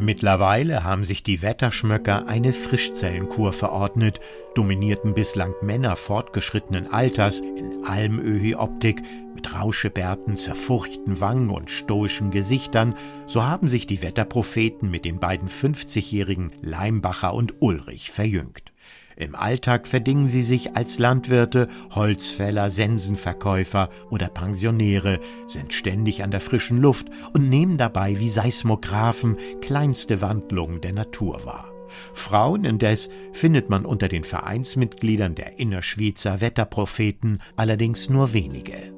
Mittlerweile 0.03 0.83
haben 0.83 1.05
sich 1.05 1.23
die 1.23 1.43
Wetterschmöcker 1.43 2.27
eine 2.27 2.53
Frischzellenkur 2.53 3.53
verordnet, 3.53 4.19
dominierten 4.57 5.15
bislang 5.15 5.55
Männer 5.63 5.95
fortgeschrittenen 5.95 6.93
Alters 6.93 7.39
in 7.39 7.85
Almöhi-Optik 7.85 9.01
mit 9.33 9.55
Rauschebärten, 9.55 10.37
zerfurchten 10.37 11.21
Wangen 11.21 11.51
und 11.51 11.71
stoischen 11.71 12.33
Gesichtern, 12.33 12.97
so 13.29 13.45
haben 13.45 13.69
sich 13.69 13.87
die 13.87 14.03
Wetterpropheten 14.03 14.91
mit 14.91 15.05
den 15.05 15.21
beiden 15.21 15.49
50-jährigen 15.49 16.51
Leimbacher 16.63 17.33
und 17.33 17.55
Ulrich 17.61 18.11
verjüngt. 18.11 18.72
Im 19.17 19.35
Alltag 19.35 19.87
verdingen 19.87 20.27
sie 20.27 20.43
sich 20.43 20.77
als 20.77 20.99
Landwirte, 20.99 21.69
Holzfäller, 21.95 22.71
Sensenverkäufer 22.71 23.89
oder 24.11 24.29
Pensionäre, 24.29 25.21
sind 25.47 25.73
ständig 25.73 26.23
an 26.23 26.31
der 26.31 26.41
frischen 26.41 26.79
Luft 26.79 27.09
und 27.35 27.49
nehmen 27.49 27.79
dabei 27.79 28.19
wie 28.19 28.31
Seismographen 28.31 29.37
kleinste 29.61 30.23
Wandlungen 30.23 30.81
der 30.81 30.93
Natur 30.93 31.45
wahr. 31.45 31.73
Frauen 32.15 32.65
indes 32.65 33.11
findet 33.33 33.69
man 33.69 33.85
unter 33.85 34.09
den 34.09 34.25
Vereinsmitgliedern 34.25 35.35
der 35.35 35.59
Innerschweizer 35.59 36.41
Wetterpropheten 36.41 37.41
allerdings 37.57 38.09
nur 38.09 38.33
wenige. 38.33 38.93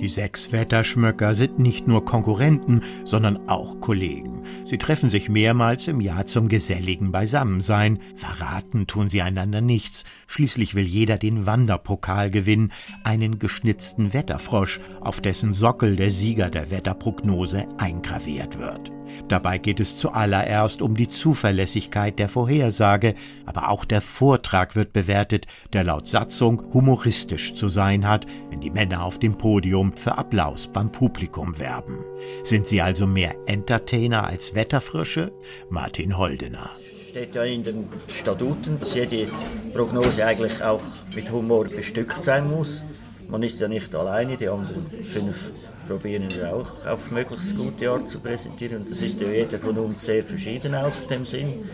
Die 0.00 0.08
sechs 0.08 0.50
Wetterschmöcker 0.50 1.34
sind 1.34 1.58
nicht 1.58 1.86
nur 1.86 2.06
Konkurrenten, 2.06 2.82
sondern 3.04 3.48
auch 3.48 3.80
Kollegen. 3.80 4.39
Sie 4.64 4.78
treffen 4.78 5.10
sich 5.10 5.28
mehrmals 5.28 5.88
im 5.88 6.00
Jahr 6.00 6.26
zum 6.26 6.48
geselligen 6.48 7.12
Beisammensein. 7.12 7.98
Verraten 8.14 8.86
tun 8.86 9.08
sie 9.08 9.22
einander 9.22 9.60
nichts. 9.60 10.04
Schließlich 10.26 10.74
will 10.74 10.86
jeder 10.86 11.18
den 11.18 11.46
Wanderpokal 11.46 12.30
gewinnen, 12.30 12.72
einen 13.04 13.38
geschnitzten 13.38 14.12
Wetterfrosch, 14.12 14.80
auf 15.00 15.20
dessen 15.20 15.52
Sockel 15.52 15.96
der 15.96 16.10
Sieger 16.10 16.50
der 16.50 16.70
Wetterprognose 16.70 17.66
eingraviert 17.78 18.58
wird. 18.58 18.90
Dabei 19.28 19.58
geht 19.58 19.80
es 19.80 19.98
zuallererst 19.98 20.82
um 20.82 20.94
die 20.96 21.08
Zuverlässigkeit 21.08 22.18
der 22.18 22.28
Vorhersage, 22.28 23.14
aber 23.46 23.68
auch 23.68 23.84
der 23.84 24.00
Vortrag 24.00 24.76
wird 24.76 24.92
bewertet, 24.92 25.46
der 25.72 25.84
laut 25.84 26.06
Satzung 26.06 26.62
humoristisch 26.72 27.54
zu 27.54 27.68
sein 27.68 28.06
hat, 28.06 28.26
wenn 28.50 28.60
die 28.60 28.70
Männer 28.70 29.04
auf 29.04 29.18
dem 29.18 29.36
Podium 29.36 29.92
für 29.96 30.16
Applaus 30.16 30.68
beim 30.68 30.92
Publikum 30.92 31.58
werben. 31.58 31.98
Sind 32.42 32.66
sie 32.66 32.82
also 32.82 33.06
mehr 33.06 33.34
Entertainer 33.46 34.26
als 34.26 34.39
Wetterfrische? 34.54 35.32
Martin 35.68 36.16
Holdener 36.16 36.70
steht 37.10 37.34
ja 37.34 37.42
in 37.42 37.64
den 37.64 37.88
Statuten, 38.06 38.78
dass 38.78 38.94
jede 38.94 39.26
Prognose 39.74 40.24
eigentlich 40.24 40.62
auch 40.62 40.82
mit 41.14 41.30
Humor 41.30 41.64
bestückt 41.64 42.22
sein 42.22 42.48
muss. 42.48 42.82
Man 43.28 43.42
ist 43.42 43.60
ja 43.60 43.66
nicht 43.66 43.94
alleine, 43.96 44.36
die 44.36 44.48
anderen 44.48 44.86
fünf 44.86 45.50
probieren 45.88 46.28
wir 46.32 46.54
auch 46.54 46.86
auf 46.86 47.10
möglichst 47.10 47.56
gute 47.56 47.90
Art 47.90 48.08
zu 48.08 48.20
präsentieren. 48.20 48.82
Und 48.82 48.90
das 48.90 49.02
ist 49.02 49.20
ja 49.20 49.28
jeder 49.28 49.58
von 49.58 49.76
uns 49.76 50.04
sehr 50.04 50.22
verschieden 50.22 50.74
auch 50.76 50.92
in 51.02 51.08
dem 51.08 51.24
Sinn. 51.24 51.68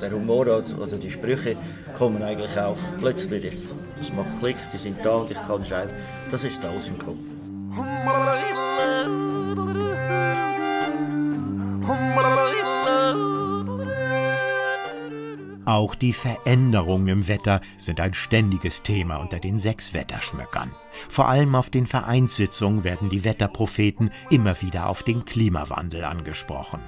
Der 0.00 0.12
Humor 0.12 0.42
oder 0.42 0.96
die 0.98 1.10
Sprüche 1.10 1.56
kommen 1.98 2.22
eigentlich 2.22 2.56
auch 2.56 2.78
plötzlich. 3.00 3.52
Das 3.98 4.12
macht 4.12 4.38
Klick, 4.38 4.56
die 4.72 4.78
sind 4.78 5.04
da 5.04 5.16
und 5.16 5.32
ich 5.32 5.38
kann 5.38 5.64
schreiben. 5.64 5.92
Das 6.30 6.44
ist 6.44 6.64
alles 6.64 6.88
im 6.88 6.98
Kopf. 6.98 7.24
Auch 15.66 15.96
die 15.96 16.12
Veränderungen 16.12 17.08
im 17.08 17.28
Wetter 17.28 17.60
sind 17.76 18.00
ein 18.00 18.14
ständiges 18.14 18.82
Thema 18.82 19.16
unter 19.16 19.40
den 19.40 19.58
sechs 19.58 19.94
Wetterschmöckern. 19.94 20.72
Vor 21.08 21.28
allem 21.28 21.56
auf 21.56 21.70
den 21.70 21.86
Vereinssitzungen 21.86 22.84
werden 22.84 23.08
die 23.08 23.24
Wetterpropheten 23.24 24.10
immer 24.30 24.62
wieder 24.62 24.88
auf 24.88 25.02
den 25.02 25.24
Klimawandel 25.24 26.04
angesprochen. 26.04 26.80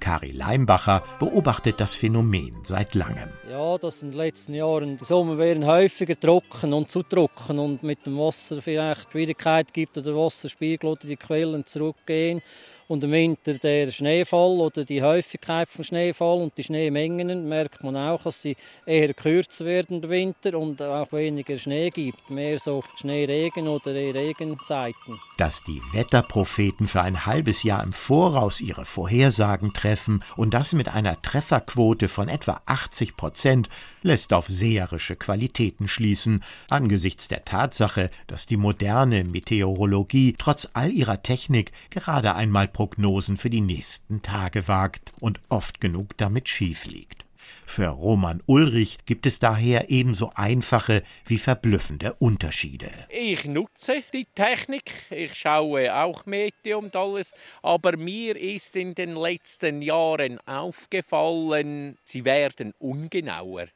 Kari 0.00 0.32
Leimbacher 0.32 1.04
beobachtet 1.20 1.80
das 1.80 1.94
Phänomen 1.94 2.56
seit 2.64 2.94
langem. 2.94 3.30
Ja, 3.48 3.78
das 3.78 4.02
in 4.02 4.10
den 4.10 4.18
letzten 4.18 4.54
Jahren. 4.54 4.98
Die 4.98 5.04
Sommer 5.04 5.38
werden 5.38 5.64
häufiger 5.64 6.18
trocken 6.18 6.72
und 6.72 6.90
zu 6.90 7.02
trocken 7.02 7.58
und 7.58 7.82
mit 7.84 8.04
dem 8.04 8.18
Wasser 8.18 8.60
vielleicht 8.60 9.12
Schwierigkeit 9.12 9.72
gibt 9.72 9.96
oder 9.96 10.14
Wasserspiegel 10.14 10.90
oder 10.90 11.06
die 11.06 11.16
Quellen 11.16 11.64
zurückgehen 11.66 12.42
und 12.88 13.04
im 13.04 13.12
Winter 13.12 13.54
der 13.54 13.90
Schneefall 13.90 14.58
oder 14.58 14.84
die 14.84 15.02
Häufigkeit 15.02 15.68
von 15.68 15.84
Schneefall 15.84 16.42
und 16.42 16.56
die 16.56 16.64
Schneemengen 16.64 17.48
merkt 17.48 17.82
man 17.82 17.96
auch, 17.96 18.22
dass 18.24 18.42
sie 18.42 18.56
eher 18.86 19.14
kürzer 19.14 19.64
werden 19.64 20.02
im 20.02 20.10
Winter 20.10 20.58
und 20.58 20.82
auch 20.82 21.12
weniger 21.12 21.58
Schnee 21.58 21.90
gibt, 21.90 22.30
mehr 22.30 22.58
so 22.58 22.82
Schneeregen 22.96 23.68
oder 23.68 23.94
Regenzeiten. 23.94 25.18
Dass 25.38 25.62
die 25.64 25.80
Wetterpropheten 25.92 26.86
für 26.86 27.02
ein 27.02 27.26
halbes 27.26 27.62
Jahr 27.62 27.82
im 27.82 27.92
Voraus 27.92 28.60
ihre 28.60 28.84
Vorhersagen 28.84 29.72
treffen 29.72 30.22
und 30.36 30.54
das 30.54 30.72
mit 30.72 30.88
einer 30.88 31.20
Trefferquote 31.22 32.08
von 32.08 32.28
etwa 32.28 32.60
80 32.66 33.16
Prozent, 33.16 33.68
lässt 34.04 34.32
auf 34.32 34.46
seherische 34.46 35.16
Qualitäten 35.16 35.88
schließen, 35.88 36.44
angesichts 36.68 37.26
der 37.26 37.44
Tatsache, 37.44 38.10
dass 38.26 38.46
die 38.46 38.58
moderne 38.58 39.24
Meteorologie 39.24 40.34
trotz 40.38 40.68
all 40.74 40.92
ihrer 40.92 41.22
Technik 41.22 41.72
gerade 41.90 42.34
einmal 42.34 42.68
Prognosen 42.68 43.36
für 43.36 43.50
die 43.50 43.62
nächsten 43.62 44.22
Tage 44.22 44.68
wagt 44.68 45.12
und 45.20 45.40
oft 45.48 45.80
genug 45.80 46.16
damit 46.18 46.48
schief 46.48 46.84
liegt. 46.84 47.24
Für 47.66 47.88
Roman 47.88 48.42
Ulrich 48.46 48.98
gibt 49.06 49.26
es 49.26 49.38
daher 49.38 49.90
ebenso 49.90 50.32
einfache 50.34 51.02
wie 51.26 51.38
verblüffende 51.38 52.14
Unterschiede. 52.14 52.90
Ich 53.08 53.46
nutze 53.46 54.02
die 54.12 54.26
Technik, 54.34 55.06
ich 55.10 55.34
schaue 55.34 55.94
auch 55.94 56.26
Meteo 56.26 56.78
und 56.78 56.94
alles, 56.94 57.34
aber 57.62 57.96
mir 57.96 58.36
ist 58.36 58.76
in 58.76 58.94
den 58.94 59.14
letzten 59.14 59.82
Jahren 59.82 60.38
aufgefallen, 60.46 61.96
sie 62.04 62.24
werden 62.24 62.74
ungenauer 62.78 63.66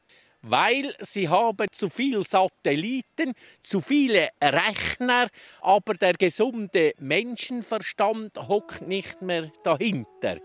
weil 0.41 0.93
sie 1.01 1.29
haben 1.29 1.67
zu 1.71 1.89
viele 1.89 2.23
Satelliten, 2.23 3.33
zu 3.63 3.81
viele 3.81 4.29
Rechner, 4.41 5.27
aber 5.61 5.93
der 5.95 6.13
gesunde 6.13 6.93
Menschenverstand 6.99 8.37
hockt 8.47 8.87
nicht 8.87 9.21
mehr 9.21 9.51
dahinter. 9.63 10.37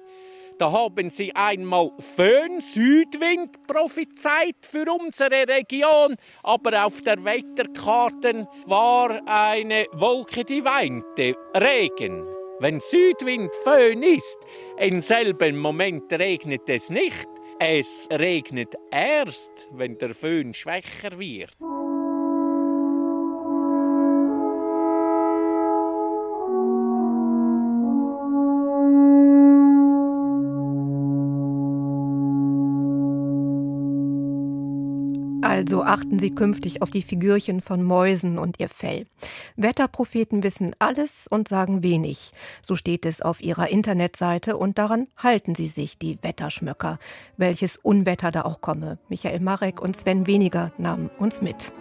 Da 0.59 0.71
haben 0.71 1.11
sie 1.11 1.35
einmal 1.35 1.91
Föhn, 1.99 2.61
Südwind 2.61 3.67
prophezeit 3.67 4.57
für 4.63 4.85
unsere 4.93 5.49
Region, 5.49 6.15
aber 6.45 6.87
auf 6.87 7.03
der 7.03 7.25
Wetterkarte 7.25 8.47
war 8.65 9.21
eine 9.27 9.87
Wolke, 9.93 10.45
die 10.45 10.65
weinte, 10.65 11.35
Regen. 11.57 12.25
Wenn 12.61 12.79
Südwind 12.79 13.53
Föhn 13.65 14.05
ist, 14.05 14.39
im 14.79 15.01
selben 15.01 15.59
Moment 15.59 16.13
regnet 16.13 16.69
es 16.69 16.89
nicht. 16.89 17.34
Es 17.61 18.09
regnet 18.11 18.75
erst, 18.91 19.69
wenn 19.71 19.97
der 19.99 20.15
Föhn 20.15 20.53
schwächer 20.55 21.19
wird. 21.19 21.57
Also 35.55 35.85
achten 35.85 36.19
Sie 36.19 36.33
künftig 36.33 36.83
auf 36.83 36.91
die 36.91 37.03
Figürchen 37.03 37.61
von 37.61 37.81
Mäusen 37.81 38.41
und 38.41 38.59
ihr 38.59 38.69
Fell. 38.69 39.07
Wetterpropheten 39.55 40.43
wissen 40.43 40.75
alles 40.81 41.29
und 41.29 41.47
sagen 41.47 41.85
wenig. 41.85 42.33
So 42.61 42.75
steht 42.75 43.07
es 43.07 43.23
auf 43.23 43.41
ihrer 43.41 43.69
Internetseite 43.69 44.57
und 44.57 44.79
daran 44.79 45.07
halten 45.17 45.55
sie 45.55 45.69
sich, 45.69 45.97
die 45.97 46.19
Wetterschmöcker. 46.23 46.99
Welches 47.37 47.77
Unwetter 47.77 48.33
da 48.33 48.43
auch 48.43 48.63
komme. 48.63 48.99
Michael 49.09 49.39
Marek 49.39 49.81
und 49.81 49.97
Sven 49.97 50.27
Weniger 50.27 50.73
nahmen 50.77 51.09
uns 51.21 51.41
mit. 51.41 51.73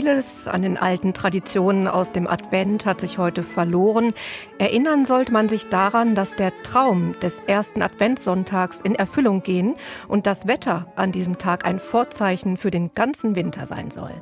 Vieles 0.00 0.48
an 0.48 0.62
den 0.62 0.78
alten 0.78 1.12
Traditionen 1.12 1.86
aus 1.86 2.10
dem 2.10 2.26
Advent 2.26 2.86
hat 2.86 3.02
sich 3.02 3.18
heute 3.18 3.42
verloren. 3.42 4.14
Erinnern 4.58 5.04
sollte 5.04 5.30
man 5.30 5.50
sich 5.50 5.68
daran, 5.68 6.14
dass 6.14 6.34
der 6.34 6.54
Traum 6.62 7.14
des 7.20 7.42
ersten 7.42 7.82
Adventssonntags 7.82 8.80
in 8.80 8.94
Erfüllung 8.94 9.42
gehen 9.42 9.74
und 10.08 10.26
das 10.26 10.46
Wetter 10.46 10.86
an 10.96 11.12
diesem 11.12 11.36
Tag 11.36 11.66
ein 11.66 11.78
Vorzeichen 11.78 12.56
für 12.56 12.70
den 12.70 12.94
ganzen 12.94 13.36
Winter 13.36 13.66
sein 13.66 13.90
soll. 13.90 14.14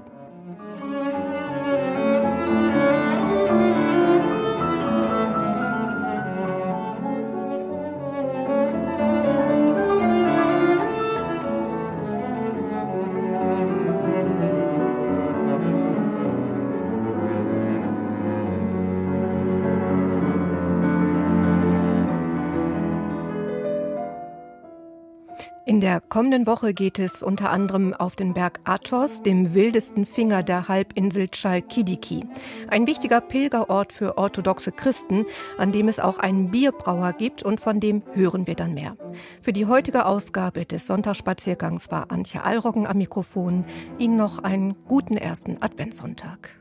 Kommenden 26.09 26.47
Woche 26.47 26.75
geht 26.75 26.99
es 26.99 27.23
unter 27.23 27.51
anderem 27.51 27.93
auf 27.95 28.17
den 28.17 28.35
Berg 28.35 28.61
Athos, 28.65 29.23
dem 29.23 29.55
wildesten 29.55 30.07
Finger 30.07 30.43
der 30.43 30.69
Halbinsel 30.69 31.29
Chalkidiki. 31.29 32.25
Ein 32.69 32.87
wichtiger 32.87 33.21
Pilgerort 33.21 33.93
für 33.93 34.19
orthodoxe 34.19 34.73
Christen, 34.73 35.27
an 35.59 35.73
dem 35.73 35.89
es 35.89 36.01
auch 36.01 36.19
einen 36.19 36.51
Bierbrauer 36.51 37.13
gibt 37.13 37.43
und 37.43 37.61
von 37.61 37.81
dem 37.81 38.03
hören 38.13 38.47
wir 38.47 38.55
dann 38.55 38.75
mehr. 38.75 38.97
Für 39.43 39.53
die 39.53 39.67
heutige 39.67 40.07
Ausgabe 40.07 40.65
des 40.65 40.87
Sonntagsspaziergangs 40.87 41.91
war 41.91 42.11
Antje 42.11 42.45
Allroggen 42.45 42.87
am 42.87 42.99
Mikrofon. 42.99 43.65
Ihnen 43.99 44.17
noch 44.17 44.39
einen 44.39 44.75
guten 44.87 45.17
ersten 45.17 45.63
Adventssonntag. 45.63 46.58